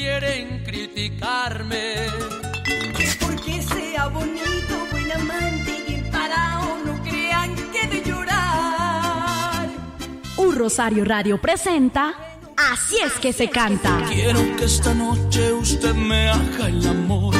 quieren 0.00 0.62
criticarme. 0.64 2.06
Que 2.96 3.08
porque 3.20 3.60
sea 3.60 4.08
bonito, 4.08 4.74
buen 4.90 5.12
amante 5.12 5.72
y 5.88 6.10
parado, 6.10 6.78
no 6.86 7.02
crean 7.02 7.54
que 7.72 7.86
de 7.86 8.02
llorar. 8.02 9.68
Un 10.38 10.56
Rosario 10.56 11.04
Radio 11.04 11.38
presenta 11.38 12.14
Así 12.72 12.96
es 13.02 13.14
que 13.14 13.32
se 13.32 13.48
canta. 13.48 14.04
Quiero 14.08 14.40
que 14.56 14.64
esta 14.64 14.92
noche 14.92 15.52
usted 15.52 15.94
me 15.94 16.28
haga 16.28 16.68
el 16.68 16.86
amor 16.86 17.39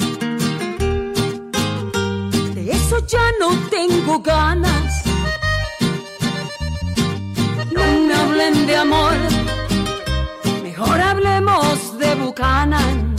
ya 2.99 3.31
no 3.39 3.49
tengo 3.69 4.19
ganas. 4.19 5.03
No 7.71 7.83
me 8.07 8.13
hablen 8.13 8.67
de 8.67 8.75
amor, 8.75 9.13
mejor 10.61 10.99
hablemos 10.99 11.97
de 11.97 12.15
Buchanan. 12.15 13.15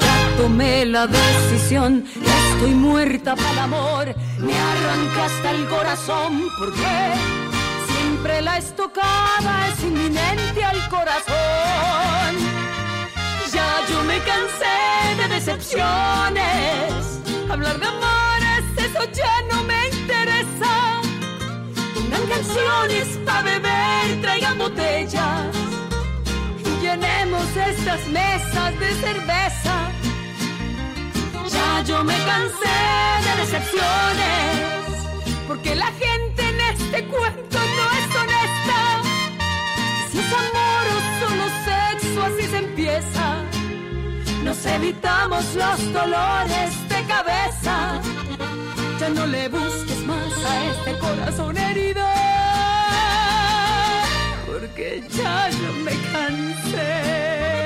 Ya 0.00 0.36
tomé 0.38 0.86
la 0.86 1.06
decisión, 1.06 2.04
estoy 2.14 2.74
muerta 2.74 3.36
para 3.36 3.50
el 3.50 3.58
amor, 3.58 4.14
me 4.38 4.54
arranca 4.58 5.24
hasta 5.26 5.50
el 5.50 5.68
corazón 5.68 6.42
porque 6.58 6.92
siempre 7.88 8.40
la 8.42 8.56
estocada 8.58 9.11
decepciones. 15.44 17.20
Hablar 17.50 17.78
de 17.80 17.86
amores, 17.86 18.64
eso 18.78 19.04
ya 19.12 19.42
no 19.50 19.64
me 19.64 19.88
interesa. 19.88 21.00
Pongan 21.94 22.26
canciones 22.28 23.18
para 23.24 23.42
beber, 23.42 24.20
traigan 24.20 24.58
botellas. 24.58 25.56
Y 26.64 26.84
llenemos 26.84 27.44
estas 27.56 28.06
mesas 28.06 28.78
de 28.78 28.90
cerveza. 28.94 29.90
Ya 31.50 31.82
yo 31.86 32.04
me 32.04 32.16
cansé 32.24 32.78
de 33.26 33.40
decepciones. 33.42 34.62
Porque 35.48 35.74
la 35.74 35.90
gente 36.04 36.42
en 36.48 36.60
este 36.60 37.04
cuento 37.06 37.58
evitamos 44.66 45.54
los 45.54 45.92
dolores 45.92 46.88
de 46.88 47.02
cabeza. 47.06 48.00
Ya 49.00 49.08
no 49.08 49.26
le 49.26 49.48
busques 49.48 49.98
más 50.06 50.32
a 50.44 50.64
este 50.72 50.98
corazón 50.98 51.56
herido, 51.56 52.04
porque 54.46 55.02
ya 55.10 55.48
no 55.62 55.72
me 55.84 55.92
cansé. 56.12 57.61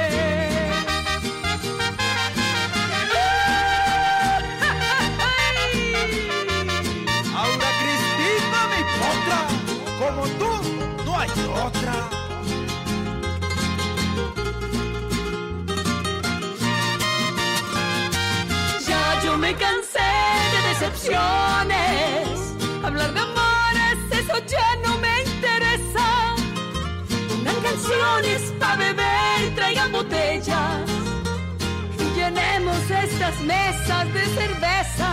Me 19.47 19.55
cansé 19.55 20.13
de 20.55 20.61
decepciones. 20.71 22.27
Hablar 22.83 23.15
de 23.15 23.21
amores, 23.21 23.99
eso 24.11 24.37
ya 24.55 24.69
no 24.85 24.99
me 24.99 25.23
interesa. 25.23 26.35
Pongan 27.29 27.61
canciones 27.63 28.41
para 28.59 28.77
beber, 28.77 29.55
traigan 29.55 29.93
botellas. 29.93 30.91
Y 31.97 32.19
llenemos 32.19 32.91
estas 32.91 33.41
mesas 33.43 34.13
de 34.15 34.25
cerveza. 34.41 35.11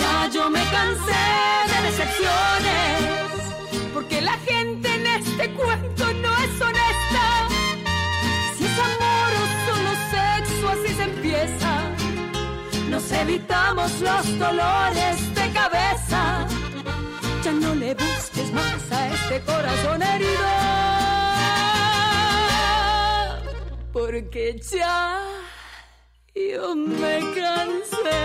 Ya 0.00 0.28
yo 0.34 0.50
me 0.50 0.64
cansé 0.76 1.24
de 1.72 1.78
decepciones. 1.88 2.98
Porque 3.94 4.20
la 4.20 4.36
gente 4.50 4.88
en 4.96 5.06
este 5.06 5.48
cuento 5.52 6.12
no 6.24 6.32
es 6.38 6.60
honesta. 6.60 7.47
Evitamos 13.12 14.00
los 14.00 14.38
dolores 14.38 15.34
de 15.34 15.52
cabeza. 15.52 16.46
Ya 17.42 17.52
no 17.52 17.74
le 17.74 17.94
busques 17.94 18.52
más 18.52 18.92
a 18.92 19.08
este 19.08 19.40
corazón 19.42 20.02
herido, 20.02 20.48
porque 23.92 24.60
ya 24.72 25.20
yo 26.34 26.74
me 26.74 27.20
cansé. 27.34 28.18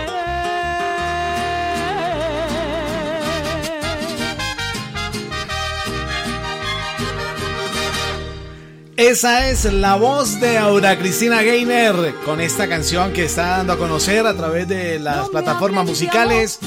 Esa 8.96 9.50
es 9.50 9.64
la 9.64 9.96
voz 9.96 10.40
de 10.40 10.56
Aura 10.56 10.96
Cristina 10.96 11.42
Gainer 11.42 12.14
con 12.24 12.40
esta 12.40 12.68
canción 12.68 13.12
que 13.12 13.24
está 13.24 13.56
dando 13.56 13.72
a 13.72 13.76
conocer 13.76 14.24
a 14.24 14.36
través 14.36 14.68
de 14.68 15.00
las 15.00 15.28
plataformas 15.30 15.84
musicales. 15.84 16.60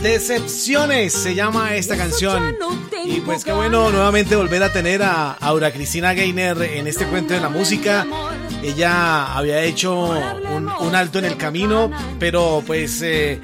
Decepciones 0.00 1.12
se 1.12 1.34
llama 1.34 1.76
esta 1.76 1.94
canción. 1.98 2.56
Y 3.04 3.20
pues 3.20 3.44
qué 3.44 3.52
bueno 3.52 3.90
nuevamente 3.90 4.34
volver 4.34 4.62
a 4.62 4.72
tener 4.72 5.02
a 5.02 5.32
Aura 5.32 5.70
Cristina 5.72 6.14
Gainer 6.14 6.62
en 6.62 6.86
este 6.86 7.04
cuento 7.06 7.34
de 7.34 7.40
la 7.40 7.50
música. 7.50 8.06
Ella 8.62 9.34
había 9.34 9.62
hecho 9.62 10.08
un, 10.80 10.94
alto 10.94 11.18
en 11.18 11.26
el 11.26 11.36
camino, 11.36 11.90
pero 12.18 12.62
pues 12.66 13.02
eh, 13.02 13.40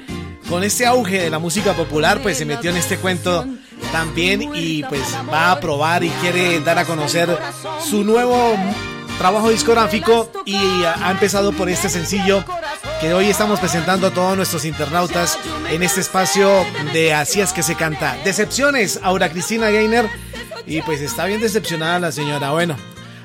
con 0.49 0.63
este 0.63 0.87
auge 0.87 1.21
de 1.21 1.29
la 1.29 1.37
música 1.37 1.73
popular 1.73 2.21
pues 2.23 2.39
se 2.39 2.45
metió 2.45 2.71
en 2.71 2.77
este 2.77 2.97
cuento 2.97 3.45
también 3.91 4.51
y 4.53 4.83
pues 4.83 5.03
va 5.31 5.51
a 5.51 5.59
probar 5.59 6.03
y 6.03 6.09
quiere 6.09 6.59
dar 6.61 6.79
a 6.79 6.85
conocer 6.85 7.29
su 7.83 8.03
nuevo 8.03 8.55
trabajo 9.17 9.49
discográfico 9.49 10.31
y 10.45 10.55
ha 10.83 11.11
empezado 11.11 11.51
por 11.51 11.69
este 11.69 11.89
sencillo 11.89 12.43
que 13.01 13.13
hoy 13.13 13.29
estamos 13.29 13.59
presentando 13.59 14.07
a 14.07 14.11
todos 14.11 14.35
nuestros 14.35 14.65
internautas 14.65 15.37
en 15.69 15.83
este 15.83 16.01
espacio 16.01 16.49
de 16.93 17.13
Así 17.13 17.39
es 17.39 17.53
que 17.53 17.63
se 17.63 17.75
canta. 17.75 18.17
Decepciones, 18.25 18.99
Aura 19.03 19.29
Cristina 19.29 19.69
Gainer. 19.69 20.09
Y 20.65 20.81
pues 20.81 21.01
está 21.01 21.25
bien 21.25 21.39
decepcionada 21.39 21.99
la 21.99 22.11
señora. 22.11 22.51
Bueno, 22.51 22.75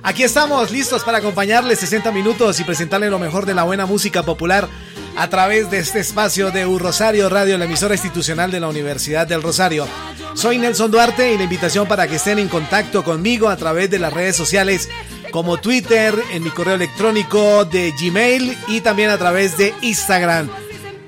aquí 0.02 0.22
estamos 0.22 0.70
listos 0.70 1.02
para 1.02 1.18
acompañarle 1.18 1.74
60 1.74 2.12
minutos 2.12 2.58
y 2.60 2.64
presentarle 2.64 3.10
lo 3.10 3.18
mejor 3.18 3.46
de 3.46 3.54
la 3.54 3.64
buena 3.64 3.84
música 3.84 4.22
popular 4.22 4.68
a 5.16 5.28
través 5.28 5.70
de 5.70 5.78
este 5.78 6.00
espacio 6.00 6.50
de 6.50 6.66
U 6.66 6.78
Rosario 6.78 7.28
Radio, 7.28 7.58
la 7.58 7.66
emisora 7.66 7.94
institucional 7.94 8.50
de 8.50 8.60
la 8.60 8.68
Universidad 8.68 9.26
del 9.26 9.42
Rosario. 9.42 9.86
Soy 10.34 10.58
Nelson 10.58 10.90
Duarte 10.90 11.32
y 11.32 11.38
la 11.38 11.44
invitación 11.44 11.86
para 11.86 12.06
que 12.08 12.16
estén 12.16 12.38
en 12.38 12.48
contacto 12.48 13.04
conmigo 13.04 13.48
a 13.48 13.56
través 13.56 13.88
de 13.90 13.98
las 13.98 14.12
redes 14.12 14.36
sociales 14.36 14.90
como 15.30 15.56
Twitter, 15.58 16.14
en 16.32 16.42
mi 16.42 16.50
correo 16.50 16.74
electrónico 16.74 17.64
de 17.64 17.94
Gmail 18.00 18.58
y 18.68 18.80
también 18.80 19.10
a 19.10 19.18
través 19.18 19.56
de 19.56 19.72
Instagram. 19.82 20.50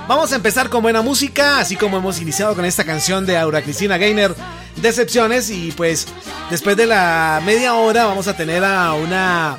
Vamos 0.07 0.33
a 0.33 0.37
empezar 0.37 0.69
con 0.69 0.83
buena 0.83 1.01
música, 1.01 1.59
así 1.59 1.75
como 1.75 1.97
hemos 1.97 2.21
iniciado 2.21 2.55
con 2.55 2.67
esta 2.67 2.85
canción 2.85 3.25
de 3.25 3.39
Aura 3.39 3.63
Cristina 3.63 3.97
Gainer, 3.97 4.35
Decepciones, 4.77 5.49
y 5.51 5.73
pues 5.73 6.07
después 6.51 6.77
de 6.77 6.87
la 6.87 7.41
media 7.47 7.77
hora 7.77 8.05
vamos 8.05 8.29
a 8.29 8.37
tener 8.37 8.63
a 8.63 8.93
una 8.93 9.57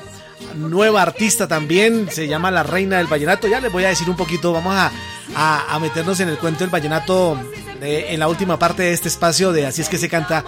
nueva 0.55 1.01
artista 1.01 1.47
también, 1.47 2.07
se 2.11 2.27
llama 2.27 2.51
la 2.51 2.61
Reina 2.61 2.97
del 2.97 3.07
Vallenato. 3.07 3.47
Ya 3.47 3.59
les 3.59 3.71
voy 3.71 3.83
a 3.83 3.89
decir 3.89 4.07
un 4.07 4.15
poquito, 4.15 4.53
vamos 4.53 4.75
a, 4.75 4.91
a, 5.35 5.79
meternos 5.79 6.19
en 6.19 6.29
el 6.29 6.37
cuento 6.37 6.59
del 6.59 6.69
vallenato 6.69 7.35
en 7.81 8.19
la 8.19 8.27
última 8.27 8.57
parte 8.59 8.83
de 8.83 8.93
este 8.93 9.07
espacio 9.07 9.51
de 9.51 9.65
Así 9.65 9.81
es 9.81 9.89
que 9.89 9.97
se 9.97 10.09
canta. 10.09 10.43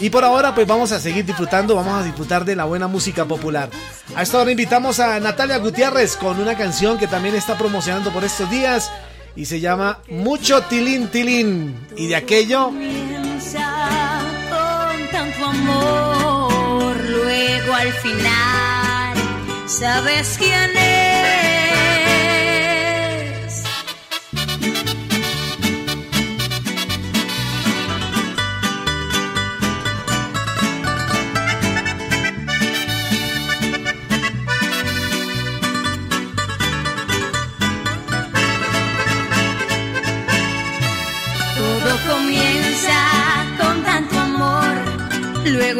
Y 0.00 0.10
por 0.10 0.24
ahora 0.24 0.54
pues 0.54 0.66
vamos 0.66 0.92
a 0.92 1.00
seguir 1.00 1.24
disfrutando, 1.24 1.74
vamos 1.74 2.00
a 2.00 2.04
disfrutar 2.04 2.44
de 2.44 2.56
la 2.56 2.64
buena 2.64 2.88
música 2.88 3.24
popular. 3.24 3.70
A 4.14 4.22
esta 4.22 4.38
hora 4.38 4.50
invitamos 4.50 5.00
a 5.00 5.18
Natalia 5.20 5.58
Gutiérrez 5.58 6.16
con 6.16 6.40
una 6.40 6.56
canción 6.56 6.98
que 6.98 7.06
también 7.06 7.34
está 7.34 7.56
promocionando 7.56 8.12
por 8.12 8.24
estos 8.24 8.50
días 8.50 8.90
y 9.36 9.46
se 9.46 9.60
llama 9.60 10.00
Mucho 10.08 10.62
Tilín 10.62 11.08
Tilín. 11.08 11.74
Y 11.96 12.08
de 12.08 12.16
aquello... 12.16 12.66
con 12.66 12.76
tanto 15.10 15.44
amor, 15.44 16.96
luego 17.04 17.74
al 17.74 17.92
final 17.92 19.16
sabes 19.66 20.36
quién 20.38 20.76
es. 20.76 21.01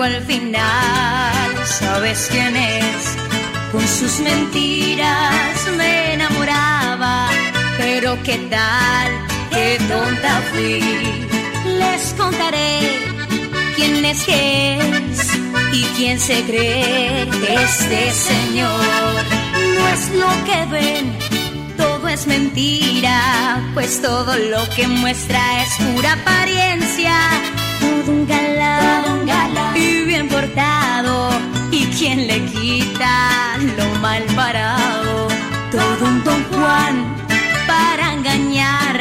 Al 0.03 0.21
final 0.23 1.67
sabes 1.67 2.29
quién 2.31 2.57
es 2.57 3.17
con 3.73 3.87
sus 3.89 4.21
mentiras 4.21 5.69
me 5.79 6.13
enamoraba, 6.13 7.31
pero 7.79 8.19
qué 8.23 8.37
tal, 8.51 9.11
qué 9.51 9.79
tonta 9.89 10.43
fui. 10.53 10.81
Les 11.79 12.15
contaré 12.19 12.81
quién 13.75 14.05
es 14.05 14.25
que 14.25 14.77
es 14.77 15.35
y 15.73 15.85
quién 15.97 16.21
se 16.21 16.43
cree 16.43 17.23
este 17.23 18.11
señor. 18.13 19.15
No 19.77 19.89
es 19.89 20.11
lo 20.11 20.45
que 20.45 20.67
ven, 20.71 21.19
todo 21.79 22.09
es 22.09 22.27
mentira, 22.27 23.59
pues 23.73 24.03
todo 24.03 24.37
lo 24.37 24.69
que 24.77 24.87
muestra 24.87 25.63
es 25.63 25.71
pura 25.87 26.13
apariencia. 26.13 27.15
Todo 27.93 28.13
un 28.13 28.27
galán, 28.27 29.05
todo 29.05 29.15
un 29.15 29.27
galán. 29.27 29.77
y 29.77 30.05
bien 30.05 30.27
portado. 30.29 31.31
Y 31.71 31.85
quién 31.99 32.27
le 32.27 32.39
quita 32.47 33.59
lo 33.77 33.87
mal 34.01 34.23
parado. 34.35 35.29
Todo 35.71 36.07
un 36.07 36.25
don 36.25 36.43
Juan. 36.53 36.95
Para 37.67 38.15
engañar. 38.15 38.97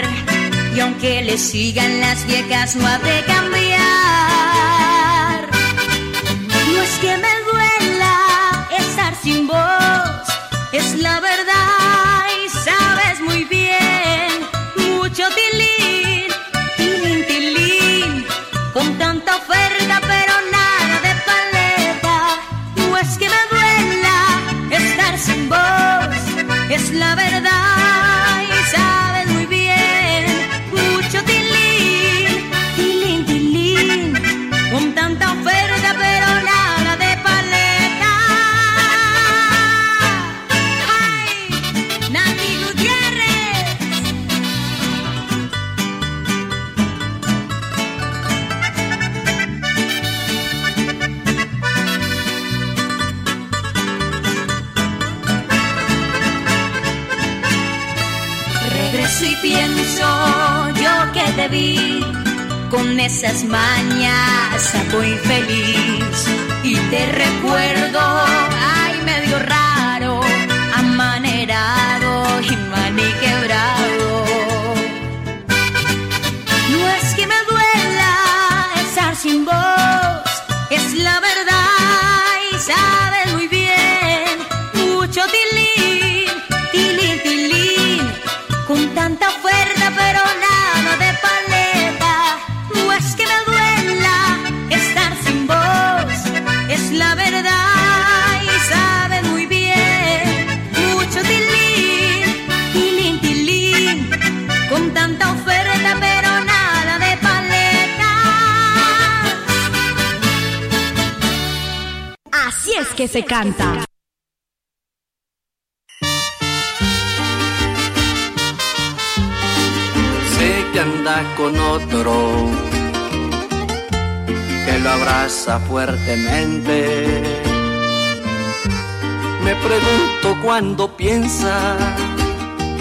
Y 0.75 0.79
aunque 0.81 1.21
le 1.21 1.37
sigan 1.37 2.01
las 2.01 2.25
viejas 2.27 2.75
no 2.75 2.85
ha 2.85 2.97
de 2.99 3.23
cambiar. 3.25 3.79
No 6.73 6.81
es 6.87 6.93
que 7.03 7.17
me 7.25 7.33
duela 7.49 8.15
estar 8.77 9.13
sin 9.23 9.47
voz, 9.47 10.27
es 10.73 10.95
la 10.95 11.19
verdad 11.19 11.60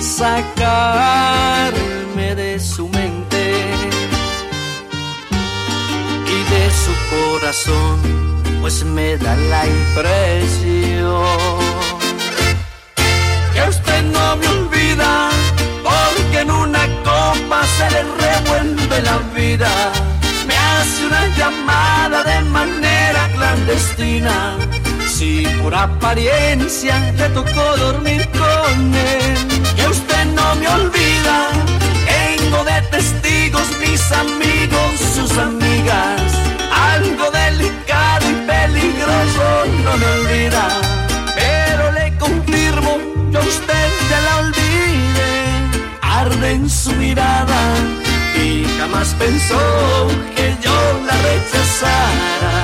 sacarme 0.00 1.74
de 2.34 2.58
su 2.58 2.88
mente 2.88 3.54
y 6.26 6.42
de 6.50 6.70
su 6.70 6.92
corazón, 7.14 8.00
pues 8.60 8.82
me 8.84 9.16
da 9.18 9.36
la 9.36 9.66
impresión 9.66 11.20
que 13.52 13.62
usted 13.68 14.02
no 14.04 14.36
me 14.36 14.48
olvida, 14.48 15.30
porque 15.82 16.40
en 16.40 16.50
una 16.50 16.86
copa 17.04 17.62
se 17.76 17.90
le 17.90 18.02
revuelve 18.02 19.02
la 19.02 19.18
vida. 19.34 19.92
Me 20.46 20.56
hace 20.56 21.06
una 21.06 21.28
llamada 21.36 22.22
de 22.22 22.40
manera 22.48 23.28
clandestina. 23.34 24.56
Si 25.06 25.46
por 25.62 25.74
apariencia 25.74 27.12
le 27.16 27.28
tocó 27.30 27.76
dormir 27.76 28.26
con 28.30 28.94
él, 28.94 29.49
no 30.50 30.56
me 30.56 30.68
olvida. 30.68 31.48
Tengo 32.06 32.64
de 32.64 32.82
testigos 32.90 33.68
mis 33.78 34.02
amigos, 34.12 34.90
sus 35.14 35.38
amigas. 35.38 36.20
Algo 36.92 37.30
delicado 37.30 38.24
y 38.30 38.34
peligroso 38.52 39.44
no 39.84 39.96
me 39.96 40.06
olvida. 40.16 40.64
Pero 41.36 41.92
le 41.92 42.16
confirmo, 42.18 42.98
yo 43.30 43.40
usted 43.40 43.88
ya 44.10 44.20
la 44.26 44.36
olvide. 44.44 45.30
Arde 46.02 46.50
en 46.52 46.68
su 46.68 46.92
mirada 46.92 47.60
y 48.36 48.66
jamás 48.78 49.14
pensó 49.18 49.62
que 50.34 50.56
yo 50.64 50.76
la 51.06 51.16
rechazara. 51.30 52.54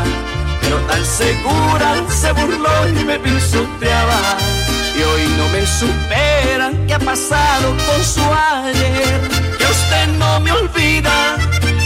Pero 0.61 0.77
tan 0.91 1.05
segura 1.05 1.89
se 2.09 2.33
burló 2.33 2.89
y 2.89 3.05
me 3.05 3.19
pisoteaba. 3.19 4.56
Y 4.97 5.03
hoy 5.03 5.23
no 5.37 5.49
me 5.49 5.67
superan 5.67 6.87
qué 6.87 6.95
ha 6.95 6.99
pasado 6.99 7.77
con 7.87 8.03
su 8.03 8.23
ayer. 8.23 9.21
Que 9.59 9.65
usted 9.65 10.07
no 10.19 10.41
me 10.41 10.53
olvida, 10.53 11.37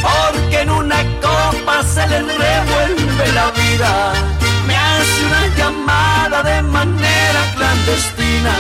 porque 0.02 0.60
en 0.60 0.70
una 0.70 1.02
copa 1.20 1.82
se 1.82 2.06
le 2.06 2.20
revuelve 2.20 3.32
la 3.32 3.50
vida. 3.50 4.12
Me 4.66 4.76
hace 4.76 5.26
una 5.26 5.46
llamada 5.56 6.42
de 6.42 6.62
manera 6.62 7.40
clandestina. 7.56 8.54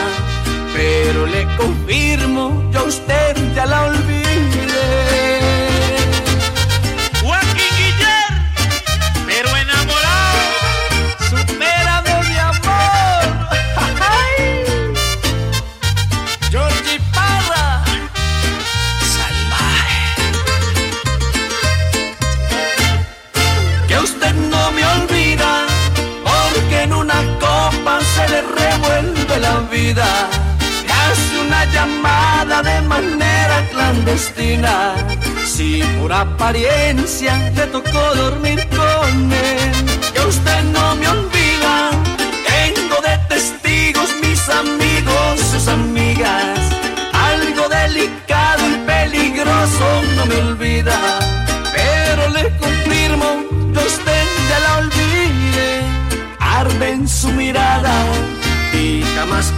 Pero 0.74 1.26
le 1.26 1.46
confirmo, 1.56 2.70
yo 2.72 2.84
usted 2.86 3.36
ya 3.54 3.66
la 3.66 3.84
olvidé. 3.84 4.29
Me 29.92 30.92
hace 30.92 31.40
una 31.44 31.64
llamada 31.64 32.62
de 32.62 32.80
manera 32.82 33.68
clandestina. 33.72 34.94
Si 35.44 35.82
por 36.00 36.12
apariencia 36.12 37.50
le 37.56 37.66
tocó 37.66 38.14
dormir 38.14 38.68
con 38.68 39.32
él, 39.32 39.72
que 40.14 40.20
usted 40.20 40.62
no 40.72 40.94
me 40.94 41.08
olvida. 41.08 41.39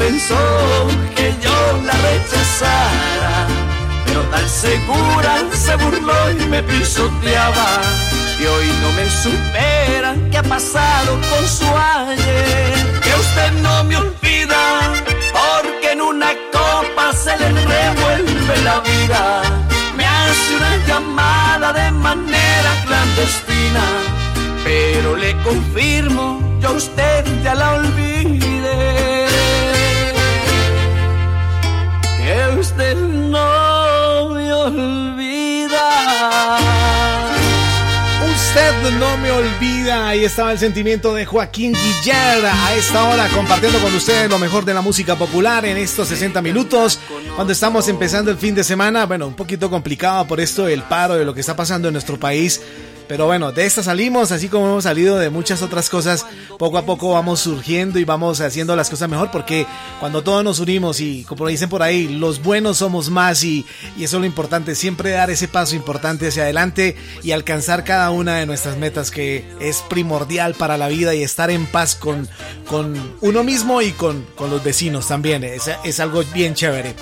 Pensó 0.02 0.42
que 1.16 1.34
yo 1.44 1.56
la 1.88 1.94
rechazara. 2.10 3.46
Pero 4.04 4.20
tan 4.34 4.48
segura 4.48 5.32
se 5.52 5.76
burló 5.76 6.20
y 6.30 6.46
me 6.52 6.62
pisoteaba. 6.62 7.68
Y 8.40 8.44
hoy 8.46 8.68
no 8.82 8.88
me 8.98 9.06
supera 9.22 10.10
qué 10.30 10.38
ha 10.38 10.42
pasado 10.42 11.10
con 11.30 11.44
su 11.56 11.68
ayer. 12.00 12.74
Que 13.04 13.12
usted 13.24 13.52
no 13.66 13.84
me 13.84 13.96
olvida, 13.96 14.62
porque 15.38 15.92
en 15.92 16.00
una 16.00 16.30
copa 16.58 17.12
se 17.12 17.32
le 17.40 17.48
revuelve 17.74 18.54
la 18.68 18.80
vida. 18.80 19.22
Me 19.96 20.04
hace 20.04 20.50
una 20.58 20.74
llamada 20.88 21.72
de 21.72 21.90
manera 21.92 22.70
clandestina. 22.86 23.84
Pero 24.64 25.16
le 25.16 25.30
confirmo, 25.42 26.24
yo 26.60 26.68
a 26.70 26.72
usted 26.72 27.24
ya 27.44 27.54
la 27.54 27.74
olvidé. 27.74 29.11
Que 32.76 32.82
usted 32.82 32.96
no 32.96 34.28
me 34.30 34.52
olvida. 34.52 35.88
Usted 38.34 38.90
no 38.98 39.16
me 39.18 39.30
olvida. 39.30 40.08
Ahí 40.08 40.24
estaba 40.24 40.52
el 40.52 40.58
sentimiento 40.58 41.12
de 41.14 41.26
Joaquín 41.26 41.74
Guillar. 41.74 42.44
A 42.46 42.74
esta 42.74 43.04
hora 43.04 43.28
compartiendo 43.28 43.78
con 43.80 43.94
ustedes 43.94 44.30
lo 44.30 44.38
mejor 44.38 44.64
de 44.64 44.74
la 44.74 44.80
música 44.80 45.16
popular 45.16 45.66
en 45.66 45.76
estos 45.76 46.08
60 46.08 46.40
minutos. 46.40 46.98
Cuando 47.34 47.52
estamos 47.52 47.88
empezando 47.88 48.30
el 48.30 48.38
fin 48.38 48.54
de 48.54 48.64
semana. 48.64 49.04
Bueno, 49.06 49.26
un 49.26 49.34
poquito 49.34 49.68
complicado 49.68 50.26
por 50.26 50.40
esto 50.40 50.64
del 50.64 50.82
paro, 50.82 51.14
de 51.14 51.24
lo 51.24 51.34
que 51.34 51.40
está 51.40 51.54
pasando 51.54 51.88
en 51.88 51.92
nuestro 51.92 52.18
país. 52.18 52.60
Pero 53.12 53.26
bueno, 53.26 53.52
de 53.52 53.66
esta 53.66 53.82
salimos, 53.82 54.32
así 54.32 54.48
como 54.48 54.64
hemos 54.68 54.84
salido 54.84 55.18
de 55.18 55.28
muchas 55.28 55.60
otras 55.60 55.90
cosas, 55.90 56.24
poco 56.58 56.78
a 56.78 56.86
poco 56.86 57.12
vamos 57.12 57.40
surgiendo 57.40 57.98
y 57.98 58.04
vamos 58.04 58.40
haciendo 58.40 58.74
las 58.74 58.88
cosas 58.88 59.10
mejor, 59.10 59.30
porque 59.30 59.66
cuando 60.00 60.22
todos 60.22 60.42
nos 60.42 60.60
unimos 60.60 60.98
y 60.98 61.22
como 61.24 61.46
dicen 61.46 61.68
por 61.68 61.82
ahí, 61.82 62.08
los 62.08 62.42
buenos 62.42 62.78
somos 62.78 63.10
más 63.10 63.44
y, 63.44 63.66
y 63.98 64.04
eso 64.04 64.16
es 64.16 64.20
lo 64.20 64.24
importante, 64.24 64.74
siempre 64.74 65.10
dar 65.10 65.28
ese 65.28 65.46
paso 65.46 65.76
importante 65.76 66.28
hacia 66.28 66.44
adelante 66.44 66.96
y 67.22 67.32
alcanzar 67.32 67.84
cada 67.84 68.08
una 68.08 68.36
de 68.36 68.46
nuestras 68.46 68.78
metas 68.78 69.10
que 69.10 69.44
es 69.60 69.84
primordial 69.90 70.54
para 70.54 70.78
la 70.78 70.88
vida 70.88 71.14
y 71.14 71.22
estar 71.22 71.50
en 71.50 71.66
paz 71.66 71.94
con, 71.94 72.26
con 72.66 72.94
uno 73.20 73.44
mismo 73.44 73.82
y 73.82 73.92
con, 73.92 74.24
con 74.36 74.48
los 74.48 74.64
vecinos 74.64 75.06
también, 75.06 75.44
es, 75.44 75.70
es 75.84 76.00
algo 76.00 76.24
bien 76.32 76.54
chévere. 76.54 76.94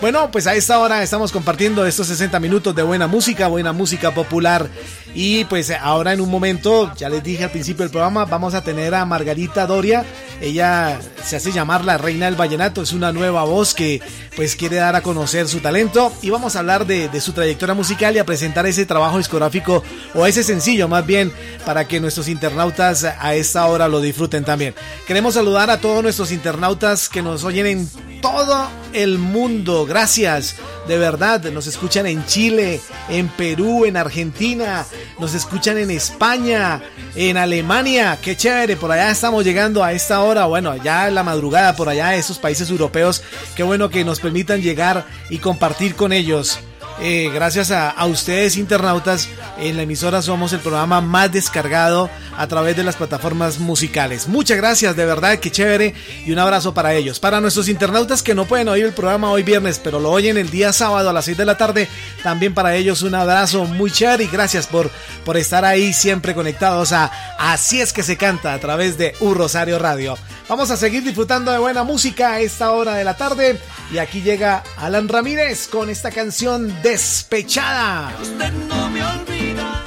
Bueno, 0.00 0.30
pues 0.30 0.46
a 0.46 0.54
esta 0.54 0.78
hora 0.78 1.02
estamos 1.02 1.32
compartiendo 1.32 1.84
estos 1.84 2.06
60 2.06 2.38
minutos 2.38 2.72
de 2.72 2.84
buena 2.84 3.08
música, 3.08 3.48
buena 3.48 3.72
música 3.72 4.14
popular. 4.14 4.68
Y 5.12 5.44
pues 5.46 5.72
ahora 5.72 6.12
en 6.12 6.20
un 6.20 6.30
momento, 6.30 6.92
ya 6.96 7.08
les 7.08 7.24
dije 7.24 7.42
al 7.42 7.50
principio 7.50 7.82
del 7.82 7.90
programa, 7.90 8.24
vamos 8.24 8.54
a 8.54 8.62
tener 8.62 8.94
a 8.94 9.04
Margarita 9.04 9.66
Doria. 9.66 10.04
Ella 10.40 11.00
se 11.24 11.34
hace 11.34 11.50
llamar 11.50 11.84
la 11.84 11.98
reina 11.98 12.26
del 12.26 12.36
vallenato, 12.36 12.80
es 12.80 12.92
una 12.92 13.10
nueva 13.10 13.42
voz 13.42 13.74
que 13.74 14.00
pues 14.36 14.54
quiere 14.54 14.76
dar 14.76 14.94
a 14.94 15.02
conocer 15.02 15.48
su 15.48 15.58
talento. 15.58 16.12
Y 16.22 16.30
vamos 16.30 16.54
a 16.54 16.60
hablar 16.60 16.86
de, 16.86 17.20
su 17.20 17.32
trayectoria 17.32 17.74
musical 17.74 18.14
y 18.14 18.20
a 18.20 18.24
presentar 18.24 18.66
ese 18.66 18.86
trabajo 18.86 19.18
discográfico 19.18 19.82
o 20.14 20.26
ese 20.26 20.44
sencillo 20.44 20.86
más 20.86 21.04
bien 21.04 21.32
para 21.66 21.88
que 21.88 21.98
nuestros 21.98 22.28
internautas 22.28 23.02
a 23.02 23.34
esta 23.34 23.66
hora 23.66 23.88
lo 23.88 24.00
disfruten 24.00 24.44
también. 24.44 24.76
Queremos 25.08 25.34
saludar 25.34 25.70
a 25.70 25.80
todos 25.80 26.04
nuestros 26.04 26.30
internautas 26.30 27.08
que 27.08 27.20
nos 27.20 27.42
oyen 27.42 27.66
en 27.66 28.07
todo 28.20 28.68
el 28.92 29.18
mundo. 29.18 29.86
Gracias, 29.86 30.56
de 30.86 30.98
verdad. 30.98 31.42
Nos 31.50 31.66
escuchan 31.66 32.06
en 32.06 32.24
Chile, 32.26 32.80
en 33.08 33.28
Perú, 33.28 33.84
en 33.84 33.96
Argentina, 33.96 34.86
nos 35.18 35.34
escuchan 35.34 35.78
en 35.78 35.90
España, 35.90 36.82
en 37.14 37.36
Alemania. 37.36 38.18
Qué 38.20 38.36
chévere, 38.36 38.76
por 38.76 38.92
allá 38.92 39.10
estamos 39.10 39.44
llegando 39.44 39.82
a 39.82 39.92
esta 39.92 40.20
hora. 40.20 40.46
Bueno, 40.46 40.76
ya 40.76 41.10
la 41.10 41.22
madrugada, 41.22 41.76
por 41.76 41.88
allá, 41.88 42.14
esos 42.16 42.38
países 42.38 42.70
europeos. 42.70 43.22
Qué 43.56 43.62
bueno 43.62 43.90
que 43.90 44.04
nos 44.04 44.20
permitan 44.20 44.62
llegar 44.62 45.06
y 45.30 45.38
compartir 45.38 45.94
con 45.94 46.12
ellos. 46.12 46.60
Eh, 47.00 47.30
gracias 47.32 47.70
a, 47.70 47.94
ustedes 48.06 48.56
internautas, 48.56 49.28
en 49.58 49.76
la 49.76 49.82
emisora 49.82 50.20
somos 50.20 50.52
el 50.52 50.58
programa 50.58 51.00
más 51.00 51.30
descargado 51.30 52.10
a 52.36 52.46
través 52.48 52.76
de 52.76 52.82
las 52.82 52.96
plataformas 52.96 53.60
musicales. 53.60 54.26
Muchas 54.26 54.56
gracias, 54.56 54.96
de 54.96 55.04
verdad, 55.04 55.38
que 55.38 55.52
chévere 55.52 55.94
y 56.26 56.32
un 56.32 56.40
abrazo 56.40 56.74
para 56.74 56.94
ellos. 56.94 57.20
Para 57.20 57.40
nuestros 57.40 57.68
internautas 57.68 58.22
que 58.22 58.34
no 58.34 58.46
pueden 58.46 58.68
oír 58.68 58.84
el 58.84 58.92
programa 58.92 59.30
hoy 59.30 59.44
viernes, 59.44 59.80
pero 59.82 60.00
lo 60.00 60.10
oyen 60.10 60.36
el 60.38 60.50
día 60.50 60.72
sábado 60.72 61.08
a 61.08 61.12
las 61.12 61.26
6 61.26 61.36
de 61.38 61.44
la 61.44 61.56
tarde, 61.56 61.88
también 62.24 62.52
para 62.52 62.74
ellos 62.74 63.02
un 63.02 63.14
abrazo 63.14 63.64
muy 63.64 63.92
chévere 63.92 64.24
y 64.24 64.28
gracias 64.28 64.66
por, 64.66 64.90
por 65.24 65.36
estar 65.36 65.64
ahí 65.64 65.92
siempre 65.92 66.34
conectados 66.34 66.92
a 66.92 67.12
Así 67.38 67.80
es 67.80 67.92
que 67.92 68.02
se 68.02 68.16
canta 68.16 68.54
a 68.54 68.58
través 68.58 68.98
de 68.98 69.14
Un 69.20 69.36
Rosario 69.36 69.78
Radio. 69.78 70.18
Vamos 70.48 70.70
a 70.70 70.78
seguir 70.78 71.02
disfrutando 71.02 71.52
de 71.52 71.58
buena 71.58 71.84
música 71.84 72.32
a 72.32 72.40
esta 72.40 72.70
hora 72.70 72.94
de 72.94 73.04
la 73.04 73.18
tarde 73.18 73.60
y 73.92 73.98
aquí 73.98 74.22
llega 74.22 74.62
Alan 74.78 75.06
Ramírez 75.06 75.68
con 75.68 75.90
esta 75.90 76.10
canción 76.10 76.74
Despechada. 76.82 78.10
Usted 78.22 78.52
no 78.66 78.88
me 78.88 79.04
olvida. 79.04 79.84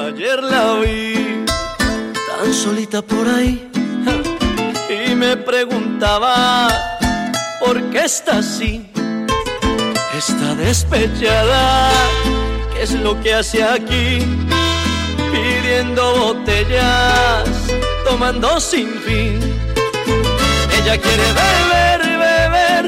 Ayer 0.00 0.42
la 0.42 0.74
vi 0.80 1.44
tan 1.46 2.52
solita 2.52 3.00
por 3.00 3.28
ahí 3.28 3.70
y 4.88 5.14
me 5.14 5.36
preguntaba 5.36 6.68
por 7.60 7.80
qué 7.90 8.04
está 8.04 8.38
así. 8.38 8.90
Está 10.16 10.56
despechada, 10.56 11.92
¿qué 12.74 12.82
es 12.82 12.92
lo 12.94 13.20
que 13.20 13.34
hace 13.34 13.62
aquí? 13.62 14.26
Pidiendo 15.30 16.34
botellas, 16.34 17.67
tomando 18.08 18.58
sin 18.58 18.88
fin. 19.00 19.38
Ella 20.76 20.96
quiere 20.96 21.28
beber, 21.42 22.00
beber, 22.24 22.84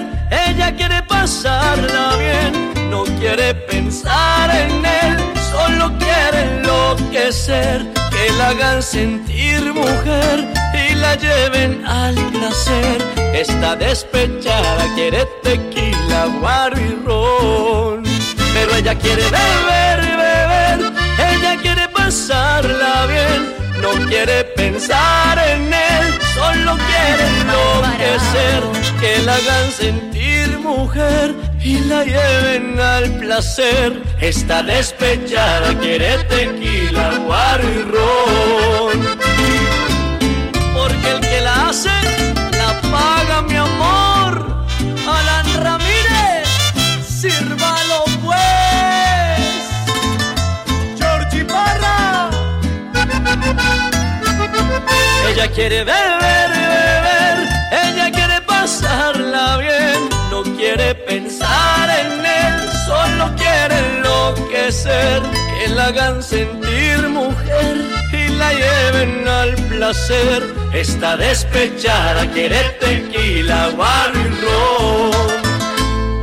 ella 0.48 0.74
quiere 0.74 1.02
pasarla 1.02 2.16
bien, 2.16 2.90
no 2.90 3.04
quiere 3.18 3.54
pensar 3.54 4.50
en 4.50 4.84
él 4.84 5.30
solo 5.50 5.92
quiere 5.98 6.38
enloquecer, 6.54 7.86
que 8.10 8.32
la 8.38 8.48
hagan 8.48 8.82
sentir 8.82 9.60
mujer 9.74 10.36
y 10.88 10.94
la 10.94 11.14
lleven 11.16 11.84
al 11.86 12.14
placer. 12.32 12.98
Está 13.34 13.76
despechada, 13.76 14.84
quiere 14.94 15.26
tequila, 15.42 16.26
guaro 16.40 16.76
y 16.80 16.92
ron, 17.04 18.02
pero 18.54 18.74
ella 18.74 18.94
quiere 18.94 19.24
beber, 19.38 20.00
beber, 20.24 20.92
ella 21.32 21.56
quiere 21.60 21.88
pasarla 21.88 23.06
bien, 23.06 23.60
no 23.80 23.92
quiere 24.08 24.44
pensar 24.56 25.38
en 25.38 25.72
él, 25.72 26.06
solo 26.34 26.76
quiere 26.88 27.25
enloquecer, 27.40 28.62
que 29.00 29.22
la 29.25 29.34
hagan 29.34 29.70
sentir 29.70 30.58
mujer 30.58 31.34
y 31.62 31.78
la 31.80 32.04
lleven 32.04 32.78
al 32.78 33.10
placer. 33.18 34.02
Está 34.20 34.62
despechada, 34.62 35.78
quiere 35.78 36.18
tequila, 36.25 37.18
guaro 37.26 37.64
y 37.64 37.82
ron. 37.92 38.50
Hagan 65.90 66.23
sentir 66.23 67.09
mujer 67.09 67.76
y 68.12 68.28
la 68.40 68.52
lleven 68.52 69.26
al 69.26 69.54
placer. 69.70 70.54
Está 70.73 71.16
despechada, 71.16 72.30
quiere 72.30 72.61
tequila, 72.78 73.70
guaro 73.75 74.20
y. 74.25 75.11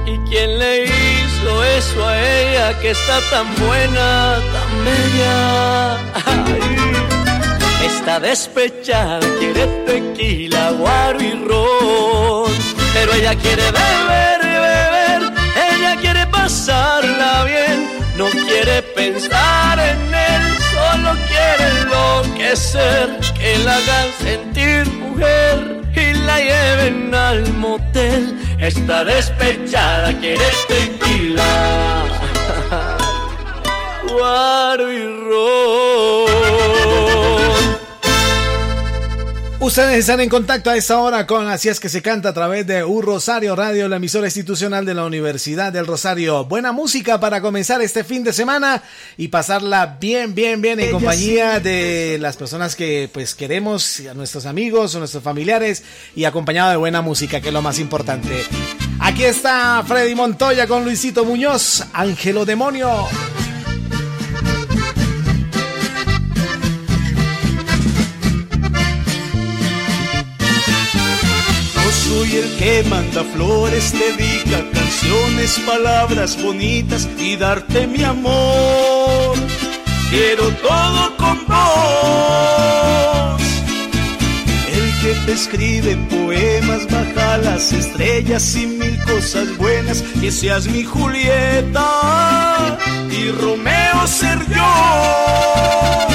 ¿Y 0.06 0.18
quién 0.30 0.58
le 0.58 0.86
hizo 0.86 1.64
eso 1.80 2.08
a 2.08 2.14
ella 2.18 2.80
que 2.80 2.92
está 2.92 3.20
tan 3.30 3.48
buena, 3.56 4.40
tan 4.54 4.72
bella? 4.86 5.98
Ay. 6.26 6.62
Está 7.86 8.20
despechada, 8.22 9.28
quiere 9.40 9.66
tequila, 9.86 10.72
guaro 10.80 11.20
y 11.22 11.34
ron. 11.48 12.52
Pero 12.94 13.14
ella 13.14 13.36
quiere 13.36 13.66
beber, 13.80 14.40
beber, 14.42 15.22
ella 15.72 15.96
quiere 16.00 16.26
pasarla 16.28 17.44
bien. 17.44 17.97
No 18.18 18.26
quiere 18.32 18.82
pensar 18.96 19.78
en 19.78 20.16
él, 20.16 20.58
solo 20.74 21.16
quiere 21.28 21.82
enloquecer. 21.82 23.20
Que 23.38 23.60
la 23.60 23.76
hagan 23.76 24.10
sentir 24.20 24.92
mujer 24.94 25.84
y 25.96 26.14
la 26.26 26.40
lleven 26.40 27.14
al 27.14 27.54
motel. 27.54 28.36
Está 28.60 29.04
despechada, 29.04 30.12
quiere 30.20 30.50
tequila, 30.68 32.06
guaro 34.12 34.92
y. 34.92 35.08
Ustedes 39.68 39.98
están 39.98 40.22
en 40.22 40.30
contacto 40.30 40.70
a 40.70 40.78
esta 40.78 40.98
hora 40.98 41.28
con 41.28 41.46
Así 41.50 41.68
es 41.68 41.82
que 41.82 41.90
se 41.90 42.02
canta 42.02 42.30
a 42.30 42.34
través 42.34 42.66
de 42.66 42.86
U 42.86 43.02
Rosario 43.02 43.54
Radio, 43.54 43.90
la 43.90 43.98
emisora 43.98 44.26
institucional 44.26 44.86
de 44.86 44.94
la 44.94 45.04
Universidad 45.04 45.74
del 45.74 45.86
Rosario. 45.86 46.46
Buena 46.46 46.72
música 46.72 47.20
para 47.20 47.42
comenzar 47.42 47.82
este 47.82 48.06
fin 48.06 48.24
de 48.24 48.32
semana 48.32 48.82
y 49.18 49.28
pasarla 49.28 49.98
bien, 50.00 50.34
bien, 50.34 50.62
bien 50.62 50.80
en 50.80 50.90
compañía 50.90 51.60
de 51.60 52.18
las 52.22 52.38
personas 52.38 52.78
que 52.78 53.10
pues 53.12 53.36
queremos, 53.36 54.02
a 54.10 54.14
nuestros 54.14 54.46
amigos, 54.46 54.96
a 54.96 55.00
nuestros 55.00 55.22
familiares 55.22 55.84
y 56.16 56.24
acompañado 56.24 56.72
de 56.72 56.78
buena 56.78 57.02
música, 57.02 57.42
que 57.42 57.50
es 57.50 57.54
lo 57.54 57.62
más 57.62 57.78
importante. 57.78 58.46
Aquí 59.02 59.26
está 59.26 59.84
Freddy 59.86 60.16
Montoya 60.16 60.66
con 60.66 60.86
Luisito 60.86 61.26
Muñoz, 61.26 61.84
Ángelo 61.92 62.46
Demonio. 62.46 63.06
Soy 72.18 72.36
el 72.36 72.50
que 72.58 72.84
manda 72.90 73.24
flores, 73.24 73.94
dedica 73.94 74.64
canciones, 74.74 75.60
palabras 75.68 76.42
bonitas 76.42 77.08
y 77.20 77.36
darte 77.36 77.86
mi 77.86 78.04
amor. 78.04 79.36
Quiero 80.10 80.50
todo 80.68 81.16
con 81.18 81.46
vos. 81.46 83.42
El 84.74 84.88
que 85.02 85.14
te 85.26 85.34
escribe 85.34 85.96
poemas, 86.10 86.88
baja 86.90 87.38
las 87.38 87.72
estrellas 87.72 88.56
y 88.56 88.66
mil 88.66 88.98
cosas 89.04 89.56
buenas, 89.58 90.02
que 90.20 90.32
seas 90.32 90.66
mi 90.68 90.84
Julieta 90.84 91.88
y 93.12 93.30
Romeo 93.30 94.08
ser 94.08 94.40
yo. 94.56 96.08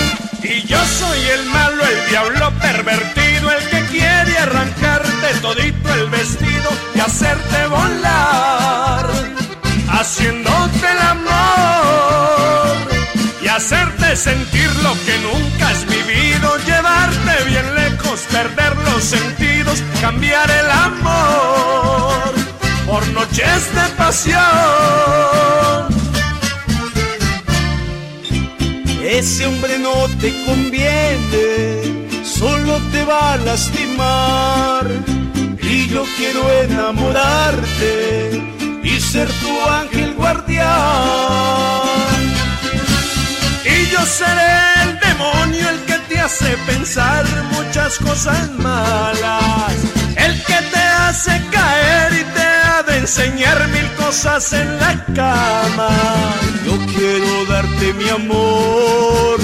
Y 0.43 0.67
yo 0.67 0.79
soy 0.99 1.21
el 1.37 1.45
malo, 1.47 1.85
el 1.85 2.11
diablo 2.11 2.53
pervertido, 2.61 3.53
el 3.53 3.65
que 3.71 3.81
quiere 3.93 4.37
todito 5.41 5.95
el 5.95 6.11
vestido 6.11 6.71
y 6.95 7.01
hacerte 7.01 7.67
volar, 7.69 9.11
haciéndote 9.89 10.87
el 10.91 10.99
amor 10.99 12.77
y 13.43 13.49
hacerte 13.49 14.17
sentir 14.17 14.71
lo 14.83 14.93
que 15.05 15.19
nunca 15.19 15.69
has 15.69 15.85
vivido, 15.87 16.57
llevarte 16.67 17.45
bien 17.49 17.75
lejos, 17.75 18.21
perder 18.31 18.77
los 18.79 19.03
sentidos, 19.03 19.83
cambiar 20.01 20.51
el 20.51 20.71
amor 20.71 22.33
por 22.87 23.07
noches 23.09 23.75
de 23.75 23.89
pasión. 23.97 24.43
Ese 29.03 29.47
hombre 29.47 29.79
no 29.79 30.09
te 30.21 30.45
conviene, 30.45 32.25
solo 32.25 32.81
te 32.93 33.05
va 33.05 33.33
a 33.33 33.37
lastimar. 33.39 35.22
Yo 35.93 36.05
quiero 36.17 36.51
enamorarte 36.63 38.43
y 38.83 38.99
ser 38.99 39.29
tu 39.29 39.61
ángel 39.69 40.15
guardián. 40.15 40.71
Y 43.63 43.91
yo 43.91 44.01
seré 44.07 44.85
el 44.85 44.99
demonio, 45.01 45.69
el 45.69 45.85
que 45.85 45.99
te 46.09 46.19
hace 46.19 46.57
pensar 46.67 47.27
muchas 47.53 47.99
cosas 47.99 48.51
malas. 48.53 49.75
El 50.17 50.43
que 50.45 50.63
te 50.73 50.79
hace 50.79 51.39
caer 51.51 52.15
y 52.15 52.25
te 52.37 52.41
ha 52.41 52.83
de 52.85 52.97
enseñar 52.97 53.69
mil 53.69 53.93
cosas 53.93 54.51
en 54.55 54.81
la 54.81 55.05
cama. 55.15 55.91
Yo 56.65 56.79
quiero 56.97 57.45
darte 57.51 57.93
mi 57.93 58.09
amor. 58.09 59.39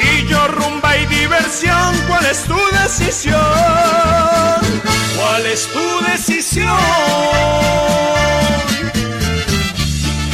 Y 0.00 0.26
yo 0.26 0.48
rumba 0.48 0.96
y 0.96 1.06
diversión, 1.06 1.96
¿cuál 2.08 2.26
es 2.26 2.42
tu 2.42 2.58
decisión? 2.82 4.91
¿Cuál 5.16 5.46
es 5.46 5.68
tu 5.68 6.04
decisión? 6.10 6.68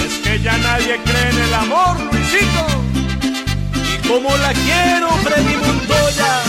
Es 0.07 0.15
que 0.25 0.41
ya 0.41 0.57
nadie 0.59 1.01
cree 1.05 1.31
en 1.31 1.39
el 1.39 1.55
amor, 1.55 2.01
Luisito. 2.01 2.67
Y 3.75 4.09
como 4.09 4.37
la 4.37 4.53
quiero, 4.53 5.09
Freddy 5.25 5.57
Montoya. 5.57 6.43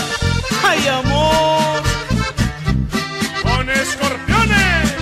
¡Ay, 0.64 0.88
amor! 0.88 1.82
Con 3.44 3.70
escorpiones. 3.70 4.94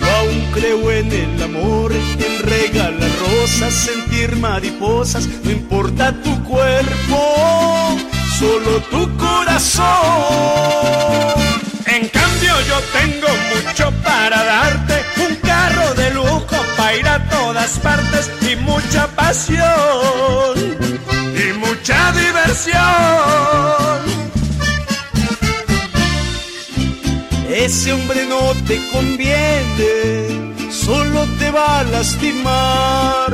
Yo 0.00 0.06
aún 0.16 0.50
creo 0.52 0.90
en 0.92 1.12
el 1.12 1.42
amor, 1.42 1.92
en 1.92 2.42
regalar 2.42 3.10
rosas, 3.20 3.72
sentir 3.74 4.36
mariposas, 4.36 5.28
no 5.44 5.50
importa 5.50 6.12
tu 6.22 6.42
cuerpo, 6.44 7.96
solo 8.38 8.80
tu 8.90 9.16
corazón. 9.16 9.84
En 11.86 12.08
cambio 12.08 12.52
yo 12.68 12.78
tengo 12.98 13.28
mucho 13.52 13.90
para 14.02 14.44
darte, 14.44 14.94
un 15.26 15.36
carro 15.36 15.94
de 15.94 16.10
lujo 16.10 16.56
para 16.76 16.96
ir 16.96 17.08
a 17.08 17.28
todas 17.28 17.78
partes 17.78 18.30
y 18.50 18.56
mucha 18.56 19.06
pasión 19.08 20.54
y 21.44 21.52
mucha 21.58 22.12
diversión. 22.12 22.76
Ese 27.48 27.92
hombre 27.92 28.26
no 28.26 28.52
te 28.66 28.76
conviene, 28.90 30.70
solo 30.70 31.26
te 31.38 31.50
va 31.50 31.80
a 31.80 31.84
lastimar. 31.84 33.32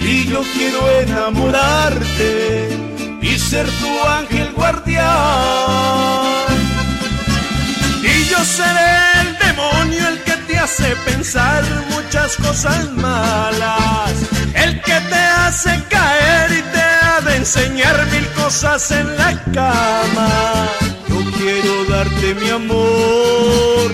Y 0.00 0.26
yo 0.26 0.42
quiero 0.54 0.80
enamorarte 1.00 2.87
ser 3.48 3.66
tu 3.80 4.08
ángel 4.20 4.52
guardián. 4.52 5.06
Y 8.02 8.24
yo 8.24 8.44
seré 8.44 8.92
el 9.22 9.38
demonio, 9.38 10.06
el 10.08 10.22
que 10.22 10.36
te 10.46 10.58
hace 10.58 10.94
pensar 11.06 11.62
muchas 11.88 12.36
cosas 12.36 12.92
malas. 12.92 14.12
El 14.54 14.78
que 14.82 15.00
te 15.12 15.22
hace 15.44 15.82
caer 15.88 16.50
y 16.58 16.62
te 16.74 16.82
ha 17.02 17.20
de 17.22 17.36
enseñar 17.36 17.96
mil 18.12 18.26
cosas 18.42 18.90
en 18.90 19.16
la 19.16 19.30
cama. 19.54 20.28
Yo 21.08 21.18
quiero 21.38 21.84
darte 21.86 22.34
mi 22.34 22.50
amor 22.50 23.88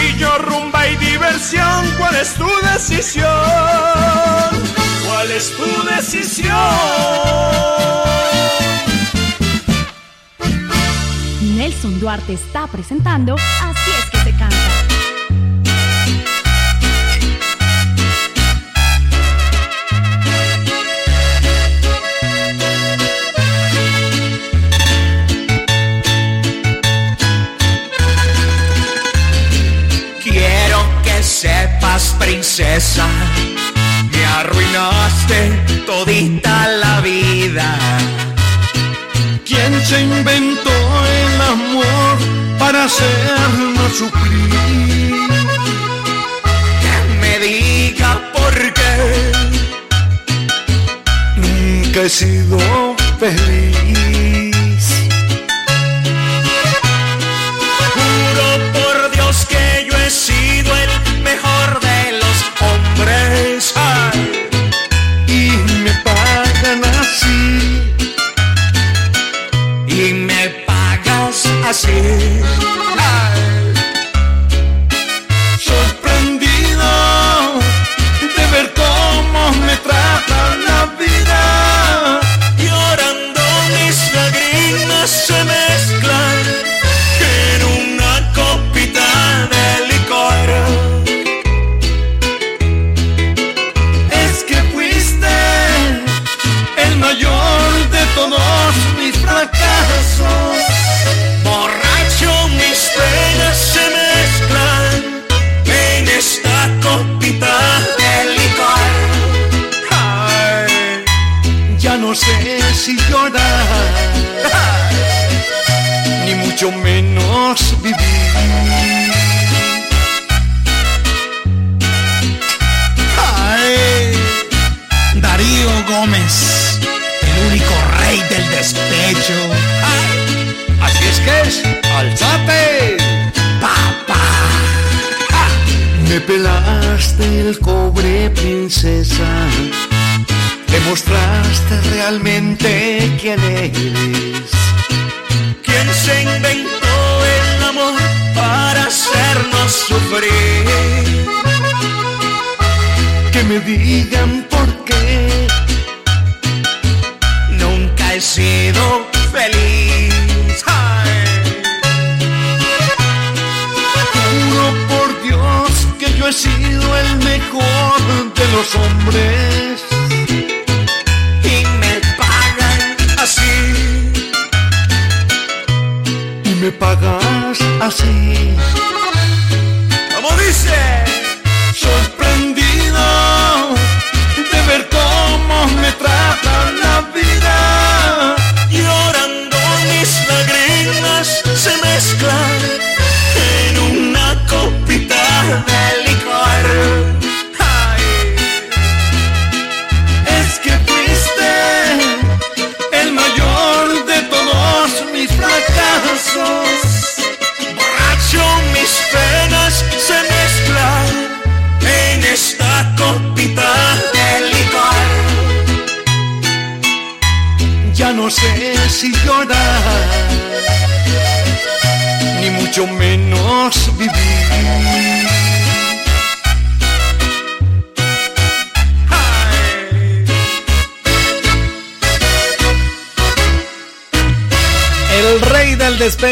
y 0.00 0.18
yo 0.18 0.38
rumba 0.38 0.86
y 0.86 0.96
diversión. 0.96 1.80
¿Cuál 1.98 2.14
es 2.14 2.32
tu 2.34 2.50
decisión? 2.72 4.50
¿Cuál 5.04 5.32
es 5.32 5.50
tu 5.56 5.70
decisión? 5.96 7.40
Nelson 11.60 12.00
Duarte 12.00 12.32
está 12.32 12.66
presentando 12.68 13.36
Así 13.36 13.90
es 13.90 14.10
que 14.10 14.18
se 14.30 14.30
canta. 14.34 14.56
Quiero 30.22 30.78
que 31.02 31.22
sepas, 31.22 32.16
princesa, 32.18 33.06
me 34.10 34.24
arruinaste 34.24 35.82
todita 35.84 36.68
la 36.68 37.02
vida. 37.02 37.76
¿Quién 39.44 39.78
se 39.84 40.00
inventó 40.00 40.89
amor 41.50 42.16
para 42.58 42.84
hacernos 42.84 43.92
sufrir? 43.98 44.50
Que 46.82 46.96
me 47.20 47.38
diga 47.38 48.20
por 48.32 48.54
qué 48.72 49.32
Nunca 51.36 52.02
he 52.02 52.08
sido 52.08 52.58
feliz. 53.18 54.49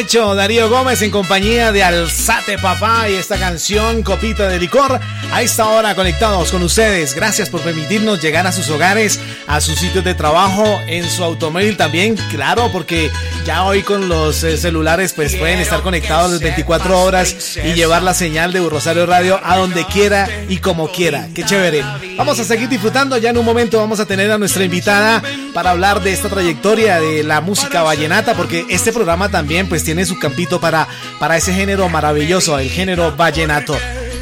Darío 0.09 0.71
Gómez, 0.71 1.03
en 1.03 1.11
compañía 1.11 1.71
de 1.71 1.85
Alzate 1.85 2.57
Papá 2.57 3.11
y 3.11 3.15
esta 3.15 3.39
canción, 3.39 4.03
Copita 4.03 4.49
de 4.49 4.59
Licor. 4.59 4.99
A 5.31 5.43
esta 5.43 5.69
hora 5.69 5.95
conectados 5.95 6.51
con 6.51 6.63
ustedes. 6.63 7.15
Gracias 7.15 7.51
por 7.51 7.61
permitirnos 7.61 8.23
llegar 8.23 8.47
a 8.47 8.53
sus 8.53 8.71
hogares, 8.71 9.21
a 9.49 9.61
sus 9.61 9.79
sitios 9.79 10.05
de 10.05 10.15
trabajo, 10.15 10.65
en 10.87 11.09
su 11.09 11.25
automóvil 11.25 11.77
también, 11.77 12.17
claro, 12.31 12.71
porque 12.71 13.11
ya 13.47 13.65
hoy 13.65 13.83
con 13.83 14.09
los 14.09 14.45
eh, 14.45 14.59
celulares 14.59 15.15
pues 15.15 15.35
pueden 15.37 15.59
estar 15.59 15.81
conectados 15.81 16.31
las 16.31 16.41
24 16.41 17.01
horas 17.01 17.57
y 17.57 17.73
llevar 17.73 18.03
la 18.03 18.13
señal 18.13 18.53
de 18.53 18.61
Rosario 18.61 19.07
Radio 19.07 19.41
a 19.43 19.57
donde 19.57 19.87
quiera 19.87 20.29
y 20.49 20.59
como 20.59 20.89
quiera. 20.89 21.29
Qué 21.35 21.45
chévere. 21.45 21.83
Vamos 22.17 22.39
a 22.39 22.45
seguir 22.45 22.69
disfrutando. 22.69 23.17
Ya 23.17 23.31
en 23.31 23.39
un 23.39 23.45
momento 23.45 23.79
vamos 23.79 24.01
a 24.01 24.07
tener 24.07 24.31
a 24.31 24.37
nuestra 24.39 24.65
invitada 24.65 25.23
para 25.55 25.71
hablar 25.71 26.03
de 26.03 26.13
esta 26.13 26.29
trayectoria 26.29 27.01
de 27.01 27.25
la 27.25 27.41
música 27.41 27.83
vallenata, 27.83 28.35
porque 28.35 28.67
este 28.69 28.93
programa 28.93 29.31
también 29.31 29.67
pues 29.69 29.83
tiene 29.83 30.05
su 30.05 30.19
campito 30.19 30.61
para, 30.61 30.87
para 31.19 31.39
ese 31.39 31.55
género 31.55 31.89
maravilloso, 31.89 32.59
el 32.59 32.69
género 32.69 33.17
vallenato. 33.17 33.77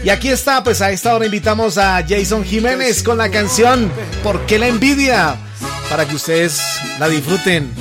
Y 0.07 0.09
aquí 0.09 0.29
está, 0.29 0.63
pues 0.63 0.81
a 0.83 0.93
esta 0.93 1.17
hora 1.17 1.25
invitamos 1.25 1.79
a 1.79 2.01
Jason 2.09 2.45
Jiménez 2.45 3.03
con 3.03 3.19
la 3.19 3.29
canción 3.29 3.91
¿Por 4.23 4.47
qué 4.47 4.57
la 4.57 4.69
envidia? 4.69 5.35
Para 5.91 6.07
que 6.07 6.15
ustedes 6.15 6.61
la 7.01 7.09
disfruten. 7.09 7.75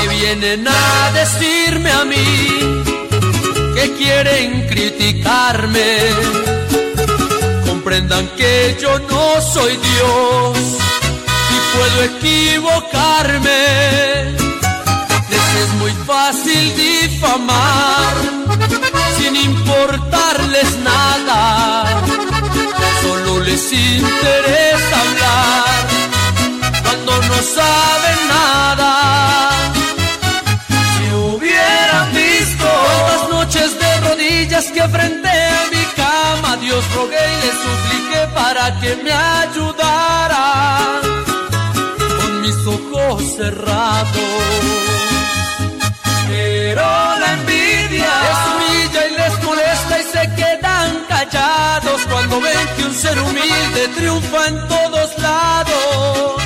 Que 0.00 0.08
vienen 0.08 0.66
a 0.66 1.12
decirme 1.12 1.92
a 1.92 2.04
mí 2.04 2.82
que 3.76 3.92
quieren 3.92 4.66
criticarme 4.66 6.51
que 8.36 8.76
yo 8.80 8.98
no 8.98 9.40
soy 9.40 9.76
Dios 9.76 10.58
y 11.50 11.58
puedo 11.76 12.02
equivocarme. 12.16 13.62
Les 15.30 15.48
es 15.62 15.70
muy 15.80 15.92
fácil 16.06 16.76
difamar 16.76 18.14
sin 19.18 19.36
importarles 19.36 20.78
nada. 20.78 22.02
Solo 23.02 23.40
les 23.40 23.72
interesa 23.72 24.41
rogué 36.94 37.24
y 37.34 37.36
le 37.44 37.52
supliqué 37.64 38.20
para 38.34 38.64
que 38.80 38.96
me 39.04 39.12
ayudara 39.12 40.46
con 42.18 42.40
mis 42.42 42.58
ojos 42.66 43.22
cerrados. 43.36 44.12
Pero 46.28 46.82
la 47.22 47.32
envidia 47.38 48.12
les 48.26 48.40
humilla 48.50 49.02
y 49.06 49.12
les 49.20 49.34
molesta 49.44 49.94
y 50.00 50.04
se 50.14 50.24
quedan 50.40 50.90
callados 51.08 52.00
cuando 52.10 52.40
ven 52.40 52.68
que 52.76 52.84
un 52.84 52.94
ser 52.94 53.18
humilde 53.18 53.88
triunfa 53.96 54.46
en 54.48 54.68
todos 54.68 55.18
lados. 55.18 56.42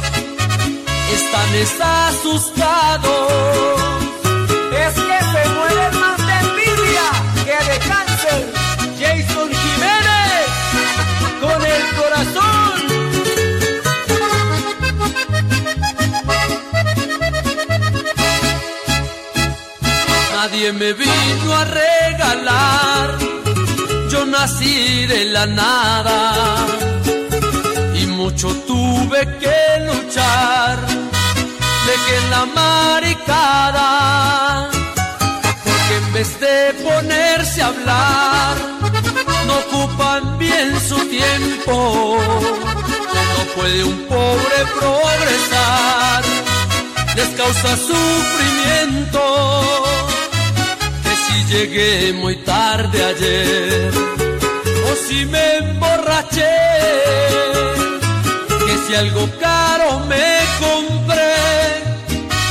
Están 1.12 1.50
asustados. 2.08 3.36
Nadie 20.48 20.72
me 20.72 20.92
vino 20.92 21.52
a 21.52 21.64
regalar, 21.64 23.18
yo 24.08 24.24
nací 24.26 25.04
de 25.06 25.24
la 25.24 25.44
nada 25.44 26.18
y 28.00 28.06
mucho 28.06 28.54
tuve 28.64 29.26
que 29.40 29.60
luchar, 29.88 30.78
de 31.86 31.94
que 32.06 32.16
la 32.30 32.46
maricada, 32.60 33.90
porque 35.64 35.94
en 35.96 36.12
vez 36.12 36.38
de 36.38 36.74
ponerse 36.88 37.62
a 37.62 37.66
hablar, 37.66 38.56
no 39.48 39.54
ocupan 39.64 40.38
bien 40.38 40.78
su 40.88 40.98
tiempo, 41.08 42.18
no 43.34 43.42
puede 43.56 43.82
un 43.82 43.98
pobre 44.06 44.58
progresar, 44.78 46.22
les 47.16 47.30
causa 47.30 47.76
sufrimiento 47.76 49.66
si 51.36 51.44
llegué 51.52 52.12
muy 52.14 52.36
tarde 52.36 53.04
ayer 53.04 53.92
o 54.88 54.96
si 55.06 55.26
me 55.26 55.56
emborraché, 55.58 56.56
que 58.66 58.74
si 58.86 58.94
algo 58.94 59.28
caro 59.40 60.00
me 60.06 60.26
compré 60.64 61.34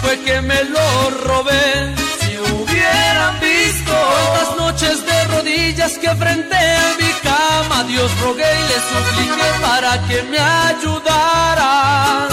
fue 0.02 0.20
que 0.20 0.42
me 0.42 0.64
lo 0.66 1.10
robé. 1.26 1.96
Si 2.20 2.38
hubieran 2.38 3.40
visto 3.40 3.96
las 4.38 4.58
noches 4.58 5.06
de 5.06 5.18
rodillas 5.36 5.98
que 5.98 6.10
frente 6.16 6.56
a 6.56 6.96
mi 7.00 7.12
cama 7.30 7.84
Dios 7.86 8.12
rogué 8.22 8.52
y 8.62 8.68
le 8.72 8.80
supliqué 8.92 9.50
para 9.62 9.92
que 10.08 10.24
me 10.24 10.40
ayudara 10.40 12.28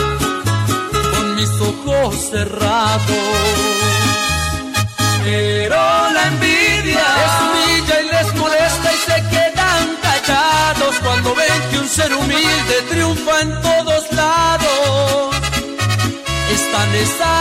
con 1.12 1.36
mis 1.36 1.50
ojos 1.60 2.14
cerrados 2.30 3.62
pero 5.22 5.76
la 5.76 6.26
envidia 6.26 7.04
les 7.20 7.34
humilla 7.42 7.96
y 8.00 8.04
les 8.14 8.34
molesta 8.34 8.92
y 8.92 8.96
se 8.96 9.18
quedan 9.30 9.84
callados 10.02 10.94
cuando 11.00 11.34
ven 11.34 11.70
que 11.70 11.78
un 11.78 11.88
ser 11.88 12.12
humilde 12.14 12.82
triunfa 12.90 13.40
en 13.40 13.60
todos 13.62 14.12
lados. 14.12 15.36
Están 16.52 16.88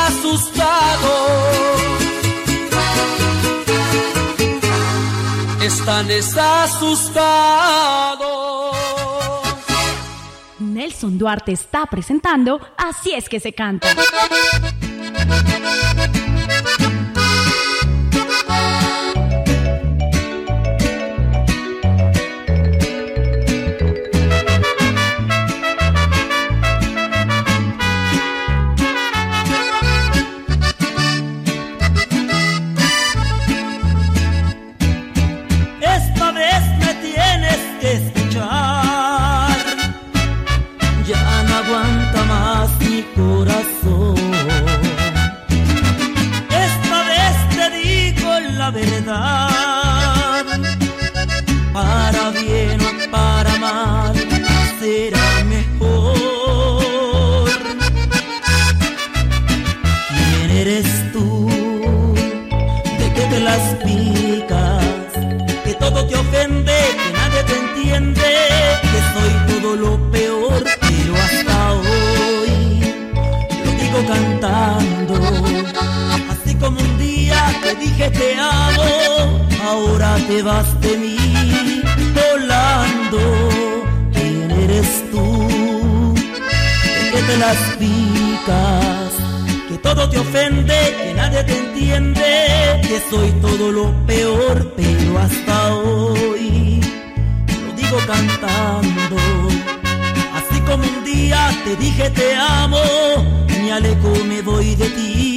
asustados. 0.07 1.31
Están 5.61 6.07
asustados. 6.61 7.51
Nelson 10.59 11.17
Duarte 11.17 11.51
está 11.51 11.85
presentando 11.87 12.61
Así 12.77 13.13
es 13.13 13.27
que 13.27 13.39
se 13.39 13.53
canta. 13.53 13.87
Ahora 80.01 80.27
te 80.27 80.41
vas 80.41 80.81
de 80.81 80.97
mí 80.97 81.17
volando. 82.13 83.19
¿Quién 84.13 84.51
eres 84.51 85.11
tú? 85.11 86.13
¿De 86.13 87.11
qué 87.11 87.21
te 87.27 87.37
las 87.37 87.57
picas? 87.79 89.11
que 89.69 89.77
todo 89.77 90.09
te 90.09 90.19
ofende, 90.19 90.77
que 91.01 91.13
nadie 91.13 91.43
te 91.45 91.57
entiende, 91.57 92.81
que 92.81 93.01
soy 93.09 93.31
todo 93.41 93.71
lo 93.71 93.85
peor, 94.05 94.73
pero 94.75 95.17
hasta 95.17 95.75
hoy 95.75 96.81
lo 97.63 97.73
digo 97.73 97.97
cantando. 98.05 99.17
Así 100.37 100.59
como 100.61 100.83
un 100.83 101.05
día 101.05 101.39
te 101.63 101.77
dije 101.77 102.09
te 102.09 102.35
amo, 102.35 102.83
me 103.47 103.71
alejo, 103.71 104.11
me 104.27 104.41
voy 104.41 104.75
de 104.75 104.89
ti, 104.89 105.30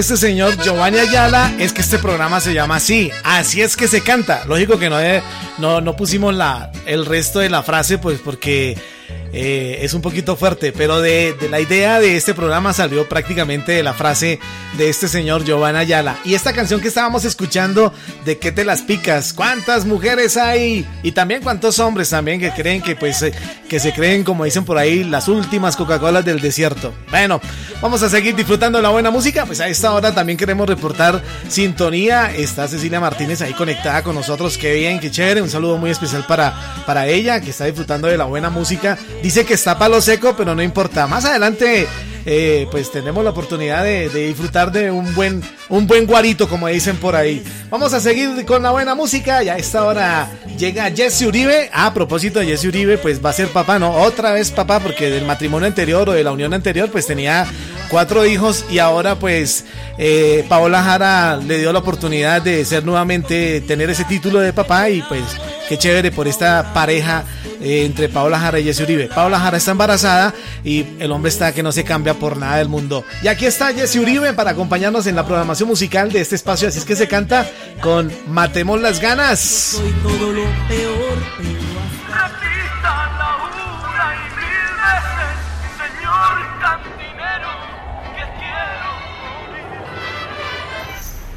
este 0.00 0.16
señor 0.16 0.56
Giovanni 0.56 0.98
Ayala 0.98 1.52
es 1.58 1.74
que 1.74 1.82
este 1.82 1.98
programa 1.98 2.40
se 2.40 2.54
llama 2.54 2.76
así. 2.76 3.10
Así 3.22 3.60
es 3.60 3.76
que 3.76 3.86
se 3.86 4.00
canta. 4.00 4.44
Lógico 4.46 4.78
que 4.78 4.88
no, 4.88 4.98
no, 5.58 5.82
no 5.82 5.94
pusimos 5.94 6.34
la, 6.34 6.72
el 6.86 7.04
resto 7.04 7.40
de 7.40 7.50
la 7.50 7.62
frase, 7.62 7.98
pues 7.98 8.18
porque 8.18 8.78
eh, 9.32 9.78
es 9.82 9.92
un 9.92 10.00
poquito 10.00 10.36
fuerte, 10.36 10.72
pero 10.72 11.02
de, 11.02 11.36
la 11.50 11.60
idea 11.60 12.00
de 12.00 12.16
este 12.16 12.32
programa 12.32 12.72
salió 12.72 13.08
prácticamente 13.08 13.72
de 13.72 13.82
la 13.82 13.92
frase 13.92 14.40
de 14.76 14.88
este 14.88 15.08
señor 15.08 15.44
Giovanna 15.44 15.80
Ayala. 15.80 16.18
Y 16.24 16.34
esta 16.34 16.52
canción 16.52 16.80
que 16.80 16.88
estábamos 16.88 17.24
escuchando, 17.24 17.92
¿de 18.24 18.38
qué 18.38 18.52
te 18.52 18.64
las 18.64 18.82
picas? 18.82 19.32
¿Cuántas 19.32 19.84
mujeres 19.84 20.36
hay? 20.36 20.86
Y 21.02 21.12
también 21.12 21.42
cuántos 21.42 21.78
hombres 21.78 22.10
también 22.10 22.40
que 22.40 22.50
creen 22.52 22.82
que 22.82 22.96
pues 22.96 23.22
eh, 23.22 23.32
que 23.68 23.80
se 23.80 23.92
creen, 23.92 24.24
como 24.24 24.44
dicen 24.44 24.64
por 24.64 24.78
ahí, 24.78 25.04
las 25.04 25.28
últimas 25.28 25.76
Coca-Colas 25.76 26.24
del 26.24 26.40
desierto. 26.40 26.92
Bueno, 27.10 27.40
vamos 27.80 28.02
a 28.02 28.08
seguir 28.08 28.34
disfrutando 28.34 28.78
de 28.78 28.82
la 28.82 28.90
buena 28.90 29.10
música. 29.10 29.46
Pues 29.46 29.60
a 29.60 29.68
esta 29.68 29.92
hora 29.92 30.14
también 30.14 30.38
queremos 30.38 30.68
reportar 30.68 31.22
sintonía. 31.48 32.32
Está 32.34 32.68
Cecilia 32.68 33.00
Martínez 33.00 33.42
ahí 33.42 33.54
conectada 33.54 34.02
con 34.02 34.14
nosotros. 34.14 34.58
Qué 34.58 34.74
bien, 34.74 35.00
qué 35.00 35.10
chévere. 35.10 35.42
Un 35.42 35.50
saludo 35.50 35.78
muy 35.78 35.90
especial 35.90 36.24
para, 36.26 36.82
para 36.86 37.06
ella 37.06 37.40
que 37.40 37.50
está 37.50 37.64
disfrutando 37.64 38.08
de 38.08 38.16
la 38.16 38.24
buena 38.24 38.50
música. 38.50 38.98
Dice 39.22 39.44
que 39.44 39.54
está 39.54 39.78
palo 39.78 40.00
seco, 40.00 40.34
pero 40.36 40.54
no 40.54 40.62
importa. 40.62 41.06
Más 41.06 41.24
adelante, 41.24 41.86
eh, 42.26 42.66
pues 42.70 42.90
tenemos 42.90 43.24
la 43.24 43.30
oportunidad 43.30 43.84
de, 43.84 44.08
disfrutar 44.08 44.72
de 44.72 44.90
un 44.90 45.14
buen, 45.14 45.42
un 45.68 45.86
buen 45.86 46.06
guarito, 46.06 46.48
como 46.48 46.68
dicen 46.68 46.96
por 46.96 47.16
ahí. 47.16 47.42
Vamos 47.70 47.92
a 47.94 48.00
seguir 48.00 48.44
con 48.44 48.62
la 48.62 48.70
buena 48.70 48.94
música. 48.94 49.42
Y 49.42 49.48
a 49.48 49.56
esta 49.56 49.84
hora 49.84 50.30
llega 50.58 50.90
Jesse 50.90 51.22
Uribe. 51.22 51.70
Ah, 51.72 51.86
a 51.86 51.94
propósito 51.94 52.40
de 52.40 52.46
Jesse 52.46 52.66
Uribe, 52.66 52.98
pues 52.98 53.24
va 53.24 53.30
a 53.30 53.34
ser 53.34 53.48
papá, 53.48 53.78
¿no? 53.78 53.92
Otra 53.92 54.32
vez 54.32 54.50
papá, 54.50 54.80
porque 54.80 55.10
del 55.10 55.24
matrimonio 55.24 55.66
anterior 55.66 56.08
o 56.08 56.12
de 56.12 56.24
la 56.24 56.32
unión 56.32 56.52
anterior, 56.52 56.90
pues 56.90 57.06
tenía 57.06 57.46
cuatro 57.90 58.24
hijos 58.24 58.64
y 58.70 58.78
ahora 58.78 59.16
pues 59.16 59.64
eh, 59.98 60.44
Paola 60.48 60.82
Jara 60.82 61.36
le 61.36 61.58
dio 61.58 61.72
la 61.72 61.80
oportunidad 61.80 62.40
de 62.40 62.64
ser 62.64 62.84
nuevamente, 62.84 63.60
tener 63.62 63.90
ese 63.90 64.04
título 64.04 64.38
de 64.38 64.52
papá 64.52 64.88
y 64.88 65.02
pues 65.02 65.22
qué 65.68 65.76
chévere 65.76 66.12
por 66.12 66.28
esta 66.28 66.72
pareja 66.72 67.24
eh, 67.60 67.84
entre 67.84 68.08
Paola 68.08 68.38
Jara 68.38 68.58
y 68.58 68.64
Jesse 68.64 68.80
Uribe. 68.80 69.08
Paola 69.08 69.38
Jara 69.38 69.56
está 69.56 69.72
embarazada 69.72 70.34
y 70.64 70.86
el 70.98 71.12
hombre 71.12 71.30
está 71.30 71.52
que 71.52 71.62
no 71.62 71.72
se 71.72 71.84
cambia 71.84 72.14
por 72.14 72.36
nada 72.36 72.56
del 72.56 72.68
mundo. 72.68 73.04
Y 73.22 73.28
aquí 73.28 73.46
está 73.46 73.72
Jesse 73.72 73.96
Uribe 73.96 74.32
para 74.32 74.52
acompañarnos 74.52 75.06
en 75.06 75.16
la 75.16 75.26
programación 75.26 75.68
musical 75.68 76.10
de 76.12 76.20
este 76.20 76.36
espacio, 76.36 76.68
así 76.68 76.78
es 76.78 76.84
que 76.84 76.96
se 76.96 77.08
canta 77.08 77.48
con 77.80 78.12
Matemos 78.28 78.80
las 78.80 79.00
ganas. 79.00 79.40
Soy 79.40 79.90
todo 80.02 80.32
lo 80.32 80.44
peor, 80.68 81.18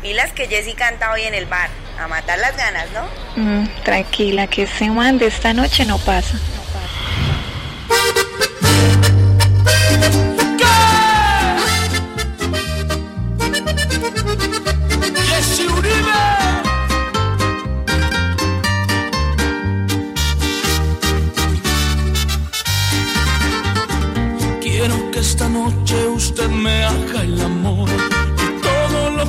Y 0.04 0.14
las 0.14 0.34
que 0.34 0.48
Jessy 0.48 0.74
canta 0.74 1.14
hoy 1.14 1.22
en 1.22 1.34
el 1.34 1.46
bar. 1.46 1.70
A 2.00 2.08
matar 2.08 2.40
las 2.40 2.56
ganas, 2.58 2.88
¿no? 2.92 3.42
Mm, 3.42 3.68
tranquila, 3.84 4.48
que 4.48 4.64
ese 4.64 4.90
man 4.90 5.18
de 5.18 5.28
esta 5.28 5.54
noche 5.54 5.86
no 5.86 5.98
pasa. 6.00 6.38
Quiero 24.62 25.12
que 25.12 25.20
esta 25.20 25.48
noche 25.48 26.08
usted 26.08 26.50
me 26.50 26.84
haga 26.84 27.22
el 27.22 27.40
amor 27.40 27.90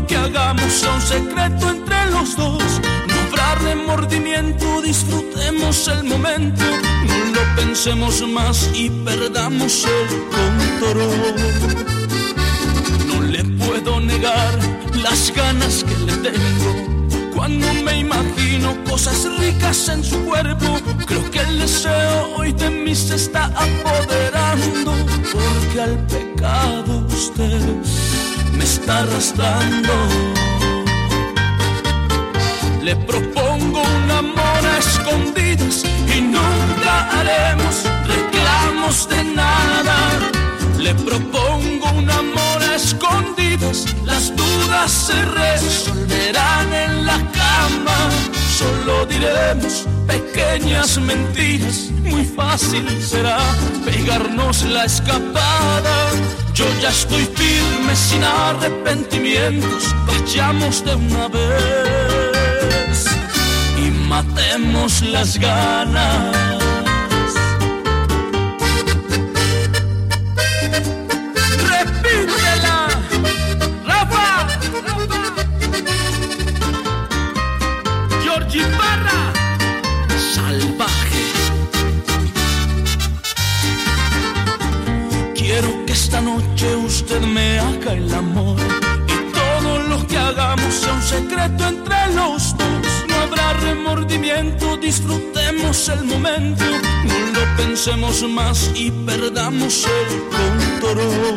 que 0.07 0.17
hagamos 0.17 0.73
sea 0.73 0.93
un 0.95 1.01
secreto 1.01 1.71
entre 1.71 2.11
los 2.11 2.37
dos. 2.37 2.81
No 3.09 3.15
habrá 3.29 3.55
remordimiento, 3.57 4.83
disfrutemos 4.83 5.89
el 5.89 6.05
momento, 6.05 6.65
no 7.07 7.19
lo 7.35 7.57
pensemos 7.57 8.27
más 8.29 8.71
y 8.75 8.91
perdamos 8.91 9.85
el 9.85 10.09
control. 10.37 11.35
No 13.07 13.23
le 13.23 13.45
puedo 13.45 14.01
negar 14.01 14.59
las 14.95 15.33
ganas 15.35 15.85
que 15.85 15.97
le 16.07 16.13
tengo. 16.29 17.31
Cuando 17.35 17.73
me 17.75 17.99
imagino 17.99 18.75
cosas 18.85 19.27
ricas 19.39 19.89
en 19.89 20.03
su 20.05 20.19
cuerpo, 20.25 20.81
creo 21.07 21.31
que 21.31 21.41
el 21.41 21.59
deseo 21.59 22.37
hoy 22.37 22.53
de 22.53 22.71
mí 22.71 22.95
se 22.95 23.17
está 23.17 23.47
apoderando, 23.47 24.95
porque 25.33 25.81
al 25.81 25.99
pecado 26.07 27.05
usted 27.09 27.61
me 28.57 28.65
está 28.65 29.01
arrastrando. 29.01 29.93
Le 32.83 32.95
propongo 32.97 33.83
un 33.83 34.11
amor 34.11 34.63
a 34.73 34.79
escondidas 34.79 35.85
y 36.15 36.21
nunca 36.21 37.09
haremos 37.19 37.85
reclamos 38.07 39.09
de 39.09 39.25
nada. 39.25 39.97
Le 40.79 40.95
propongo 40.95 41.91
un 41.93 42.11
amor 42.11 42.63
a 42.71 42.77
escondidas, 42.77 43.87
las 44.05 44.35
dudas 44.37 44.91
se 44.91 45.25
resolverán 45.25 46.73
en 46.73 47.07
la 47.07 47.19
cama. 47.33 47.99
Solo 48.59 49.07
diremos 49.07 49.87
pequeñas 50.07 50.99
mentiras, 50.99 51.91
muy 52.03 52.25
fácil 52.25 52.85
será 53.03 53.39
pegarnos 53.85 54.63
la 54.65 54.85
escapada. 54.85 55.95
Yo 56.55 56.67
ya 56.81 56.91
estoy 56.91 57.25
firme 57.35 57.97
sin 57.97 58.23
arrepentimientos, 58.23 59.93
vayamos 60.07 60.85
de 60.85 60.95
una 60.95 61.27
vez 61.27 63.07
y 63.77 63.91
matemos 64.09 65.03
las 65.03 65.37
ganas. 65.37 66.64
Usted 87.15 87.29
me 87.29 87.59
haga 87.59 87.93
el 87.93 88.13
amor 88.13 88.57
y 89.07 89.33
todo 89.33 89.79
lo 89.89 90.07
que 90.07 90.17
hagamos 90.17 90.75
sea 90.75 90.93
un 90.95 91.03
secreto 91.03 91.69
entre 91.69 92.15
los 92.15 92.57
dos. 92.57 93.05
No 93.09 93.15
habrá 93.17 93.53
remordimiento, 93.55 94.77
disfrutemos 94.77 95.89
el 95.89 96.05
momento, 96.05 96.65
no 97.05 97.19
lo 97.41 97.57
pensemos 97.57 98.23
más 98.29 98.71
y 98.75 98.91
perdamos 98.91 99.87
el 99.87 100.81
control. 100.81 101.35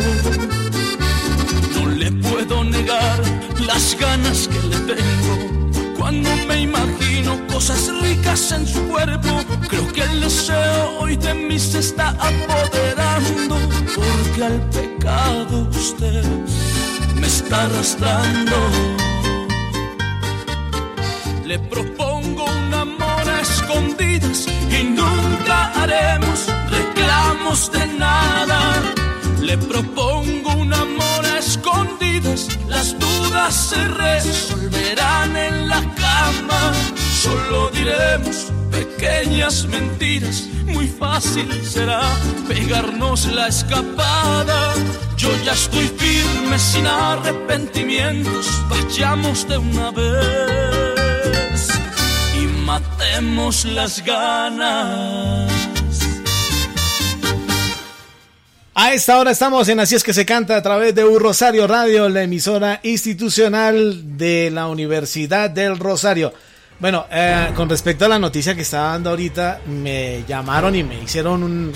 No 1.76 1.90
le 1.90 2.12
puedo 2.12 2.64
negar 2.64 3.22
las 3.66 3.96
ganas 4.00 4.48
que 4.48 4.62
le 4.68 4.78
tengo. 4.94 5.94
Cuando 5.98 6.30
me 6.48 6.62
imagino 6.62 7.46
cosas 7.48 7.92
ricas 8.02 8.52
en 8.52 8.66
su 8.66 8.82
cuerpo, 8.88 9.44
Creo 9.70 9.92
que 9.92 10.02
el 10.02 10.22
deseo 10.22 11.00
hoy 11.00 11.18
de 11.18 11.34
mí 11.34 11.60
se 11.60 11.80
está 11.80 12.10
apoderando, 12.12 13.58
porque 13.96 14.44
al 14.46 14.62
pecado 14.70 15.68
usted 15.72 16.24
me 17.20 17.28
está 17.28 17.66
arrastrando. 17.66 18.56
Le 21.46 21.60
propongo 21.60 22.46
un 22.46 22.74
amor 22.74 23.30
a 23.30 23.42
escondidas 23.42 24.48
y 24.70 24.84
nunca 24.84 25.72
haremos 25.82 26.48
reclamos 26.70 27.70
de 27.72 27.88
nada. 27.88 28.82
Le 29.42 29.58
propongo 29.58 30.56
un 30.56 30.74
amor 30.74 31.26
a 31.26 31.40
escondidas, 31.40 32.48
las 32.68 32.98
dudas 32.98 33.54
se 33.54 33.86
resolverán 33.88 35.36
en 35.36 35.68
la 35.68 35.82
cama. 35.96 36.74
Solo 37.22 37.70
diremos 37.72 38.52
pequeñas 38.98 39.66
mentiras, 39.68 40.48
muy 40.66 40.88
fácil 40.88 41.48
será 41.64 42.02
pegarnos 42.48 43.28
la 43.28 43.48
escapada. 43.48 44.74
Yo 45.16 45.30
ya 45.44 45.54
estoy 45.54 45.88
firme 45.88 46.58
sin 46.58 46.88
arrepentimientos, 46.88 48.48
vayamos 48.70 49.48
de 49.48 49.58
una 49.58 49.92
vez 49.92 51.68
y 52.36 52.48
matemos 52.66 53.66
las 53.66 54.04
ganas. 54.04 55.52
A 58.74 58.94
esta 58.94 59.18
hora 59.20 59.32
estamos 59.32 59.68
en 59.70 59.80
Así 59.80 59.96
es 59.96 60.04
que 60.04 60.14
se 60.14 60.26
canta 60.26 60.56
a 60.56 60.62
través 60.62 60.94
de 60.94 61.04
Un 61.04 61.20
Rosario 61.20 61.66
Radio, 61.66 62.10
la 62.10 62.24
emisora 62.24 62.80
institucional 62.84 64.18
de 64.18 64.52
la 64.52 64.68
Universidad 64.68 65.50
del 65.50 65.80
Rosario. 65.80 66.32
Bueno, 66.80 67.06
eh, 67.12 67.50
con 67.56 67.68
respecto 67.70 68.06
a 68.06 68.08
la 68.08 68.20
noticia 68.20 68.54
que 68.54 68.62
estaba 68.62 68.92
dando 68.92 69.10
ahorita, 69.10 69.62
me 69.66 70.24
llamaron 70.28 70.76
y 70.76 70.84
me 70.84 71.02
hicieron 71.02 71.42
un, 71.42 71.74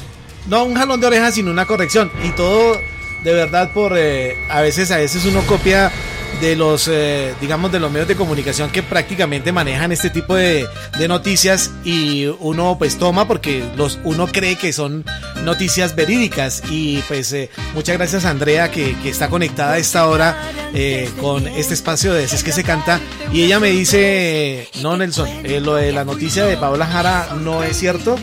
no 0.47 0.63
un 0.63 0.75
jalón 0.75 1.01
de 1.01 1.07
orejas, 1.07 1.33
sino 1.33 1.49
una 1.49 1.65
corrección. 1.65 2.11
Y 2.23 2.29
todo 2.31 2.77
de 3.23 3.33
verdad 3.33 3.71
por, 3.73 3.97
eh, 3.97 4.35
a 4.49 4.61
veces, 4.61 4.91
a 4.91 4.97
veces 4.97 5.25
uno 5.25 5.41
copia 5.41 5.91
de 6.39 6.55
los, 6.55 6.87
eh, 6.87 7.33
digamos, 7.39 7.71
de 7.71 7.79
los 7.79 7.91
medios 7.91 8.07
de 8.07 8.15
comunicación 8.15 8.71
que 8.71 8.81
prácticamente 8.81 9.51
manejan 9.51 9.91
este 9.91 10.09
tipo 10.09 10.35
de, 10.35 10.67
de, 10.97 11.07
noticias 11.07 11.71
y 11.83 12.25
uno 12.39 12.77
pues 12.79 12.97
toma 12.97 13.27
porque 13.27 13.63
los, 13.75 13.99
uno 14.03 14.27
cree 14.27 14.55
que 14.55 14.73
son 14.73 15.05
noticias 15.43 15.95
verídicas 15.95 16.63
y 16.69 16.99
pues 17.07 17.31
eh, 17.33 17.49
muchas 17.73 17.97
gracias 17.97 18.25
a 18.25 18.29
Andrea 18.29 18.71
que, 18.71 18.95
que, 19.01 19.09
está 19.09 19.29
conectada 19.29 19.73
a 19.73 19.77
esta 19.77 20.07
hora 20.07 20.35
eh, 20.73 21.09
con 21.19 21.47
este 21.47 21.73
espacio 21.73 22.13
de 22.13 22.23
Es 22.23 22.43
que 22.43 22.51
se 22.51 22.63
canta 22.63 22.99
y 23.31 23.43
ella 23.43 23.59
me 23.59 23.69
dice, 23.69 24.67
no 24.81 24.97
Nelson, 24.97 25.29
lo 25.63 25.75
de 25.75 25.91
la 25.91 26.05
noticia 26.05 26.45
de 26.45 26.57
Paola 26.57 26.85
Jara 26.85 27.35
no 27.41 27.63
es 27.63 27.77
cierto. 27.77 28.15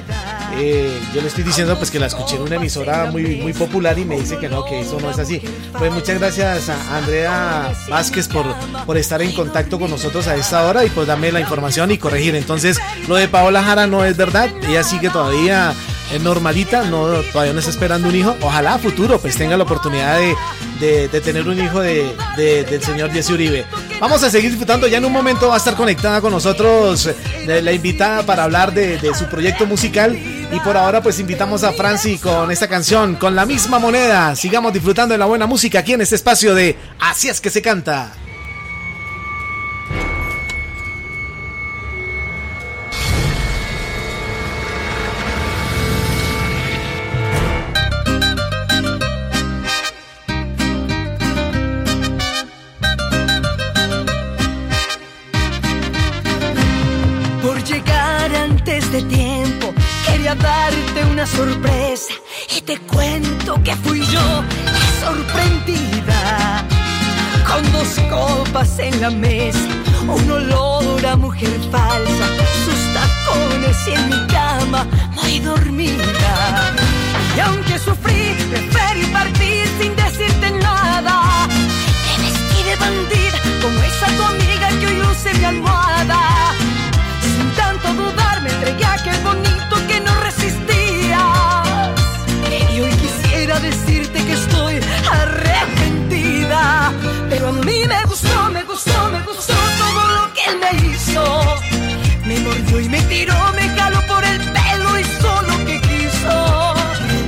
yo 1.14 1.20
le 1.20 1.28
estoy 1.28 1.44
diciendo 1.44 1.76
pues 1.76 1.90
que 1.90 1.98
la 1.98 2.06
escuché 2.06 2.36
en 2.36 2.42
una 2.42 2.56
emisora 2.56 3.06
muy, 3.10 3.36
muy 3.36 3.52
popular 3.52 3.98
y 3.98 4.04
me 4.04 4.18
dice 4.18 4.38
que 4.38 4.48
no, 4.48 4.64
que 4.64 4.80
eso 4.80 4.98
no 5.00 5.10
es 5.10 5.18
así. 5.18 5.40
Pues 5.78 5.92
muchas 5.92 6.18
gracias 6.18 6.68
a 6.68 6.96
Andrea 6.96 7.72
Vázquez 7.98 8.28
por, 8.28 8.46
por 8.86 8.96
estar 8.96 9.20
en 9.22 9.32
contacto 9.32 9.76
con 9.76 9.90
nosotros 9.90 10.28
a 10.28 10.36
esta 10.36 10.64
hora 10.68 10.84
y 10.84 10.88
pues 10.88 11.08
darme 11.08 11.32
la 11.32 11.40
información 11.40 11.90
y 11.90 11.98
corregir. 11.98 12.36
Entonces, 12.36 12.78
lo 13.08 13.16
de 13.16 13.26
Paola 13.26 13.60
Jara 13.64 13.88
no 13.88 14.04
es 14.04 14.16
verdad. 14.16 14.48
Ella 14.68 14.84
sigue 14.84 15.10
todavía 15.10 15.74
es 16.12 16.22
normalita, 16.22 16.84
no, 16.84 17.06
todavía 17.32 17.52
no 17.52 17.58
está 17.58 17.70
esperando 17.70 18.08
un 18.08 18.14
hijo. 18.14 18.36
Ojalá 18.40 18.74
a 18.74 18.78
futuro 18.78 19.18
pues 19.18 19.36
tenga 19.36 19.56
la 19.56 19.64
oportunidad 19.64 20.18
de, 20.18 21.08
de, 21.08 21.20
tener 21.20 21.46
un 21.48 21.58
hijo 21.58 21.80
de, 21.80 22.14
del 22.36 22.82
señor 22.82 23.10
Jesse 23.10 23.30
Uribe. 23.30 23.66
Vamos 24.00 24.22
a 24.22 24.30
seguir 24.30 24.50
disfrutando, 24.50 24.86
ya 24.86 24.98
en 24.98 25.04
un 25.04 25.12
momento 25.12 25.48
va 25.48 25.54
a 25.54 25.58
estar 25.58 25.74
conectada 25.74 26.20
con 26.20 26.32
nosotros 26.32 27.10
la 27.46 27.72
invitada 27.72 28.22
para 28.24 28.44
hablar 28.44 28.72
de, 28.72 28.98
su 29.18 29.26
proyecto 29.26 29.66
musical. 29.66 30.18
Y 30.50 30.60
por 30.60 30.76
ahora 30.76 31.02
pues 31.02 31.18
invitamos 31.18 31.62
a 31.62 31.72
Franci 31.72 32.18
con 32.18 32.50
esta 32.50 32.68
canción, 32.68 33.16
con 33.16 33.34
la 33.34 33.44
misma 33.44 33.78
moneda. 33.78 34.34
Sigamos 34.34 34.72
disfrutando 34.72 35.12
de 35.12 35.18
la 35.18 35.26
buena 35.26 35.46
música 35.46 35.80
aquí 35.80 35.92
en 35.92 36.00
este 36.00 36.14
espacio 36.14 36.54
de 36.54 36.76
Así 36.98 37.28
es 37.28 37.40
que 37.40 37.50
se 37.50 37.60
canta. 37.60 38.12
Sorpresa 61.36 62.14
y 62.56 62.60
te 62.62 62.78
cuento 62.78 63.60
que 63.62 63.74
fui 63.76 64.00
yo 64.00 64.44
la 64.64 65.06
sorprendida 65.06 66.64
con 67.46 67.72
dos 67.72 67.98
copas 68.10 68.78
en 68.78 69.00
la 69.00 69.10
mesa, 69.10 69.68
un 70.06 70.30
olor 70.30 71.04
a 71.06 71.16
mujer 71.16 71.58
falsa, 71.70 72.26
sus 72.64 72.80
tacones 72.94 73.76
y 73.88 73.92
en 73.92 74.08
mi 74.10 74.26
cama 74.26 74.86
muy 75.14 75.38
dormida. 75.40 76.72
Y 77.36 77.40
aunque 77.40 77.78
sufrí, 77.78 78.34
preferí 78.50 79.06
partir 79.12 79.66
sin 79.80 79.96
decirte 79.96 80.50
nada. 80.50 81.48
Te 82.04 82.22
vestí 82.22 82.62
de 82.68 82.76
bandida 82.76 83.38
como 83.62 83.78
esa 83.82 84.06
tu 84.16 84.22
amiga 84.24 84.68
que 84.80 84.86
hoy 84.86 84.96
luce 84.96 85.34
mi 85.34 85.44
almohada 85.44 86.38
tanto 87.56 87.92
dudar 87.94 88.42
me 88.42 88.50
entregué 88.50 88.84
a 88.84 88.92
aquel 88.94 89.20
bonito 89.22 89.57
a 97.48 97.52
mí 97.52 97.84
me 97.88 98.04
gustó, 98.04 98.50
me 98.50 98.62
gustó, 98.64 99.10
me 99.10 99.20
gustó 99.22 99.54
todo 99.54 100.08
lo 100.16 100.32
que 100.34 100.44
él 100.50 100.58
me 100.58 100.70
hizo. 100.86 101.24
Me 102.26 102.38
mordió 102.40 102.80
y 102.80 102.88
me 102.88 103.00
tiró, 103.02 103.34
me 103.54 103.68
jaló 103.70 104.00
por 104.06 104.22
el 104.24 104.38
pelo 104.38 104.98
y 104.98 105.04
solo 105.22 105.64
que 105.64 105.80
quiso. 105.80 106.74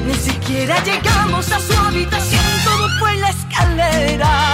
Ni 0.07 0.15
siquiera 0.15 0.83
llegamos 0.85 1.51
a 1.51 1.59
su 1.59 1.73
habitación, 1.73 2.45
todo 2.65 2.89
fue 2.99 3.13
en 3.15 3.21
la 3.23 3.31
escalera. 3.31 4.53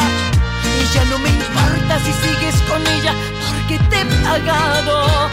Y 0.79 0.85
ya 0.95 1.05
no 1.07 1.19
me 1.19 1.29
importa 1.29 1.99
si 2.05 2.13
sigues 2.23 2.55
con 2.69 2.87
ella 2.87 3.13
porque 3.51 3.79
te 3.91 4.01
he 4.03 4.05
pagado 4.25 5.29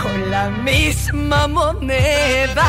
con 0.00 0.30
la 0.30 0.50
misma 0.50 1.48
moneda. 1.48 2.64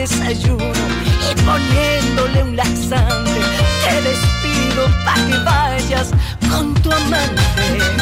Desayuno 0.00 0.72
y 1.30 1.34
poniéndole 1.42 2.42
un 2.42 2.56
laxante 2.56 3.40
te 3.84 4.00
despido 4.00 4.88
para 5.04 5.26
que 5.26 5.38
vayas 5.44 6.10
con 6.48 6.72
tu 6.74 6.90
amante. 6.90 7.99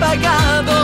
Porque 0.00 0.77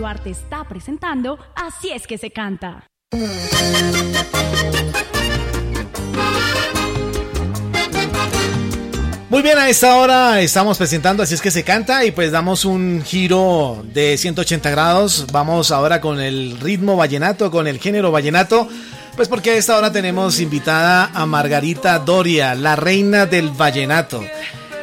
Anuar 0.00 0.22
te 0.22 0.30
está 0.30 0.64
presentando 0.64 1.38
Así 1.54 1.90
es 1.90 2.06
que 2.06 2.16
se 2.16 2.30
canta. 2.30 2.86
Muy 9.28 9.42
bien, 9.42 9.58
a 9.58 9.68
esta 9.68 9.96
hora 9.96 10.40
estamos 10.40 10.78
presentando 10.78 11.22
Así 11.22 11.34
es 11.34 11.42
que 11.42 11.50
se 11.50 11.64
canta 11.64 12.02
y 12.06 12.12
pues 12.12 12.32
damos 12.32 12.64
un 12.64 13.02
giro 13.04 13.84
de 13.92 14.16
180 14.16 14.70
grados. 14.70 15.26
Vamos 15.32 15.70
ahora 15.70 16.00
con 16.00 16.18
el 16.18 16.58
ritmo 16.58 16.96
vallenato, 16.96 17.50
con 17.50 17.66
el 17.66 17.78
género 17.78 18.10
vallenato. 18.10 18.70
Pues 19.16 19.28
porque 19.28 19.50
a 19.50 19.56
esta 19.56 19.76
hora 19.76 19.92
tenemos 19.92 20.40
invitada 20.40 21.10
a 21.12 21.26
Margarita 21.26 21.98
Doria, 21.98 22.54
la 22.54 22.74
reina 22.74 23.26
del 23.26 23.50
vallenato. 23.50 24.24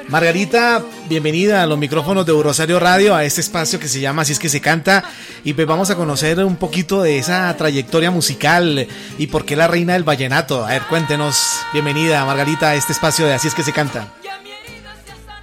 Margarita, 0.09 0.81
bienvenida 1.09 1.63
a 1.63 1.67
los 1.67 1.77
micrófonos 1.77 2.25
de 2.25 2.31
Rosario 2.31 2.79
Radio, 2.79 3.13
a 3.13 3.25
este 3.25 3.41
espacio 3.41 3.77
que 3.77 3.89
se 3.89 3.99
llama 3.99 4.21
Así 4.21 4.31
es 4.31 4.39
que 4.39 4.47
se 4.47 4.61
canta. 4.61 5.03
Y 5.43 5.53
pues 5.53 5.67
vamos 5.67 5.89
a 5.89 5.95
conocer 5.95 6.43
un 6.45 6.55
poquito 6.55 7.01
de 7.01 7.17
esa 7.17 7.53
trayectoria 7.57 8.09
musical 8.09 8.87
y 9.17 9.27
por 9.27 9.43
qué 9.43 9.57
la 9.57 9.67
reina 9.67 9.93
del 9.93 10.03
vallenato. 10.03 10.65
A 10.65 10.69
ver, 10.69 10.83
cuéntenos, 10.83 11.59
bienvenida 11.73 12.23
Margarita 12.23 12.69
a 12.69 12.75
este 12.75 12.93
espacio 12.93 13.25
de 13.25 13.33
Así 13.33 13.49
es 13.49 13.53
que 13.53 13.63
se 13.63 13.73
canta. 13.73 14.13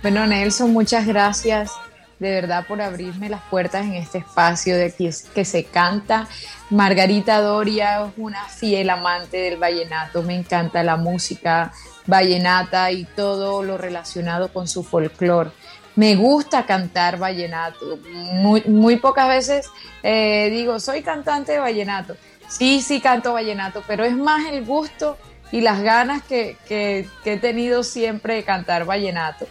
Bueno, 0.01 0.27
Nelson, 0.27 0.73
muchas 0.73 1.07
gracias 1.07 1.71
de 2.25 2.33
verdad 2.33 2.67
por 2.67 2.81
abrirme 2.81 3.29
las 3.29 3.43
puertas 3.43 3.85
en 3.85 3.95
este 3.95 4.19
espacio 4.19 4.75
de 4.77 4.87
aquí 4.87 5.11
que 5.35 5.45
se 5.45 5.65
canta. 5.65 6.27
Margarita 6.71 7.41
Doria 7.43 8.07
es 8.07 8.13
una 8.17 8.45
fiel 8.47 8.89
amante 8.89 9.37
del 9.37 9.59
vallenato, 9.59 10.23
me 10.23 10.35
encanta 10.35 10.83
la 10.83 10.97
música 10.97 11.73
vallenata 12.07 12.91
y 12.91 13.05
todo 13.05 13.63
lo 13.63 13.77
relacionado 13.77 14.49
con 14.49 14.67
su 14.67 14.83
folclore. 14.83 15.51
Me 15.97 16.17
gusta 16.17 16.65
cantar 16.65 17.19
vallenato. 17.19 17.99
Muy, 18.33 18.97
pocas 18.97 19.29
veces 19.29 19.69
eh, 20.03 20.49
digo, 20.51 20.81
soy 20.81 21.03
cantante 21.03 21.53
de 21.53 21.59
vallenato. 21.59 22.17
Sí, 22.49 22.81
sí 22.81 23.01
canto 23.01 23.35
vallenato, 23.35 23.83
pero 23.87 24.05
es 24.05 24.17
más 24.17 24.47
el 24.47 24.65
gusto 24.65 25.19
y 25.53 25.61
las 25.61 25.83
ganas 25.83 26.23
que, 26.23 26.57
que 26.67 27.07
he 27.25 27.37
tenido 27.37 27.85
siempre 27.85 28.35
de 28.35 28.45
cantar 28.45 28.87
vallenato. 28.87 29.47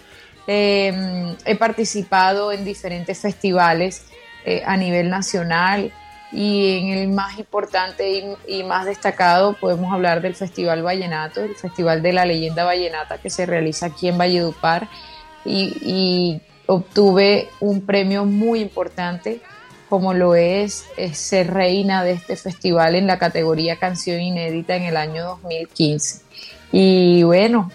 Em, 0.45 1.35
he 1.45 1.55
participado 1.55 2.51
en 2.51 2.65
diferentes 2.65 3.19
festivales 3.19 4.05
eh, 4.45 4.61
a 4.65 4.75
nivel 4.75 5.09
nacional 5.09 5.91
y 6.33 6.79
en 6.79 6.89
el 6.97 7.07
más 7.09 7.39
importante 7.39 8.35
y, 8.47 8.63
más 8.63 8.85
destacado 8.85 9.53
podemos 9.53 9.93
hablar 9.93 10.21
del 10.21 10.35
Festival 10.35 10.83
Vallenato, 10.83 11.41
el 11.41 11.55
Festival 11.55 12.01
de 12.01 12.11
la 12.11 12.25
Leyenda 12.25 12.65
Vallenata 12.65 13.19
que 13.19 13.29
se 13.29 13.45
realiza 13.45 13.85
aquí 13.85 14.07
en 14.09 14.17
Valledupar 14.17 14.89
y, 15.45 15.77
y 15.81 16.41
obtuve 16.65 17.47
un 17.59 17.85
premio 17.85 18.25
muy 18.25 18.61
importante 18.61 19.41
como 19.93 20.15
lo 20.15 20.33
es, 20.33 20.85
ser 21.11 21.53
reina 21.53 22.03
de 22.03 22.13
este 22.13 22.35
festival 22.35 22.95
en 22.95 23.05
la 23.05 23.19
categoría 23.19 23.77
canción 23.77 24.19
inédita 24.19 24.75
en 24.75 24.85
el 24.85 24.97
año 24.97 25.23
2015. 25.23 26.23
Y 26.71 27.21
bueno, 27.21 27.69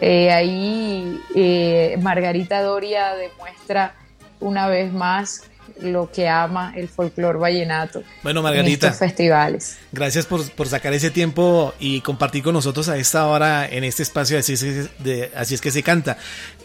eh, 0.00 0.30
ahí 0.30 1.20
eh, 1.34 1.96
Margarita 2.00 2.62
Doria 2.62 3.14
demuestra 3.14 3.94
una 4.40 4.68
vez 4.68 4.92
más 4.92 5.44
lo 5.80 6.10
que 6.10 6.28
ama 6.28 6.72
el 6.76 6.88
folclor 6.88 7.38
vallenato. 7.38 8.02
Bueno, 8.22 8.42
Margarita. 8.42 8.86
En 8.86 8.92
estos 8.92 8.98
festivales. 8.98 9.78
Gracias 9.92 10.26
por, 10.26 10.48
por, 10.52 10.68
sacar 10.68 10.92
ese 10.92 11.10
tiempo 11.10 11.74
y 11.78 12.00
compartir 12.00 12.42
con 12.42 12.54
nosotros 12.54 12.88
a 12.88 12.96
esta 12.96 13.26
hora 13.26 13.66
en 13.66 13.84
este 13.84 14.02
espacio, 14.02 14.38
así 14.38 14.54
es, 14.54 14.62
de, 15.02 15.30
así 15.34 15.54
es 15.54 15.60
que 15.60 15.70
se 15.70 15.82
canta. 15.82 16.18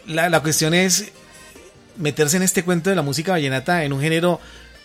La, 0.05 0.29
la 0.29 0.41
cuestión 0.41 0.73
es 0.73 1.11
meterse 1.97 2.37
en 2.37 2.43
este 2.43 2.63
cuento 2.63 2.89
de 2.89 2.95
la 2.95 3.01
música 3.01 3.33
vallenata 3.33 3.83
en 3.83 3.93
un 3.93 4.01
género 4.01 4.39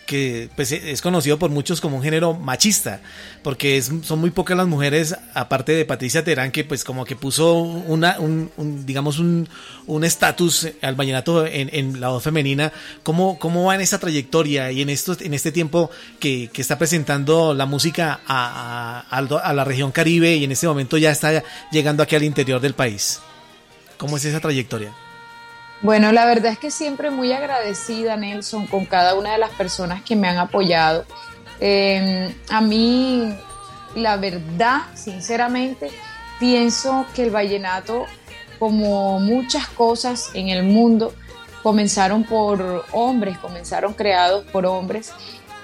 que 0.07 0.49
pues, 0.55 0.71
es 0.71 1.01
conocido 1.03 1.37
por 1.37 1.51
muchos 1.51 1.79
como 1.79 1.97
un 1.97 2.03
género 2.03 2.33
machista, 2.33 3.01
porque 3.43 3.79
son 3.83 4.19
muy 4.19 4.31
pocas 4.31 4.57
las 4.57 4.65
mujeres, 4.65 5.15
aparte 5.35 5.73
de 5.73 5.85
Patricia 5.85 6.23
Terán, 6.23 6.51
que 6.51 6.63
pues 6.63 6.83
como 6.83 7.05
que 7.05 7.15
puso 7.15 7.53
una, 7.53 8.17
un, 8.19 8.49
digamos 8.87 9.19
un 9.19 9.47
estatus 10.03 10.69
al 10.81 10.95
vallenato 10.95 11.45
en, 11.45 11.99
la 11.99 12.09
voz 12.09 12.23
femenina. 12.23 12.73
¿Cómo, 13.03 13.37
¿Cómo 13.37 13.65
va 13.65 13.75
en 13.75 13.81
esa 13.81 13.99
trayectoria 13.99 14.71
y 14.71 14.81
en, 14.81 14.89
esto, 14.89 15.15
en 15.19 15.35
este 15.35 15.51
tiempo 15.51 15.91
que, 16.19 16.49
está 16.57 16.79
presentando 16.79 17.53
la 17.53 17.67
música 17.67 18.21
a, 18.25 19.05
a 19.09 19.53
la 19.53 19.63
región 19.63 19.91
caribe 19.91 20.35
y 20.35 20.43
en 20.43 20.51
este 20.51 20.67
momento 20.67 20.97
ya 20.97 21.11
está 21.11 21.43
llegando 21.71 22.01
aquí 22.01 22.15
al 22.15 22.23
interior 22.23 22.59
del 22.59 22.73
país? 22.73 23.19
¿Cómo 23.97 24.17
es 24.17 24.25
esa 24.25 24.39
trayectoria? 24.39 25.06
Bueno, 25.81 26.11
la 26.11 26.25
verdad 26.25 26.51
es 26.51 26.59
que 26.59 26.71
siempre 26.71 27.11
muy 27.11 27.31
agradecida, 27.31 28.17
Nelson, 28.17 28.65
con 28.65 28.85
cada 28.85 29.13
una 29.13 29.33
de 29.33 29.37
las 29.37 29.51
personas 29.51 30.01
que 30.01 30.15
me 30.15 30.27
han 30.27 30.37
apoyado. 30.37 31.05
Em, 31.59 32.33
a 32.49 32.61
mí, 32.61 33.35
la 33.95 34.17
verdad, 34.17 34.81
sinceramente, 34.95 35.91
pienso 36.39 37.05
que 37.15 37.23
el 37.23 37.29
vallenato, 37.29 38.05
como 38.57 39.19
muchas 39.19 39.67
cosas 39.67 40.31
en 40.33 40.49
el 40.49 40.63
mundo, 40.63 41.13
comenzaron 41.61 42.23
por 42.23 42.85
hombres, 42.91 43.37
comenzaron 43.37 43.93
creados 43.93 44.45
por 44.45 44.65
hombres 44.65 45.11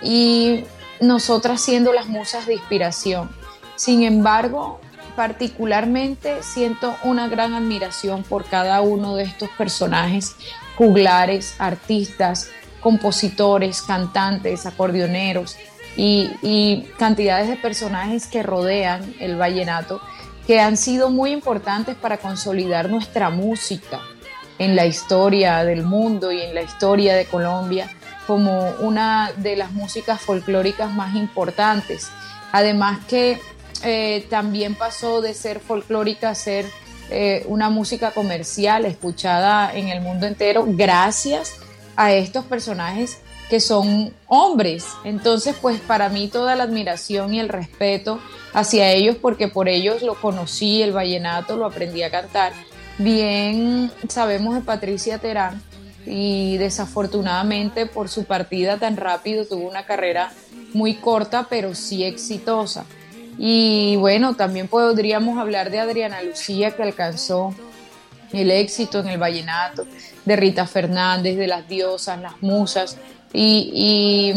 y 0.01 0.63
nosotras 0.99 1.61
siendo 1.61 1.91
las 1.91 2.07
musas 2.07 2.45
de 2.45 2.53
inspiración. 2.53 3.31
Sin 3.75 4.03
embargo, 4.03 4.79
particularmente 5.15 6.41
siento 6.43 6.95
una 7.03 7.27
gran 7.27 7.53
admiración 7.53 8.23
por 8.23 8.45
cada 8.45 8.81
uno 8.81 9.15
de 9.15 9.23
estos 9.23 9.49
personajes 9.57 10.35
juglares, 10.75 11.55
artistas, 11.59 12.49
compositores, 12.81 13.81
cantantes, 13.81 14.65
acordeoneros 14.65 15.57
y, 15.95 16.87
cantidades 16.97 17.47
de 17.47 17.55
personajes 17.55 18.27
que 18.27 18.43
rodean 18.43 19.15
el 19.19 19.37
vallenato 19.37 20.01
que 20.47 20.59
han 20.59 20.75
sido 20.75 21.09
muy 21.09 21.31
importantes 21.31 21.95
para 21.95 22.17
consolidar 22.17 22.89
nuestra 22.89 23.29
música 23.29 24.01
en 24.59 24.75
la 24.75 24.85
historia 24.85 25.63
del 25.63 25.83
mundo 25.83 26.31
y 26.31 26.41
en 26.41 26.53
la 26.53 26.61
historia 26.61 27.15
de 27.15 27.25
Colombia 27.25 27.89
como 28.27 28.69
una 28.79 29.31
de 29.37 29.55
las 29.55 29.71
músicas 29.71 30.21
folclóricas 30.21 30.91
más 30.91 31.15
importantes. 31.15 32.09
Además 32.51 32.99
que 33.07 33.39
eh, 33.83 34.25
también 34.29 34.75
pasó 34.75 35.21
de 35.21 35.33
ser 35.33 35.59
folclórica 35.59 36.29
a 36.29 36.35
ser 36.35 36.65
eh, 37.09 37.43
una 37.47 37.69
música 37.69 38.11
comercial 38.11 38.85
escuchada 38.85 39.75
en 39.75 39.89
el 39.89 40.01
mundo 40.01 40.25
entero 40.25 40.65
gracias 40.67 41.55
a 41.95 42.13
estos 42.13 42.45
personajes 42.45 43.19
que 43.49 43.59
son 43.59 44.13
hombres. 44.27 44.85
Entonces, 45.03 45.55
pues 45.61 45.79
para 45.79 46.09
mí 46.09 46.27
toda 46.27 46.55
la 46.55 46.63
admiración 46.63 47.33
y 47.33 47.39
el 47.39 47.49
respeto 47.49 48.19
hacia 48.53 48.89
ellos, 48.91 49.17
porque 49.21 49.47
por 49.47 49.67
ellos 49.67 50.01
lo 50.01 50.15
conocí, 50.15 50.81
el 50.81 50.91
vallenato, 50.91 51.57
lo 51.57 51.65
aprendí 51.65 52.03
a 52.03 52.09
cantar. 52.09 52.53
Bien 52.97 53.91
sabemos 54.07 54.55
de 54.55 54.61
Patricia 54.61 55.17
Terán 55.19 55.61
y 56.05 56.57
desafortunadamente 56.57 57.85
por 57.85 58.09
su 58.09 58.25
partida 58.25 58.77
tan 58.77 58.97
rápido 58.97 59.45
tuvo 59.45 59.67
una 59.67 59.85
carrera 59.85 60.31
muy 60.73 60.95
corta, 60.95 61.47
pero 61.49 61.75
sí 61.75 62.03
exitosa. 62.03 62.85
Y 63.37 63.95
bueno, 63.97 64.35
también 64.35 64.67
podríamos 64.67 65.37
hablar 65.39 65.71
de 65.71 65.79
Adriana 65.79 66.21
Lucía 66.21 66.71
que 66.71 66.83
alcanzó 66.83 67.53
el 68.31 68.51
éxito 68.51 68.99
en 68.99 69.07
el 69.07 69.17
vallenato, 69.17 69.85
de 70.25 70.35
Rita 70.35 70.65
Fernández, 70.65 71.37
de 71.37 71.47
las 71.47 71.67
diosas, 71.67 72.19
las 72.19 72.41
musas. 72.41 72.97
Y, 73.31 74.33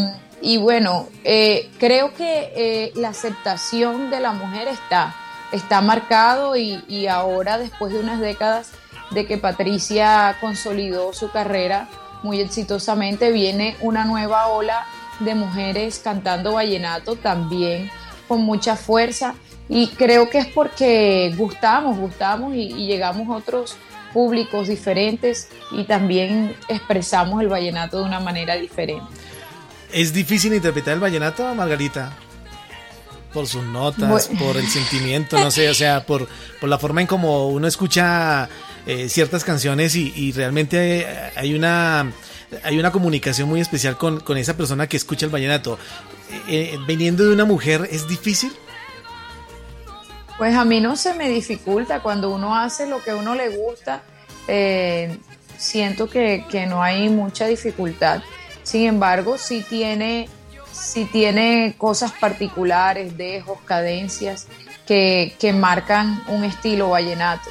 bueno, 0.61 1.09
eh, 1.25 1.71
creo 1.79 2.15
que 2.15 2.53
eh, 2.55 2.93
la 2.95 3.09
aceptación 3.09 4.11
de 4.11 4.21
la 4.21 4.33
mujer 4.33 4.69
está, 4.69 5.15
está 5.53 5.81
marcado 5.81 6.57
y, 6.57 6.83
y 6.89 7.07
ahora 7.07 7.59
después 7.59 7.93
de 7.93 8.01
unas 8.01 8.21
décadas 8.21 8.71
de 9.11 9.27
que 9.27 9.39
Patricia 9.39 10.37
consolidó 10.41 11.13
su 11.13 11.31
carrera 11.31 11.89
muy 12.23 12.41
exitosamente, 12.41 13.31
viene 13.31 13.77
una 13.81 14.05
nueva 14.05 14.49
ola 14.49 14.87
de 15.21 15.35
mujeres 15.35 16.01
cantando 16.03 16.55
vallenato 16.55 17.17
también 17.17 17.91
con 18.29 18.43
mucha 18.43 18.77
fuerza 18.77 19.35
y 19.69 19.89
creo 19.89 20.31
que 20.31 20.39
es 20.39 20.47
porque 20.47 21.35
gustamos, 21.37 21.99
gustamos 21.99 22.55
y, 22.55 22.69
llegamos 22.87 23.29
a 23.29 23.39
otros 23.39 23.77
públicos 24.13 24.69
diferentes 24.69 25.49
y 25.73 25.85
también 25.85 26.55
expresamos 26.69 27.43
el 27.43 27.49
vallenato 27.49 27.99
de 27.99 28.05
una 28.05 28.21
manera 28.21 28.55
diferente. 28.55 29.05
¿Es 29.93 30.13
difícil 30.13 30.55
interpretar 30.55 30.95
el 30.95 31.01
vallenato, 31.01 31.55
Margarita? 31.55 32.13
Por 33.33 33.47
sus 33.47 33.65
notas, 33.65 34.29
por 34.39 34.57
el 34.57 34.67
sentimiento, 34.67 35.39
no 35.39 35.51
sé, 35.51 35.69
o 35.69 35.75
sea, 35.75 36.07
por, 36.07 36.27
por 36.59 36.69
la 36.71 36.79
forma 36.79 37.03
en 37.03 37.07
como 37.07 37.49
uno 37.49 37.67
escucha 37.67 38.49
eh, 38.87 39.09
ciertas 39.09 39.45
canciones 39.45 39.95
y, 39.95 40.33
realmente 40.33 41.07
hay 41.35 41.55
una 41.55 42.13
hay 42.63 42.79
una 42.79 42.93
comunicación 42.93 43.49
muy 43.49 43.61
especial 43.61 43.99
con, 43.99 44.21
con, 44.21 44.39
esa 44.39 44.57
persona 44.57 44.87
que 44.87 44.97
escucha 44.97 45.27
el 45.27 45.33
vallenato. 45.33 45.79
Eh, 46.49 46.79
viniendo 46.87 47.25
de 47.25 47.33
una 47.33 47.45
mujer 47.45 47.89
es 47.91 48.09
difícil? 48.09 48.53
Pues 50.39 50.55
a 50.55 50.65
mí 50.65 50.81
no 50.81 50.97
se 50.97 51.15
me 51.15 51.29
dificulta 51.29 52.01
cuando 52.01 52.31
uno 52.31 52.55
hace 52.55 52.87
lo 52.87 53.03
que 53.03 53.15
uno 53.15 53.35
le 53.35 53.49
gusta. 53.49 54.03
Eh, 54.49 55.19
siento 55.57 56.11
que, 56.11 56.45
no 56.69 56.83
hay 56.83 57.09
mucha 57.09 57.47
dificultad. 57.47 58.23
Sin 58.63 58.87
embargo, 58.87 59.39
sí 59.39 59.65
tiene 59.69 60.29
si 60.73 61.07
tiene 61.07 61.75
cosas 61.79 62.13
particulares, 62.13 63.17
dejos, 63.17 63.59
cadencias 63.65 64.47
que, 64.87 65.35
que 65.39 65.55
marcan 65.55 66.23
un 66.29 66.45
estilo 66.45 66.91
vallenato. 66.91 67.49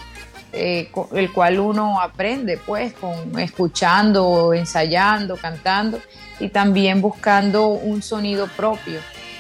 Eh, 0.58 0.90
el 1.14 1.34
cual 1.34 1.60
uno 1.60 2.00
aprende 2.00 2.58
pues 2.58 2.94
con 2.94 3.38
escuchando, 3.40 4.54
ensayando, 4.54 5.36
cantando 5.36 6.00
y 6.40 6.50
también 6.50 7.02
buscando 7.02 7.68
un 7.68 8.02
sonido 8.02 8.48
propio. 8.48 9.00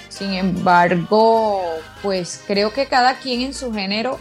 Sin 0.10 0.34
embargo, 0.34 1.62
pues 2.02 2.41
creo 2.48 2.72
que 2.72 2.86
cada 2.86 3.18
quien 3.18 3.41
en 3.41 3.54
su 3.54 3.74
género 3.74 4.18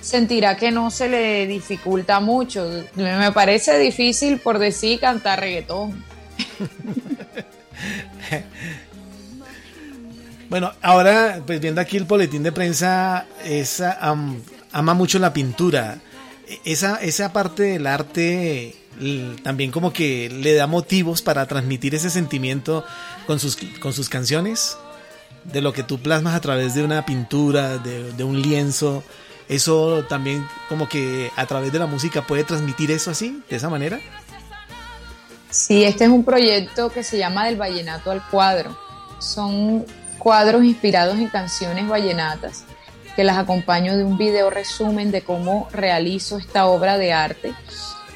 sentirá 0.00 0.56
que 0.56 0.70
no 0.70 0.90
se 0.90 1.08
le 1.08 1.46
dificulta 1.46 2.20
mucho. 2.20 2.68
Me 2.96 3.32
parece 3.32 3.78
difícil 3.78 4.38
por 4.38 4.58
decir 4.58 5.00
cantar 5.00 5.40
reggaetón. 5.40 6.04
bueno, 10.48 10.72
ahora 10.80 11.42
pues 11.46 11.60
viendo 11.60 11.80
aquí 11.80 11.96
el 11.98 12.04
boletín 12.04 12.42
de 12.42 12.52
prensa, 12.52 13.26
esa 13.44 13.98
ama 14.00 14.94
mucho 14.94 15.18
la 15.18 15.32
pintura. 15.32 15.98
Esa, 16.64 16.96
esa 16.96 17.32
parte 17.32 17.62
del 17.62 17.86
arte 17.86 18.81
también 19.42 19.70
como 19.70 19.92
que 19.92 20.28
le 20.30 20.54
da 20.54 20.66
motivos 20.66 21.22
para 21.22 21.46
transmitir 21.46 21.94
ese 21.94 22.10
sentimiento 22.10 22.84
con 23.26 23.38
sus, 23.38 23.56
con 23.80 23.92
sus 23.92 24.08
canciones, 24.08 24.76
de 25.44 25.60
lo 25.60 25.72
que 25.72 25.82
tú 25.82 25.98
plasmas 25.98 26.34
a 26.34 26.40
través 26.40 26.74
de 26.74 26.84
una 26.84 27.04
pintura, 27.04 27.78
de, 27.78 28.24
un 28.24 28.40
lienzo. 28.40 29.02
Eso 29.48 30.04
también 30.08 30.46
como 30.68 30.88
que 30.88 31.30
a 31.36 31.46
través 31.46 31.72
de 31.72 31.78
la 31.78 31.86
música 31.86 32.26
puede 32.26 32.44
transmitir 32.44 32.90
eso 32.90 33.10
así, 33.10 33.42
de 33.50 33.56
esa 33.56 33.68
manera. 33.68 33.98
Sí, 35.50 35.84
este 35.84 36.04
es 36.04 36.10
un 36.10 36.24
proyecto 36.24 36.90
que 36.90 37.02
se 37.02 37.18
llama 37.18 37.46
Del 37.46 37.56
Vallenato 37.56 38.10
al 38.10 38.26
Cuadro. 38.28 38.78
Son 39.18 39.84
cuadros 40.18 40.64
inspirados 40.64 41.18
en 41.18 41.28
canciones 41.28 41.88
vallenatas 41.88 42.64
que 43.16 43.24
las 43.24 43.36
acompaño 43.36 43.96
de 43.96 44.04
un 44.04 44.16
video 44.16 44.48
resumen 44.48 45.10
de 45.10 45.22
cómo 45.22 45.68
realizo 45.72 46.38
esta 46.38 46.66
obra 46.66 46.96
de 46.96 47.12
arte 47.12 47.52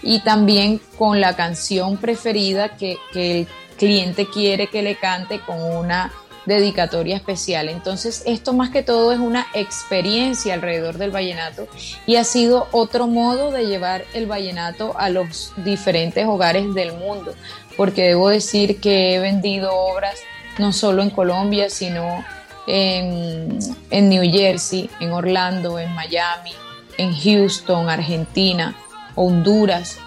y 0.07 0.21
también 0.21 0.81
con 0.97 1.21
la 1.21 1.35
canción 1.35 1.97
preferida 1.97 2.77
que, 2.77 2.97
el 3.15 3.49
cliente 3.77 4.27
quiere 4.27 4.69
que 4.69 4.83
le 4.83 4.97
cante 4.97 5.41
con 5.41 5.61
una 5.61 6.13
dedicatoria 6.47 7.17
especial. 7.17 7.69
Entonces, 7.69 8.23
esto 8.25 8.53
más 8.53 8.71
que 8.71 8.85
todo 8.85 9.13
es 9.13 9.19
una 9.19 9.49
experiencia 9.53 10.55
alrededor 10.55 10.97
del 10.97 11.11
vallenato 11.11 11.67
y 12.07 12.17
ha 12.17 12.25
sido 12.25 12.69
otro 12.71 13.09
modo 13.09 13.51
de 13.51 13.67
llevar 13.67 14.05
el 14.15 14.27
vallenato 14.27 14.97
a 14.97 15.11
los 15.11 15.53
diferentes 15.57 16.25
hogares 16.25 16.73
del 16.73 16.93
mundo, 16.93 17.35
porque 17.77 18.05
debo 18.05 18.29
decir 18.29 18.81
que 18.81 19.17
he 19.17 19.19
vendido 19.19 19.75
obras 19.75 20.15
no 20.59 20.73
solo 20.73 21.03
en 21.03 21.11
Colombia, 21.11 21.69
sino 21.69 22.25
en, 22.69 23.59
New 23.91 24.23
Jersey, 24.31 24.89
en 25.01 25.11
Orlando, 25.13 25.79
en 25.79 25.93
Miami, 25.95 26.53
en 26.97 27.13
Houston, 27.13 27.89
Argentina, 27.91 28.75
Honduras, 29.17 29.99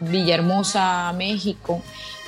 Villahermosa, 0.00 1.12
México. 1.12 1.82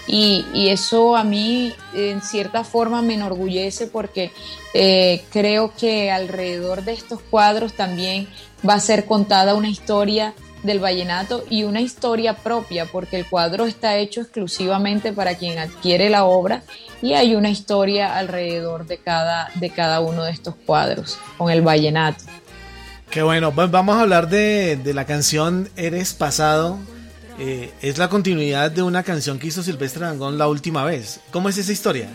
Y, 0.07 0.45
eso 0.69 1.17
a 1.17 1.25
mí 1.25 1.73
en 1.95 2.21
cierta 2.21 2.63
forma 2.65 3.01
me 3.01 3.15
enorgullece 3.15 3.87
porque 3.87 4.33
eh, 4.75 5.25
creo 5.31 5.73
que 5.75 6.11
alrededor 6.11 6.85
de 6.85 6.93
estos 6.93 7.21
cuadros 7.21 7.73
también 7.73 8.29
va 8.69 8.75
a 8.75 8.81
ser 8.81 9.07
contada 9.07 9.55
una 9.55 9.69
historia 9.69 10.35
del 10.63 10.79
vallenato 10.79 11.45
y 11.49 11.65
una 11.65 11.81
historia 11.81 12.35
propia 12.35 12.87
porque 12.87 13.19
el 13.19 13.27
cuadro 13.27 13.67
está 13.67 13.97
hecho 13.97 14.23
exclusivamente 14.23 15.13
para 15.13 15.37
quien 15.37 15.59
adquiere 15.59 16.11
la 16.11 16.25
obra 16.25 16.63
y 17.01 17.13
hay 17.13 17.35
una 17.35 17.51
historia 17.51 18.17
alrededor 18.17 18.87
de 18.87 18.99
cada, 18.99 19.51
de 19.57 19.71
cada 19.71 20.01
uno 20.01 20.25
de 20.25 20.33
estos 20.33 20.55
cuadros 20.67 21.19
con 21.37 21.51
el 21.51 21.63
vallenato. 21.63 22.25
Qué 23.15 23.23
bueno, 23.23 23.53
vamos 23.53 23.95
a 23.95 24.01
hablar 24.01 24.29
de, 24.29 24.77
la 24.93 25.05
canción 25.05 25.69
Eres 25.77 26.15
Pasado. 26.15 26.81
Eh, 27.39 27.71
es 27.81 27.97
la 27.97 28.09
continuidad 28.09 28.73
de 28.73 28.83
una 28.83 29.05
canción 29.05 29.39
que 29.39 29.47
hizo 29.47 29.63
Silvestre 29.63 30.05
Dangón 30.05 30.37
la 30.37 30.49
última 30.49 30.83
vez. 30.83 31.21
¿Cómo 31.31 31.49
es 31.49 31.57
esa 31.57 31.71
historia? 31.71 32.09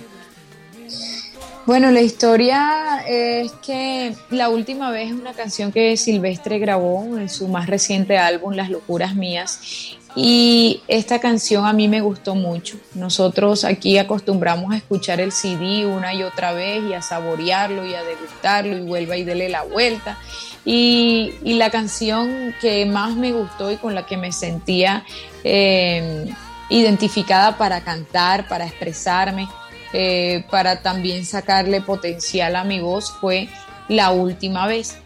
Bueno, 1.66 1.90
la 1.92 2.02
historia 2.02 3.02
es 3.08 3.50
que 3.66 4.14
la 4.30 4.50
última 4.50 4.92
vez 4.92 5.08
es 5.08 5.14
una 5.14 5.32
canción 5.32 5.72
que 5.72 5.96
Silvestre 5.96 6.60
grabó 6.60 7.18
en 7.18 7.30
su 7.30 7.48
más 7.48 7.68
reciente 7.68 8.18
álbum, 8.18 8.54
Las 8.54 8.70
Locuras 8.70 9.16
Mías, 9.16 9.98
y 10.16 10.82
esta 10.90 11.20
canción 11.20 11.66
a 11.66 11.72
mí 11.72 11.88
me 11.88 12.02
gustó 12.02 12.36
mucho. 12.36 12.78
Nosotros 12.94 13.64
aquí 13.64 13.98
acostumbramos 13.98 14.74
a 14.74 14.78
escuchar 14.78 15.22
el 15.22 15.32
CD 15.32 15.86
una 15.86 16.14
y 16.14 16.24
otra 16.24 16.52
vez 16.52 16.84
y 16.90 16.94
a 16.94 17.02
saborearlo 17.02 17.86
y 17.86 17.94
a 17.94 18.04
degustarlo 18.04 18.78
y 18.78 18.82
vuelva 18.82 19.16
y 19.16 19.24
dele 19.24 19.48
la 19.48 19.64
vuelta. 19.64 20.18
Y, 20.66 21.34
la 21.44 21.70
canción 21.70 22.54
que 22.62 22.86
más 22.86 23.16
me 23.16 23.32
gustó 23.32 23.72
y 23.72 23.78
con 23.78 23.96
la 23.96 24.06
que 24.06 24.18
me 24.18 24.32
sentía 24.32 25.04
eh, 25.44 26.28
identificada 26.70 27.58
para 27.58 27.82
cantar, 27.82 28.48
para 28.48 28.66
expresarme, 28.66 29.48
eh, 29.94 30.46
para 30.52 30.82
también 30.82 31.26
sacarle 31.26 31.82
potencial 31.82 32.56
a 32.56 32.64
mi 32.64 32.80
voz 32.80 33.12
fue 33.20 33.50
La 33.88 34.12
Última 34.12 34.68
vez. 34.68 34.98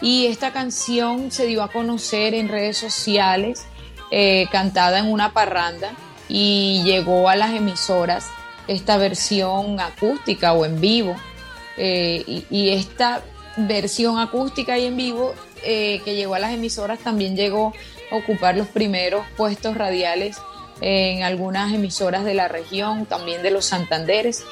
Y 0.00 0.26
esta 0.26 0.52
canción 0.52 1.32
se 1.32 1.46
dio 1.46 1.62
a 1.62 1.72
conocer 1.72 2.34
en 2.34 2.48
redes 2.48 2.76
sociales 2.76 3.66
eh, 4.10 4.46
cantada 4.50 5.00
en 5.00 5.12
una 5.12 5.32
parranda 5.32 5.90
y 6.28 6.82
llegó 6.84 7.28
a 7.28 7.36
las 7.36 7.50
emisoras 7.50 8.26
esta 8.68 8.96
versión 8.96 9.80
acústica 9.80 10.52
o 10.52 10.64
en 10.64 10.80
vivo. 10.80 11.16
Eh, 11.76 12.44
y, 12.50 12.70
esta 12.70 13.22
versión 13.66 14.18
acústica 14.18 14.78
y 14.78 14.86
en 14.86 14.96
vivo 14.96 15.34
eh, 15.64 16.00
que 16.04 16.14
llegó 16.14 16.34
a 16.34 16.38
las 16.38 16.52
emisoras 16.52 17.00
también 17.00 17.36
llegó 17.36 17.72
a 18.12 18.16
ocupar 18.16 18.56
los 18.56 18.68
primeros 18.68 19.26
puestos 19.36 19.76
radiales 19.76 20.38
en 20.80 21.24
algunas 21.24 21.72
emisoras 21.72 22.24
de 22.24 22.34
la 22.34 22.48
región, 22.48 23.06
también 23.06 23.42
de 23.42 23.50
los 23.50 23.66
Santanderes. 23.66 24.44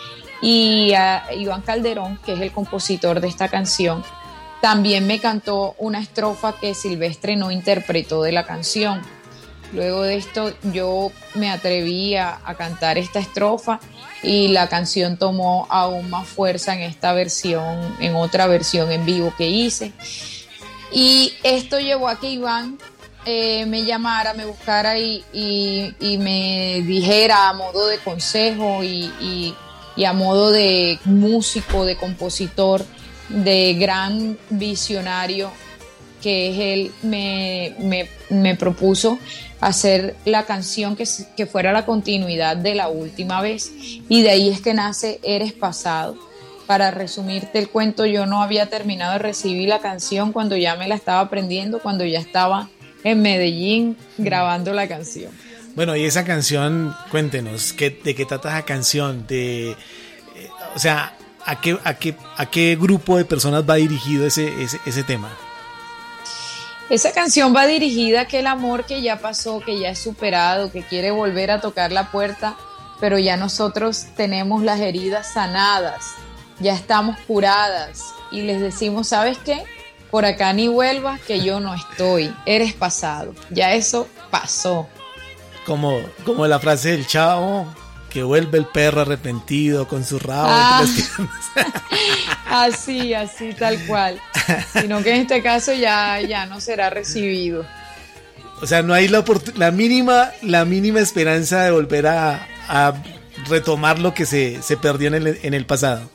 Y 0.42 0.92
a 0.94 1.24
Iván 1.34 1.62
Calderón, 1.62 2.18
que 2.24 2.34
es 2.34 2.40
el 2.40 2.52
compositor 2.52 3.20
de 3.20 3.28
esta 3.28 3.48
canción, 3.48 4.04
también 4.60 5.06
me 5.06 5.20
cantó 5.20 5.74
una 5.78 6.00
estrofa 6.00 6.58
que 6.58 6.74
Silvestre 6.74 7.36
no 7.36 7.50
interpretó 7.50 8.22
de 8.22 8.32
la 8.32 8.44
canción. 8.44 9.00
Luego 9.72 10.02
de 10.02 10.16
esto 10.16 10.52
yo 10.72 11.10
me 11.34 11.50
atreví 11.50 12.16
a, 12.16 12.38
cantar 12.56 12.98
esta 12.98 13.18
estrofa 13.18 13.80
y 14.22 14.48
la 14.48 14.68
canción 14.68 15.16
tomó 15.16 15.66
aún 15.70 16.10
más 16.10 16.26
fuerza 16.26 16.74
en 16.74 16.82
esta 16.82 17.12
versión, 17.12 17.96
en 18.00 18.14
otra 18.16 18.46
versión 18.46 18.90
en 18.90 19.04
vivo 19.04 19.32
que 19.36 19.48
hice. 19.48 19.92
Y 20.92 21.34
esto 21.42 21.78
llevó 21.78 22.08
a 22.08 22.18
que 22.18 22.30
Iván 22.30 22.78
eh, 23.24 23.66
me 23.66 23.84
llamara, 23.84 24.34
me 24.34 24.44
buscara 24.44 24.96
y, 24.98 25.24
me 26.00 26.82
dijera 26.86 27.48
a 27.48 27.52
modo 27.52 27.88
de 27.88 27.98
consejo 27.98 28.84
y, 28.84 29.54
a 30.06 30.12
modo 30.12 30.52
de 30.52 30.98
músico, 31.04 31.84
de 31.84 31.96
compositor, 31.96 32.84
de 33.28 33.74
gran 33.74 34.38
visionario 34.50 35.50
que 36.22 36.50
es 36.50 36.58
él, 36.58 36.92
me, 37.02 38.08
me 38.30 38.54
propuso 38.56 39.18
hacer 39.60 40.16
la 40.24 40.44
canción 40.44 40.96
que, 40.96 41.04
que, 41.36 41.46
fuera 41.46 41.72
la 41.72 41.86
continuidad 41.86 42.56
de 42.56 42.74
la 42.74 42.88
última 42.88 43.40
vez. 43.40 43.72
Y 44.08 44.22
de 44.22 44.30
ahí 44.30 44.48
es 44.48 44.60
que 44.60 44.74
nace 44.74 45.20
Eres 45.22 45.52
Pasado. 45.52 46.16
Para 46.66 46.90
resumirte 46.90 47.60
el 47.60 47.68
cuento, 47.68 48.06
yo 48.06 48.26
no 48.26 48.42
había 48.42 48.66
terminado 48.66 49.12
de 49.12 49.18
recibir 49.20 49.68
la 49.68 49.78
canción 49.78 50.32
cuando 50.32 50.56
ya 50.56 50.74
me 50.74 50.88
la 50.88 50.96
estaba 50.96 51.20
aprendiendo, 51.20 51.78
cuando 51.78 52.04
ya 52.04 52.18
estaba 52.18 52.68
en 53.04 53.22
Medellín 53.22 53.96
grabando 54.18 54.72
la 54.72 54.88
canción. 54.88 55.30
Bueno, 55.76 55.94
y 55.94 56.04
esa 56.04 56.24
canción, 56.24 56.94
cuéntenos, 57.10 57.72
¿qué, 57.72 57.90
¿de 57.90 58.14
qué 58.14 58.24
trata 58.24 58.48
esa 58.48 58.64
canción? 58.64 59.26
De, 59.28 59.70
eh, 59.70 59.76
o 60.74 60.78
sea, 60.78 61.16
¿a 61.44 61.60
qué, 61.60 61.78
a, 61.84 61.94
qué, 61.94 62.16
¿a 62.36 62.46
qué 62.46 62.76
grupo 62.80 63.16
de 63.16 63.24
personas 63.24 63.62
va 63.68 63.76
dirigido 63.76 64.26
ese, 64.26 64.62
ese, 64.62 64.80
ese 64.86 65.04
tema? 65.04 65.36
Esa 66.88 67.12
canción 67.12 67.54
va 67.54 67.66
dirigida 67.66 68.20
a 68.20 68.22
aquel 68.22 68.46
amor 68.46 68.84
que 68.84 69.02
ya 69.02 69.18
pasó, 69.18 69.58
que 69.58 69.80
ya 69.80 69.90
es 69.90 69.98
superado, 69.98 70.70
que 70.70 70.82
quiere 70.82 71.10
volver 71.10 71.50
a 71.50 71.60
tocar 71.60 71.90
la 71.90 72.12
puerta, 72.12 72.56
pero 73.00 73.18
ya 73.18 73.36
nosotros 73.36 74.06
tenemos 74.16 74.62
las 74.62 74.78
heridas 74.78 75.32
sanadas, 75.32 76.14
ya 76.60 76.74
estamos 76.74 77.18
curadas 77.26 78.04
y 78.30 78.42
les 78.42 78.60
decimos, 78.60 79.08
¿sabes 79.08 79.36
qué? 79.38 79.64
Por 80.12 80.24
acá 80.24 80.52
ni 80.52 80.68
vuelvas, 80.68 81.20
que 81.20 81.40
yo 81.40 81.58
no 81.58 81.74
estoy, 81.74 82.32
eres 82.46 82.72
pasado, 82.72 83.34
ya 83.50 83.72
eso 83.74 84.06
pasó. 84.30 84.86
Como, 85.66 85.98
como 86.24 86.46
la 86.46 86.60
frase 86.60 86.90
del 86.90 87.08
chavo, 87.08 87.66
que 88.16 88.22
vuelve 88.22 88.56
el 88.56 88.64
perro 88.64 89.02
arrepentido 89.02 89.86
con 89.86 90.02
su 90.02 90.18
rabo. 90.18 90.48
Ah. 90.48 90.82
así, 92.48 93.12
así, 93.12 93.52
tal 93.52 93.78
cual. 93.86 94.18
Sino 94.72 95.02
que 95.02 95.10
en 95.10 95.20
este 95.20 95.42
caso 95.42 95.74
ya, 95.74 96.18
ya 96.22 96.46
no 96.46 96.58
será 96.58 96.88
recibido. 96.88 97.66
O 98.62 98.66
sea, 98.66 98.80
no 98.80 98.94
hay 98.94 99.08
la, 99.08 99.22
la 99.56 99.70
mínima, 99.70 100.30
la 100.40 100.64
mínima 100.64 101.00
esperanza 101.00 101.64
de 101.64 101.72
volver 101.72 102.06
a, 102.06 102.48
retomar 103.50 103.98
lo 103.98 104.14
que 104.14 104.24
se, 104.24 104.62
se 104.62 104.78
perdió 104.78 105.08
en 105.08 105.14
el, 105.16 105.38
en 105.42 105.52
el 105.52 105.66
pasado. 105.66 106.08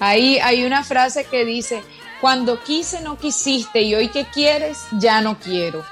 Ahí 0.00 0.40
hay 0.40 0.64
una 0.64 0.82
frase 0.82 1.26
que 1.30 1.44
dice, 1.44 1.80
cuando 2.20 2.60
quise 2.64 3.02
no 3.02 3.16
quisiste 3.18 3.82
y 3.82 3.94
hoy 3.94 4.08
que 4.08 4.24
quieres 4.24 4.78
ya 4.98 5.20
no 5.20 5.38
quiero. 5.38 5.84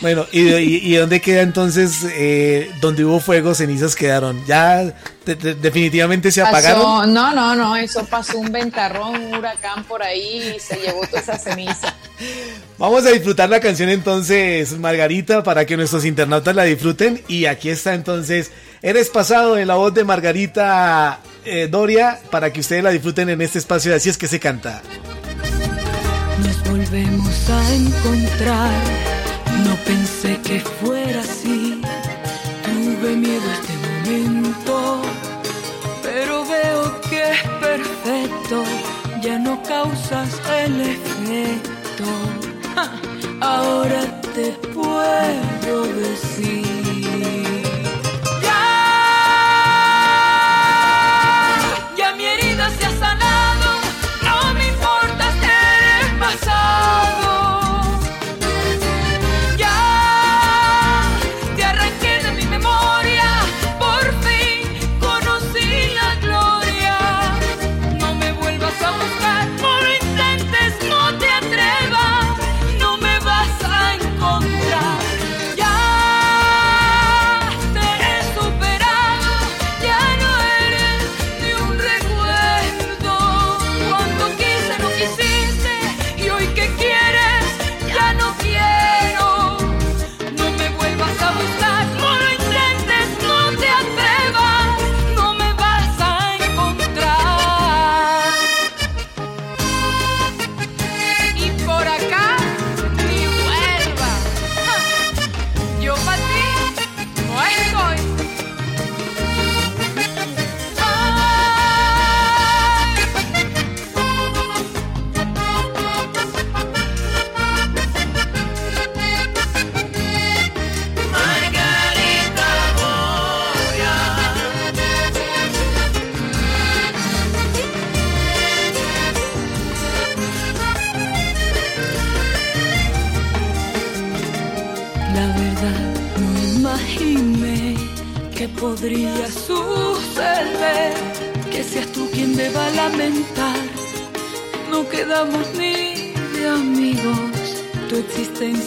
Bueno, 0.00 0.26
¿y, 0.32 0.40
y, 0.40 0.96
dónde 0.96 1.20
queda 1.20 1.42
entonces 1.42 2.04
eh, 2.10 2.70
donde 2.80 3.04
hubo 3.04 3.20
fuego, 3.20 3.54
cenizas 3.54 3.94
quedaron? 3.94 4.44
¿Ya 4.44 4.92
definitivamente 5.24 6.32
se 6.32 6.42
apagaron? 6.42 7.14
no, 7.14 7.32
no, 7.32 7.54
no, 7.54 7.76
eso 7.76 8.04
pasó 8.04 8.38
un 8.38 8.50
ventarrón, 8.50 9.16
un 9.16 9.34
huracán 9.36 9.84
por 9.84 10.02
ahí 10.02 10.54
y 10.56 10.60
se 10.60 10.76
llevó 10.76 11.06
toda 11.06 11.20
esa 11.20 11.38
ceniza. 11.38 11.94
Vamos 12.78 13.06
a 13.06 13.10
disfrutar 13.10 13.48
la 13.48 13.60
canción 13.60 13.88
entonces, 13.88 14.76
Margarita, 14.78 15.42
para 15.42 15.64
que 15.64 15.76
nuestros 15.76 16.04
internautas 16.04 16.54
la 16.54 16.64
disfruten. 16.64 17.22
Y 17.28 17.46
aquí 17.46 17.68
está 17.70 17.94
entonces, 17.94 18.50
Eres 18.84 19.08
pasado 19.08 19.56
en 19.56 19.66
la 19.66 19.76
voz 19.76 19.94
de 19.94 20.04
Margarita 20.04 21.20
eh, 21.46 21.68
Doria, 21.70 22.20
para 22.30 22.52
que 22.52 22.60
ustedes 22.60 22.84
la 22.84 22.90
disfruten 22.90 23.30
en 23.30 23.40
este 23.40 23.58
espacio 23.58 23.90
de 23.90 23.96
Así 23.96 24.10
es 24.10 24.18
que 24.18 24.28
se 24.28 24.38
canta. 24.38 24.82
Nos 26.44 26.70
volvemos 26.70 27.48
a 27.48 27.74
encontrar 27.74 29.13
no 29.74 29.84
pensé 29.84 30.40
que 30.42 30.60
fuera 30.60 31.20
así, 31.20 31.80
tuve 32.64 33.16
miedo 33.16 33.42
este 33.52 33.72
momento, 33.86 35.02
pero 36.02 36.44
veo 36.46 37.00
que 37.08 37.32
es 37.32 37.42
perfecto, 37.60 38.62
ya 39.20 39.38
no 39.38 39.60
causas 39.62 40.28
el 40.64 40.80
efecto. 40.80 42.04
Ahora 43.40 44.20
te 44.34 44.52
puedo 44.74 45.82
decir. 45.94 46.73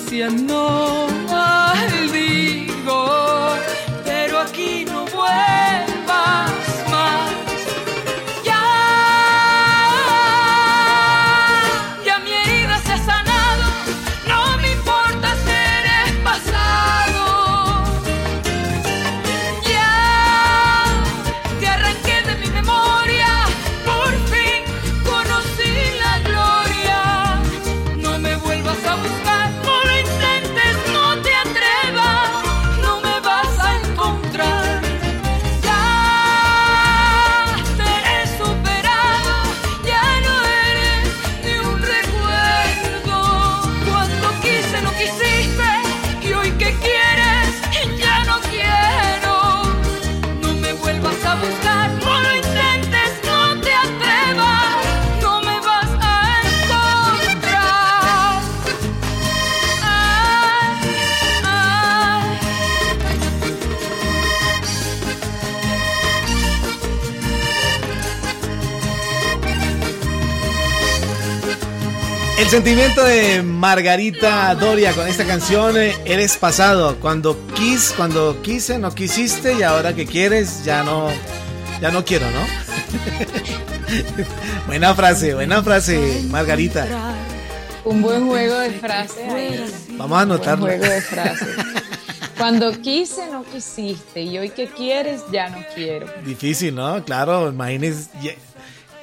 Existencia 0.07 0.29
no 0.29 1.07
digo, 2.11 3.26
El 72.47 72.51
sentimiento 72.51 73.03
de 73.03 73.43
Margarita 73.43 74.55
Doria 74.55 74.93
con 74.93 75.05
esta 75.05 75.25
canción 75.25 75.75
eh, 75.75 75.93
Eres 76.05 76.37
pasado, 76.37 76.95
cuando 77.01 77.37
quis, 77.53 77.93
cuando 77.97 78.41
quise, 78.41 78.79
no 78.79 78.95
quisiste 78.95 79.55
y 79.55 79.63
ahora 79.63 79.93
que 79.93 80.05
quieres 80.05 80.63
ya 80.63 80.81
no 80.81 81.09
ya 81.81 81.91
no 81.91 82.05
quiero, 82.05 82.25
¿no? 82.31 82.39
buena 84.65 84.95
frase, 84.95 85.33
buena 85.33 85.61
frase, 85.61 86.23
Margarita. 86.29 86.87
Un 87.83 88.01
buen 88.01 88.25
juego 88.25 88.59
de 88.59 88.71
frases 88.71 89.89
Vamos 89.97 90.17
a 90.17 90.21
anotarlo. 90.21 90.67
juego 90.67 90.85
de 90.85 91.01
frases. 91.01 91.49
Cuando 92.37 92.71
quise, 92.81 93.27
no 93.29 93.43
quisiste. 93.43 94.21
Y 94.21 94.37
hoy 94.37 94.51
que 94.51 94.67
quieres, 94.67 95.21
ya 95.33 95.49
no 95.49 95.57
quiero. 95.75 96.07
Difícil, 96.25 96.75
¿no? 96.75 97.03
Claro, 97.03 97.49
imagínese. 97.49 98.09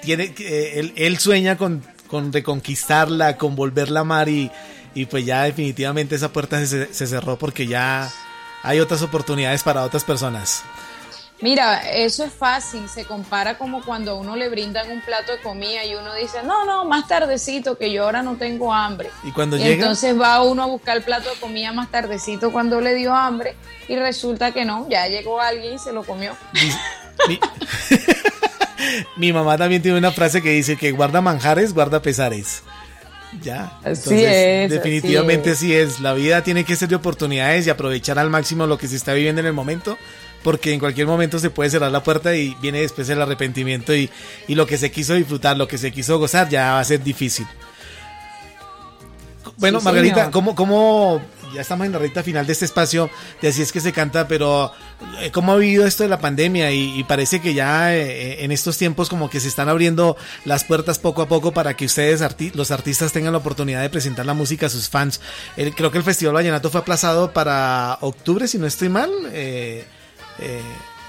Tiene, 0.00 0.34
eh, 0.38 0.72
él, 0.76 0.94
él 0.96 1.18
sueña 1.18 1.58
con 1.58 1.82
con 2.14 2.32
reconquistarla, 2.32 3.36
con 3.36 3.56
volverla 3.56 3.98
a 3.98 4.02
amar 4.02 4.28
y, 4.28 4.48
pues 5.10 5.26
ya 5.26 5.42
definitivamente 5.42 6.14
esa 6.14 6.32
puerta 6.32 6.64
se, 6.64 6.86
cerró 6.94 7.36
porque 7.36 7.66
ya 7.66 8.08
hay 8.62 8.78
otras 8.78 9.02
oportunidades 9.02 9.64
para 9.64 9.82
otras 9.82 10.04
personas. 10.04 10.62
Mira, 11.40 11.90
eso 11.90 12.22
es 12.22 12.32
fácil, 12.32 12.88
se 12.88 13.04
compara 13.04 13.58
como 13.58 13.84
cuando 13.84 14.12
a 14.12 14.14
uno 14.14 14.36
le 14.36 14.48
brindan 14.48 14.92
un 14.92 15.00
plato 15.00 15.32
de 15.32 15.40
comida 15.40 15.84
y 15.84 15.96
uno 15.96 16.14
dice, 16.14 16.44
no, 16.44 16.64
no, 16.64 16.84
más 16.84 17.08
tardecito, 17.08 17.76
que 17.76 17.90
yo 17.90 18.04
ahora 18.04 18.22
no 18.22 18.36
tengo 18.36 18.72
hambre. 18.72 19.10
Y 19.24 19.32
cuando 19.32 19.56
llega... 19.56 19.72
Entonces 19.72 20.16
va 20.18 20.40
uno 20.40 20.62
a 20.62 20.66
buscar 20.66 20.98
el 20.98 21.02
plato 21.02 21.30
de 21.30 21.40
comida 21.40 21.72
más 21.72 21.90
tardecito 21.90 22.52
cuando 22.52 22.80
le 22.80 22.94
dio 22.94 23.12
hambre 23.12 23.56
y 23.88 23.96
resulta 23.96 24.52
que 24.52 24.64
no, 24.64 24.88
ya 24.88 25.08
llegó 25.08 25.40
alguien 25.40 25.74
y 25.74 25.78
se 25.80 25.92
lo 25.92 26.04
comió. 26.04 26.36
Mi 27.26 27.40
mamá 29.32 29.56
también 29.56 29.82
tiene 29.82 29.98
una 29.98 30.10
frase 30.10 30.42
que 30.42 30.50
dice 30.50 30.76
que 30.76 30.92
guarda 30.92 31.20
manjares, 31.20 31.74
guarda 31.74 32.02
pesares. 32.02 32.62
Ya. 33.42 33.78
Entonces, 33.84 34.70
definitivamente 34.70 35.50
así 35.50 35.74
es. 35.74 36.00
La 36.00 36.14
vida 36.14 36.42
tiene 36.44 36.64
que 36.64 36.76
ser 36.76 36.88
de 36.88 36.94
oportunidades 36.94 37.66
y 37.66 37.70
aprovechar 37.70 38.18
al 38.18 38.30
máximo 38.30 38.66
lo 38.66 38.78
que 38.78 38.86
se 38.86 38.96
está 38.96 39.12
viviendo 39.12 39.40
en 39.40 39.46
el 39.46 39.52
momento 39.52 39.98
porque 40.44 40.74
en 40.74 40.78
cualquier 40.78 41.06
momento 41.06 41.38
se 41.38 41.48
puede 41.48 41.70
cerrar 41.70 41.90
la 41.90 42.04
puerta 42.04 42.36
y 42.36 42.54
viene 42.60 42.80
después 42.80 43.08
el 43.08 43.20
arrepentimiento 43.20 43.94
y, 43.94 44.10
y 44.46 44.54
lo 44.54 44.66
que 44.66 44.76
se 44.76 44.90
quiso 44.92 45.14
disfrutar, 45.14 45.56
lo 45.56 45.66
que 45.66 45.78
se 45.78 45.90
quiso 45.90 46.18
gozar, 46.18 46.50
ya 46.50 46.74
va 46.74 46.80
a 46.80 46.84
ser 46.84 47.02
difícil. 47.02 47.46
Bueno, 49.56 49.80
Margarita, 49.80 50.30
¿cómo, 50.30 50.54
¿cómo, 50.54 51.22
ya 51.54 51.62
estamos 51.62 51.86
en 51.86 51.92
la 51.92 51.98
recta 51.98 52.22
final 52.22 52.46
de 52.46 52.52
este 52.52 52.64
espacio, 52.64 53.10
de 53.40 53.48
así 53.48 53.62
es 53.62 53.72
que 53.72 53.80
se 53.80 53.92
canta, 53.92 54.28
pero 54.28 54.72
eh, 55.20 55.30
¿cómo 55.30 55.52
ha 55.52 55.56
vivido 55.56 55.86
esto 55.86 56.02
de 56.02 56.08
la 56.08 56.18
pandemia? 56.18 56.72
Y, 56.72 57.04
parece 57.04 57.40
que 57.40 57.54
ya 57.54 57.94
eh, 57.94 58.44
en 58.44 58.52
estos 58.52 58.76
tiempos 58.76 59.08
como 59.08 59.30
que 59.30 59.40
se 59.40 59.48
están 59.48 59.68
abriendo 59.68 60.16
las 60.44 60.64
puertas 60.64 60.98
poco 60.98 61.22
a 61.22 61.28
poco 61.28 61.52
para 61.52 61.74
que 61.74 61.84
ustedes, 61.86 62.22
los 62.54 62.70
artistas, 62.70 63.12
tengan 63.12 63.32
la 63.32 63.38
oportunidad 63.38 63.82
de 63.82 63.90
presentar 63.90 64.26
la 64.26 64.34
música 64.34 64.66
a 64.66 64.70
sus 64.70 64.88
fans. 64.88 65.20
creo 65.54 65.90
que 65.90 65.98
el 65.98 66.04
Festival 66.04 66.34
Vallenato 66.34 66.70
fue 66.70 66.80
aplazado 66.80 67.32
para 67.32 67.98
octubre, 68.00 68.48
si 68.48 68.58
no 68.58 68.66
estoy 68.66 68.88
mal. 68.88 69.10
Eh, 69.32 69.84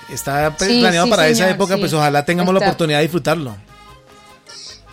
está 0.09 0.55
planeado 0.55 1.09
para 1.09 1.27
esa 1.27 1.49
época, 1.49 1.77
pues 1.77 1.93
ojalá 1.93 2.25
tengamos 2.25 2.53
la 2.53 2.59
oportunidad 2.59 2.99
de 2.99 3.03
disfrutarlo. 3.03 3.55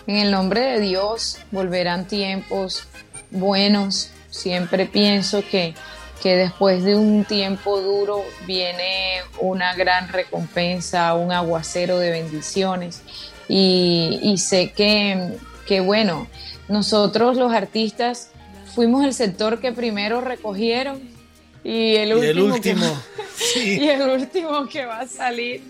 En 0.07 0.17
el 0.17 0.31
nombre 0.31 0.61
de 0.63 0.81
Dios 0.81 1.39
volverán 1.51 2.09
tiempos 2.09 2.89
buenos. 3.31 4.11
Siempre 4.33 4.87
pienso 4.87 5.45
que, 5.49 5.75
que 6.23 6.37
después 6.37 6.83
de 6.85 6.97
un 6.97 7.27
tiempo 7.27 7.79
duro 7.81 8.25
viene 8.47 9.21
una 9.39 9.75
gran 9.75 10.09
recompensa, 10.09 11.13
un 11.15 11.33
aguacero 11.33 11.99
de 11.99 12.11
bendiciones. 12.11 13.03
Y, 13.47 14.35
sé 14.39 14.73
que, 14.73 15.37
que, 15.67 15.81
bueno, 15.81 16.29
nosotros 16.67 17.37
los 17.37 17.53
artistas 17.53 18.31
fuimos 18.75 19.05
el 19.05 19.13
sector 19.13 19.61
que 19.61 19.73
primero 19.73 20.23
recogieron 20.23 21.03
y 21.63 21.97
el 21.97 22.15
último, 22.15 22.87
y 23.57 23.87
el 23.87 24.03
último, 24.09 24.67
Que, 24.67 24.87
va 24.87 25.01
a 25.01 25.07
salir 25.07 25.63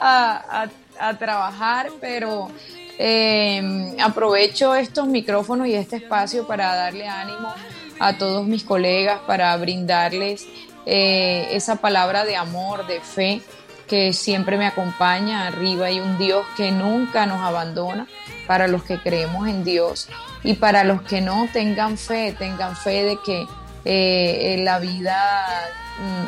a, 0.00 0.66
a 0.98 1.18
trabajar, 1.18 1.90
pero 2.00 2.50
eh, 2.98 3.94
aprovecho 4.00 4.74
estos 4.74 5.06
micrófonos 5.06 5.68
y 5.68 5.74
este 5.74 5.96
espacio 5.96 6.46
para 6.46 6.74
darle 6.74 7.06
ánimo 7.06 7.54
a 7.98 8.18
todos 8.18 8.46
mis 8.46 8.64
colegas, 8.64 9.20
para 9.26 9.56
brindarles 9.56 10.46
eh, 10.86 11.48
esa 11.52 11.76
palabra 11.76 12.24
de 12.24 12.36
amor, 12.36 12.86
de 12.86 13.00
fe 13.00 13.42
que 13.86 14.12
siempre 14.12 14.58
me 14.58 14.66
acompaña. 14.66 15.46
Arriba 15.46 15.86
hay 15.86 16.00
un 16.00 16.18
Dios 16.18 16.46
que 16.56 16.70
nunca 16.70 17.26
nos 17.26 17.40
abandona 17.40 18.06
para 18.46 18.68
los 18.68 18.82
que 18.84 18.98
creemos 18.98 19.48
en 19.48 19.64
Dios 19.64 20.08
y 20.42 20.54
para 20.54 20.84
los 20.84 21.02
que 21.02 21.20
no 21.20 21.48
tengan 21.52 21.98
fe, 21.98 22.34
tengan 22.38 22.76
fe 22.76 23.04
de 23.04 23.18
que 23.24 23.46
eh, 23.84 24.60
la 24.62 24.78
vida 24.78 25.16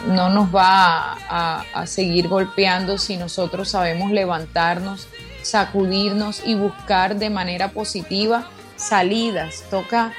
mm, 0.06 0.14
no 0.14 0.30
nos 0.30 0.54
va 0.54 1.12
a 1.28 1.86
seguir 1.86 2.28
golpeando 2.28 2.98
si 2.98 3.16
nosotros 3.16 3.68
sabemos 3.68 4.10
levantarnos 4.10 5.08
sacudirnos 5.42 6.42
y 6.44 6.54
buscar 6.54 7.16
de 7.16 7.30
manera 7.30 7.68
positiva 7.68 8.46
salidas. 8.76 9.64
Toca, 9.70 10.12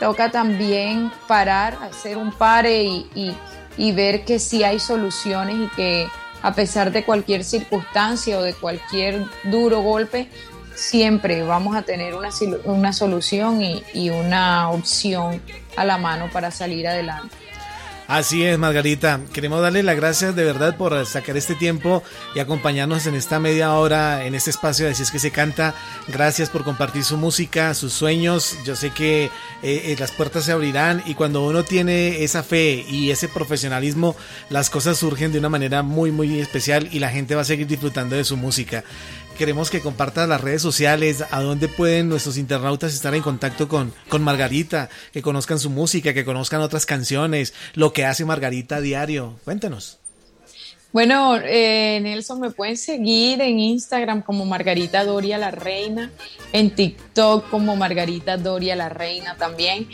toca 0.00 0.30
también 0.30 1.10
parar, 1.26 1.78
hacer 1.82 2.16
un 2.16 2.32
pare 2.32 2.82
y, 2.84 3.92
ver 3.92 4.24
que 4.24 4.38
sí 4.38 4.64
hay 4.64 4.78
soluciones 4.78 5.56
y 5.56 5.68
que 5.76 6.08
a 6.42 6.54
pesar 6.54 6.92
de 6.92 7.04
cualquier 7.04 7.44
circunstancia 7.44 8.38
o 8.38 8.42
de 8.42 8.54
cualquier 8.54 9.24
duro 9.44 9.80
golpe, 9.80 10.28
siempre 10.74 11.42
vamos 11.42 11.76
a 11.76 11.82
tener 11.82 12.14
una, 12.14 12.30
una 12.64 12.92
solución 12.92 13.62
y 13.62 14.10
una 14.10 14.70
opción 14.70 15.40
a 15.76 15.84
la 15.84 15.98
mano 15.98 16.28
para 16.32 16.50
salir 16.50 16.86
adelante. 16.86 17.43
Así 18.06 18.44
es, 18.44 18.58
Margarita. 18.58 19.20
Queremos 19.32 19.62
darle 19.62 19.82
las 19.82 19.96
gracias 19.96 20.36
de 20.36 20.44
verdad 20.44 20.76
por 20.76 21.06
sacar 21.06 21.38
este 21.38 21.54
tiempo 21.54 22.02
y 22.34 22.38
acompañarnos 22.38 23.06
en 23.06 23.14
esta 23.14 23.40
media 23.40 23.72
hora, 23.74 24.26
en 24.26 24.34
este 24.34 24.50
espacio 24.50 24.84
de 24.84 24.92
Así 24.92 25.02
es 25.02 25.10
que 25.10 25.18
se 25.18 25.30
canta. 25.30 25.74
Gracias 26.08 26.50
por 26.50 26.64
compartir 26.64 27.02
su 27.02 27.16
música, 27.16 27.72
sus 27.72 27.94
sueños. 27.94 28.58
Yo 28.64 28.76
sé 28.76 28.90
que 28.90 29.24
eh, 29.24 29.30
eh, 29.62 29.96
las 29.98 30.12
puertas 30.12 30.44
se 30.44 30.52
abrirán 30.52 31.02
y 31.06 31.14
cuando 31.14 31.44
uno 31.46 31.64
tiene 31.64 32.22
esa 32.22 32.42
fe 32.42 32.84
y 32.88 33.10
ese 33.10 33.26
profesionalismo, 33.26 34.14
las 34.50 34.68
cosas 34.68 34.98
surgen 34.98 35.32
de 35.32 35.38
una 35.38 35.48
manera 35.48 35.82
muy, 35.82 36.12
muy 36.12 36.38
especial 36.40 36.88
y 36.92 36.98
la 36.98 37.08
gente 37.08 37.34
va 37.34 37.40
a 37.40 37.46
seguir 37.46 37.66
disfrutando 37.66 38.16
de 38.16 38.24
su 38.24 38.36
música. 38.36 38.84
Queremos 39.36 39.68
que 39.68 39.80
compartas 39.80 40.28
las 40.28 40.40
redes 40.40 40.62
sociales, 40.62 41.24
a 41.30 41.40
dónde 41.40 41.66
pueden 41.66 42.08
nuestros 42.08 42.38
internautas 42.38 42.94
estar 42.94 43.14
en 43.14 43.22
contacto 43.22 43.68
con, 43.68 43.92
con 44.08 44.22
Margarita, 44.22 44.88
que 45.12 45.22
conozcan 45.22 45.58
su 45.58 45.70
música, 45.70 46.14
que 46.14 46.24
conozcan 46.24 46.60
otras 46.60 46.86
canciones, 46.86 47.52
lo 47.74 47.92
que 47.92 48.04
hace 48.04 48.24
Margarita 48.24 48.76
a 48.76 48.80
diario. 48.80 49.34
Cuéntenos. 49.44 49.98
Bueno, 50.92 51.36
eh, 51.42 51.98
Nelson, 52.00 52.38
me 52.38 52.50
pueden 52.50 52.76
seguir 52.76 53.40
en 53.40 53.58
Instagram 53.58 54.22
como 54.22 54.44
Margarita 54.44 55.04
Doria 55.04 55.36
la 55.36 55.50
Reina, 55.50 56.12
en 56.52 56.72
TikTok 56.72 57.50
como 57.50 57.74
Margarita 57.74 58.36
Doria 58.36 58.76
la 58.76 58.88
Reina 58.88 59.34
también. 59.36 59.88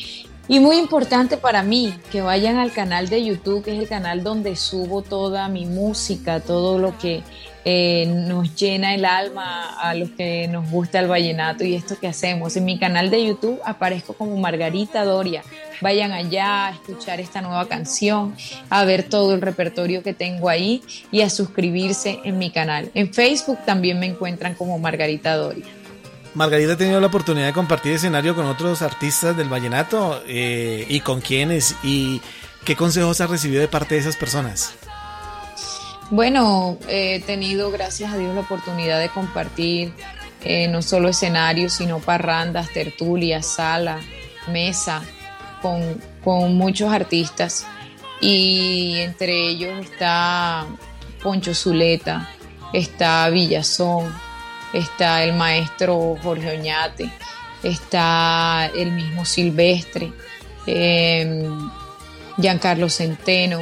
Y 0.47 0.61
muy 0.61 0.76
importante 0.76 1.38
para 1.38 1.62
mí 1.62 1.95
que 2.12 2.20
vayan 2.20 2.59
al 2.59 2.72
canal 2.72 3.09
de 3.09 3.24
YouTube, 3.24 3.64
que 3.64 3.74
es 3.74 3.78
el 3.78 3.88
canal 3.88 4.22
donde 4.22 4.57
subo 4.57 5.01
toda 5.01 5.49
mi 5.49 5.64
música, 5.64 6.41
todo 6.41 6.78
lo 6.78 6.99
que 6.99 7.22
eh, 7.65 8.07
nos 8.07 8.55
llena 8.55 8.95
el 8.95 9.05
alma 9.05 9.79
a 9.81 9.95
los 9.95 10.11
que 10.11 10.49
nos 10.49 10.71
gusta 10.71 10.99
el 10.99 11.09
vallenato 11.09 11.65
y 11.65 11.75
esto 11.75 11.99
que 11.99 12.09
hacemos. 12.09 12.57
En 12.57 12.65
mi 12.65 12.79
canal 12.79 13.11
de 13.11 13.27
YouTube 13.27 13.61
aparezco 13.65 14.15
como 14.15 14.37
Margarita 14.37 15.05
Doria. 15.05 15.43
Vayan 15.81 16.13
allá 16.13 16.67
a 16.67 16.71
escuchar 16.71 17.21
esta 17.21 17.41
nueva 17.41 17.67
canción, 17.69 18.35
a 18.69 18.85
ver 18.85 19.03
todo 19.03 19.35
el 19.35 19.41
repertorio 19.41 20.03
que 20.03 20.15
tengo 20.15 20.49
ahí 20.49 20.83
y 21.11 21.23
a 21.23 21.31
suscribirse 21.31 22.21
en 22.25 22.39
mi 22.39 22.51
canal. 22.51 22.91
En 22.95 23.13
Facebook 23.13 23.59
también 23.65 23.99
me 23.99 24.07
encuentran 24.07 24.55
como 24.55 24.79
Margarita 24.79 25.37
Doria. 25.37 25.67
Margarita 26.35 26.75
ha 26.75 26.77
tenido 26.77 27.01
la 27.01 27.09
oportunidad 27.09 27.47
de 27.47 27.53
compartir 27.53 27.93
escenario 27.93 28.35
con 28.35 28.47
otros 28.47 28.83
artistas 28.83 29.37
del 29.37 29.49
vallenato 29.49 30.23
eh, 30.27 30.87
y 30.89 31.01
con 31.01 31.21
quiénes 31.21 31.75
y 31.83 32.21
qué 32.65 32.77
consejos 32.77 33.21
ha 33.21 33.27
recibido 33.27 33.61
de 33.61 33.69
parte 33.69 33.97
de 33.97 34.03
esas 34.03 34.17
personas. 34.17 34.75
Bueno, 36.11 36.77
he 36.89 37.21
tenido, 37.21 37.71
gracias 37.71 38.13
a 38.13 38.17
Dios, 38.17 38.35
la 38.35 38.41
oportunidad 38.41 38.99
de 38.99 39.11
compartir 39.11 39.93
eh, 40.43 40.67
no 40.67 40.83
solo 40.83 41.09
escenarios, 41.09 41.75
sino 41.75 42.01
parrandas, 42.01 42.73
tertulias, 42.73 43.47
sala, 43.47 44.01
mesa, 44.49 45.03
con, 45.63 46.01
con 46.25 46.57
muchos 46.57 46.93
artistas. 46.93 47.65
Y 48.21 48.97
entre 48.99 49.51
ellos 49.51 49.87
está 49.87 50.67
Poncho 51.23 51.55
Zuleta, 51.55 52.29
está 52.73 53.29
Villazón, 53.29 54.13
está 54.73 55.23
el 55.23 55.35
maestro 55.35 56.17
Jorge 56.23 56.59
Oñate, 56.59 57.09
está 57.63 58.69
el 58.75 58.91
mismo 58.91 59.25
Silvestre, 59.25 60.13
eh, 60.67 61.49
Giancarlo 62.37 62.89
Centeno, 62.89 63.61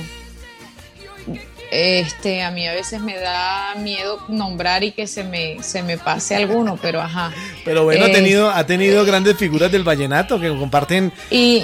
este, 1.70 2.42
a 2.42 2.50
mí 2.50 2.66
a 2.66 2.72
veces 2.72 3.00
me 3.00 3.16
da 3.18 3.74
miedo 3.76 4.18
nombrar 4.28 4.84
y 4.84 4.92
que 4.92 5.06
se 5.06 5.24
me, 5.24 5.62
se 5.62 5.82
me 5.82 5.98
pase 5.98 6.34
alguno, 6.34 6.78
pero 6.80 7.00
ajá. 7.00 7.32
Pero 7.64 7.84
bueno, 7.84 8.06
ha 8.06 8.10
tenido, 8.10 8.50
ha 8.50 8.66
tenido 8.66 9.04
grandes 9.04 9.36
figuras 9.36 9.70
del 9.70 9.84
vallenato 9.84 10.40
que 10.40 10.48
comparten 10.48 11.12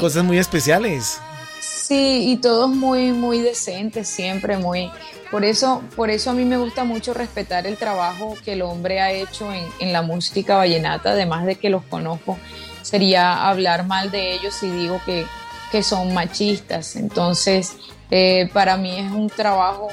cosas 0.01 0.25
muy 0.25 0.39
especiales. 0.39 1.19
Sí, 1.61 2.31
y 2.31 2.37
todos 2.37 2.69
muy, 2.71 3.13
muy 3.13 3.41
decentes, 3.41 4.09
siempre 4.09 4.57
muy. 4.57 4.91
Por 5.31 5.45
eso, 5.45 5.83
por 5.97 6.11
eso 6.11 6.31
a 6.31 6.33
mí 6.35 6.45
me 6.45 6.57
gusta 6.57 6.85
mucho 6.85 7.13
respetar 7.13 7.67
el 7.67 7.77
trabajo 7.77 8.37
que 8.45 8.53
el 8.53 8.63
hombre 8.63 9.01
ha 9.01 9.11
hecho 9.11 9.53
en, 9.53 9.65
en 9.81 9.93
la 9.93 10.03
música 10.03 10.57
vallenata, 10.57 11.11
además 11.11 11.45
de 11.47 11.57
que 11.57 11.71
los 11.71 11.83
conozco. 11.85 12.39
Sería 12.83 13.49
hablar 13.49 13.87
mal 13.87 14.11
de 14.11 14.35
ellos 14.35 14.55
si 14.55 14.71
digo 14.71 15.01
que, 15.07 15.27
que 15.75 15.83
son 15.83 16.15
machistas. 16.15 16.95
Entonces, 16.95 17.73
eh, 18.09 18.49
para 18.53 18.77
mí 18.77 18.97
es 18.97 19.11
un 19.11 19.29
trabajo 19.29 19.89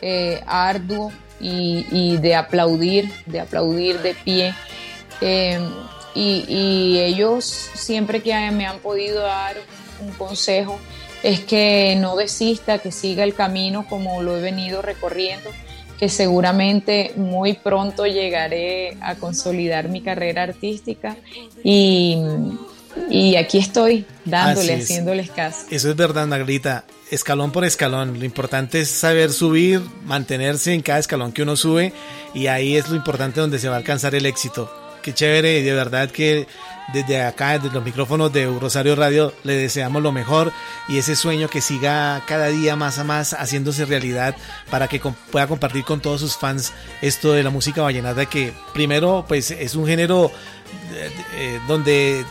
eh, 0.00 0.40
arduo 0.46 1.10
y, 1.40 2.18
de 2.18 2.36
aplaudir, 2.36 3.10
de 3.26 3.40
aplaudir 3.40 3.98
de 3.98 4.14
pie. 4.14 4.54
Eh, 5.20 5.58
y, 6.14 6.98
ellos 7.00 7.44
siempre 7.74 8.22
que 8.22 8.32
me 8.52 8.64
han 8.64 8.78
podido 8.78 9.22
dar 9.22 9.56
un 10.00 10.12
consejo 10.12 10.78
es 11.24 11.40
que 11.40 11.96
no 11.98 12.14
desista, 12.14 12.78
que 12.78 12.92
siga 12.92 13.24
el 13.24 13.34
camino 13.34 13.88
como 13.88 14.22
lo 14.22 14.36
he 14.36 14.40
venido 14.40 14.82
recorriendo, 14.82 15.50
que 15.98 16.08
seguramente 16.08 17.12
muy 17.16 17.54
pronto 17.54 18.06
llegaré 18.06 18.96
a 19.00 19.16
consolidar 19.16 19.88
mi 19.88 20.00
carrera 20.00 20.44
artística 20.44 21.16
y, 21.64 22.22
y 23.10 23.36
aquí 23.36 23.58
estoy 23.58 24.06
dándole, 24.24 24.74
haciéndoles 24.74 25.30
caso. 25.30 25.66
Eso 25.70 25.90
es 25.90 25.96
verdad, 25.96 26.26
Margarita 26.26 26.84
escalón 27.10 27.52
por 27.52 27.64
escalón. 27.64 28.18
Lo 28.18 28.24
importante 28.24 28.80
es 28.80 28.90
saber 28.90 29.32
subir, 29.32 29.80
mantenerse 30.04 30.72
en 30.74 30.82
cada 30.82 30.98
escalón 30.98 31.32
que 31.32 31.42
uno 31.42 31.56
sube 31.56 31.92
y 32.34 32.46
ahí 32.48 32.76
es 32.76 32.88
lo 32.88 32.96
importante 32.96 33.40
donde 33.40 33.58
se 33.58 33.68
va 33.68 33.74
a 33.74 33.78
alcanzar 33.78 34.14
el 34.14 34.26
éxito. 34.26 34.70
Qué 35.02 35.12
chévere, 35.12 35.62
de 35.62 35.72
verdad 35.74 36.10
que 36.10 36.46
desde 36.94 37.22
acá, 37.22 37.58
desde 37.58 37.74
los 37.74 37.84
micrófonos 37.84 38.32
de 38.32 38.46
Rosario 38.46 38.96
Radio, 38.96 39.34
le 39.42 39.54
deseamos 39.54 40.02
lo 40.02 40.12
mejor 40.12 40.50
y 40.88 40.96
ese 40.96 41.14
sueño 41.14 41.48
que 41.48 41.60
siga 41.60 42.22
cada 42.26 42.48
día 42.48 42.74
más 42.74 42.98
a 42.98 43.04
más 43.04 43.34
haciéndose 43.34 43.84
realidad 43.84 44.34
para 44.70 44.88
que 44.88 45.00
pueda 45.30 45.46
compartir 45.46 45.84
con 45.84 46.00
todos 46.00 46.20
sus 46.20 46.38
fans 46.38 46.72
esto 47.02 47.32
de 47.32 47.42
la 47.42 47.50
música 47.50 47.82
vallenata 47.82 48.26
que 48.26 48.54
primero 48.72 49.26
pues 49.28 49.50
es 49.50 49.74
un 49.74 49.86
género 49.86 50.30
eh, 50.94 51.10
eh, 51.36 51.60
donde 51.68 52.24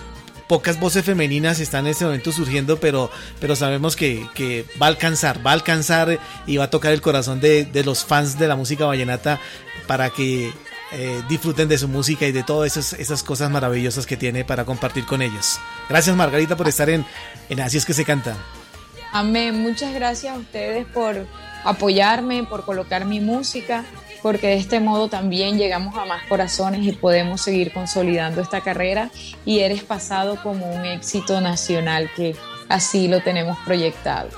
pocas 0.48 0.80
voces 0.80 1.06
femeninas 1.06 1.60
están 1.60 1.86
en 1.86 1.92
este 1.92 2.06
momento 2.06 2.32
surgiendo, 2.32 2.80
pero, 2.80 3.10
pero 3.40 3.56
sabemos 3.56 3.96
que, 3.96 4.28
que, 4.34 4.66
va 4.82 4.88
a 4.88 4.90
alcanzar, 4.90 5.46
va 5.46 5.52
a 5.52 5.54
alcanzar 5.54 6.20
y 6.46 6.58
va 6.58 6.66
a 6.66 6.70
tocar 6.70 6.94
el 6.94 7.02
corazón 7.02 7.40
de, 7.40 7.66
de 7.66 7.84
los 7.84 8.06
fans 8.06 8.38
de 8.38 8.48
la 8.48 8.56
música 8.56 8.86
vallenata 8.86 9.40
para 9.88 10.10
que 10.10 10.52
eh, 10.96 11.24
disfruten 11.28 11.68
de 11.68 11.78
su 11.78 11.88
música 11.88 12.28
y 12.28 12.32
de 12.32 12.44
todas 12.44 12.78
esas, 12.78 13.00
esas, 13.00 13.24
cosas 13.24 13.50
maravillosas 13.50 14.06
que 14.06 14.16
tiene 14.16 14.46
para 14.46 14.64
compartir 14.64 15.06
con 15.06 15.22
ellos. 15.24 15.60
Gracias 15.90 16.16
Margarita 16.16 16.56
por 16.56 16.68
estar 16.68 16.90
en, 16.90 17.04
en 17.50 17.60
Así 17.62 17.78
es 17.78 17.86
que 17.86 17.94
se 17.94 18.06
canta. 18.06 18.38
Amén, 19.12 19.60
muchas 19.62 19.94
gracias 19.94 20.36
a 20.36 20.38
ustedes 20.38 20.86
por 20.86 21.26
apoyarme, 21.64 22.44
por 22.44 22.66
colocar 22.66 23.06
mi 23.06 23.20
música, 23.20 23.86
porque 24.24 24.48
de 24.48 24.56
este 24.56 24.80
modo 24.80 25.10
también 25.10 25.58
llegamos 25.58 25.96
a 25.98 26.06
más 26.06 26.24
corazones 26.28 26.84
y 26.88 26.94
podemos 26.94 27.42
seguir 27.42 27.74
consolidando 27.74 28.42
esta 28.42 28.62
carrera 28.62 29.12
y 29.46 29.60
eres 29.60 29.84
pasado 29.84 30.42
como 30.42 30.74
un 30.74 30.86
éxito 30.86 31.42
nacional 31.42 32.10
que 32.16 32.36
así 32.70 33.10
lo 33.10 33.22
tenemos 33.22 33.58
proyectado. 33.66 34.30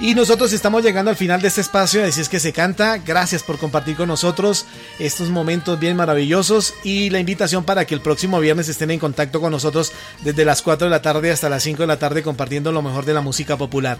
Y 0.00 0.16
nosotros 0.16 0.52
estamos 0.52 0.82
llegando 0.82 1.12
al 1.12 1.16
final 1.16 1.40
de 1.40 1.46
este 1.46 1.60
espacio, 1.60 2.04
así 2.04 2.20
es 2.20 2.28
que 2.28 2.40
se 2.40 2.52
canta. 2.52 2.98
Gracias 2.98 3.44
por 3.44 3.58
compartir 3.58 3.94
con 3.94 4.08
nosotros 4.08 4.66
estos 4.98 5.28
momentos 5.28 5.78
bien 5.78 5.96
maravillosos 5.96 6.74
y 6.82 7.10
la 7.10 7.20
invitación 7.20 7.62
para 7.62 7.84
que 7.84 7.94
el 7.94 8.00
próximo 8.00 8.40
viernes 8.40 8.68
estén 8.68 8.90
en 8.90 8.98
contacto 8.98 9.40
con 9.40 9.52
nosotros 9.52 9.92
desde 10.24 10.44
las 10.44 10.62
4 10.62 10.86
de 10.86 10.90
la 10.90 11.00
tarde 11.00 11.30
hasta 11.30 11.48
las 11.48 11.62
5 11.62 11.82
de 11.82 11.86
la 11.86 11.98
tarde 11.98 12.24
compartiendo 12.24 12.72
lo 12.72 12.82
mejor 12.82 13.04
de 13.04 13.14
la 13.14 13.20
música 13.20 13.56
popular. 13.56 13.98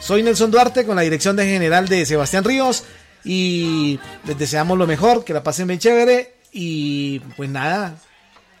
Soy 0.00 0.22
Nelson 0.22 0.50
Duarte 0.50 0.86
con 0.86 0.96
la 0.96 1.02
dirección 1.02 1.36
de 1.36 1.44
general 1.44 1.88
de 1.88 2.06
Sebastián 2.06 2.44
Ríos 2.44 2.84
y 3.24 3.98
les 4.26 4.38
deseamos 4.38 4.78
lo 4.78 4.86
mejor, 4.86 5.24
que 5.24 5.32
la 5.32 5.42
pasen 5.42 5.66
bien 5.66 5.80
chévere 5.80 6.34
y 6.52 7.20
pues 7.36 7.48
nada, 7.48 7.96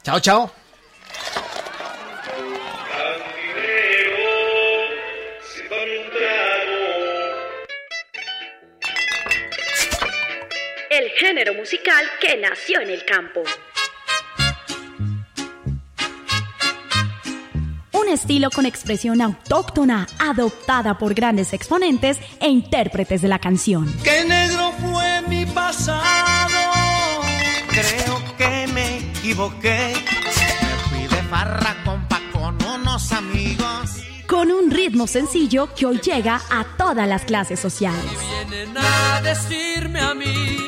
chao 0.02 0.20
chao. 0.20 0.52
el 10.98 11.10
género 11.10 11.54
musical 11.54 12.04
que 12.20 12.36
nació 12.36 12.80
en 12.80 12.90
el 12.90 13.04
campo. 13.04 13.42
Un 18.04 18.12
estilo 18.12 18.50
con 18.50 18.66
expresión 18.66 19.22
autóctona, 19.22 20.06
adoptada 20.18 20.98
por 20.98 21.14
grandes 21.14 21.54
exponentes 21.54 22.18
e 22.38 22.48
intérpretes 22.50 23.22
de 23.22 23.28
la 23.28 23.38
canción. 23.38 23.90
¡Qué 24.02 24.24
negro 24.26 24.72
fue 24.72 25.22
mi 25.22 25.46
pasado! 25.46 26.02
Creo 27.68 28.22
que 28.36 28.66
me 28.74 28.98
equivoqué. 28.98 29.94
Me 29.94 30.82
fui 30.90 31.16
de 31.16 31.22
farra 31.28 31.76
compa 31.82 32.20
con 32.30 32.62
unos 32.62 33.10
amigos. 33.12 34.02
Con 34.26 34.52
un 34.52 34.70
ritmo 34.70 35.06
sencillo 35.06 35.72
que 35.74 35.86
hoy 35.86 35.98
llega 36.00 36.42
a 36.50 36.64
todas 36.76 37.08
las 37.08 37.24
clases 37.24 37.58
sociales. 37.58 38.04
vienen 38.50 38.76
a 38.76 39.22
decirme 39.22 40.00
a 40.00 40.14
mí 40.14 40.58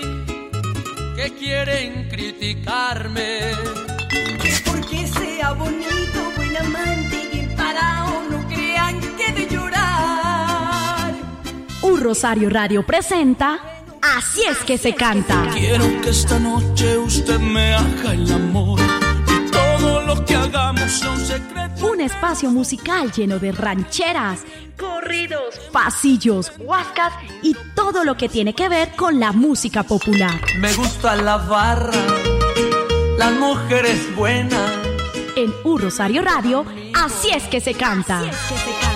que 1.16 1.34
quieren 1.38 2.08
criticarme. 2.08 3.40
Que 4.40 4.54
porque 4.64 5.06
sea 5.06 5.52
bonito, 5.52 5.95
Rosario 12.06 12.48
Radio 12.48 12.86
presenta 12.86 13.58
Así 14.00 14.40
es 14.48 14.58
que 14.58 14.78
se 14.78 14.94
canta. 14.94 15.50
Quiero 15.52 15.84
que 16.00 16.10
esta 16.10 16.38
noche 16.38 16.96
usted 16.98 17.40
me 17.40 17.74
haga 17.74 18.12
el 18.12 18.32
amor 18.32 18.78
y 19.26 19.50
todo 19.50 20.02
lo 20.02 20.24
que 20.24 20.36
hagamos 20.36 20.88
sea 20.88 21.10
un 21.10 21.18
secreto. 21.18 21.84
Un 21.84 22.00
espacio 22.00 22.52
musical 22.52 23.10
lleno 23.10 23.40
de 23.40 23.50
rancheras, 23.50 24.42
corridos, 24.78 25.58
pasillos, 25.72 26.52
huascas 26.60 27.12
y 27.42 27.56
todo 27.74 28.04
lo 28.04 28.16
que 28.16 28.28
tiene 28.28 28.54
que 28.54 28.68
ver 28.68 28.90
con 28.90 29.18
la 29.18 29.32
música 29.32 29.82
popular. 29.82 30.40
Me 30.60 30.72
gusta 30.74 31.16
la 31.16 31.38
barra, 31.38 31.90
las 33.18 33.32
mujeres 33.32 34.14
buenas. 34.14 34.70
En 35.34 35.52
Un 35.64 35.80
Rosario 35.80 36.22
Radio, 36.22 36.64
así 36.94 37.30
es 37.30 37.42
que 37.48 37.60
se 37.60 37.74
canta. 37.74 38.20
Así 38.20 38.28
es 38.28 38.36
que 38.36 38.58
se 38.58 38.80
canta. 38.80 38.95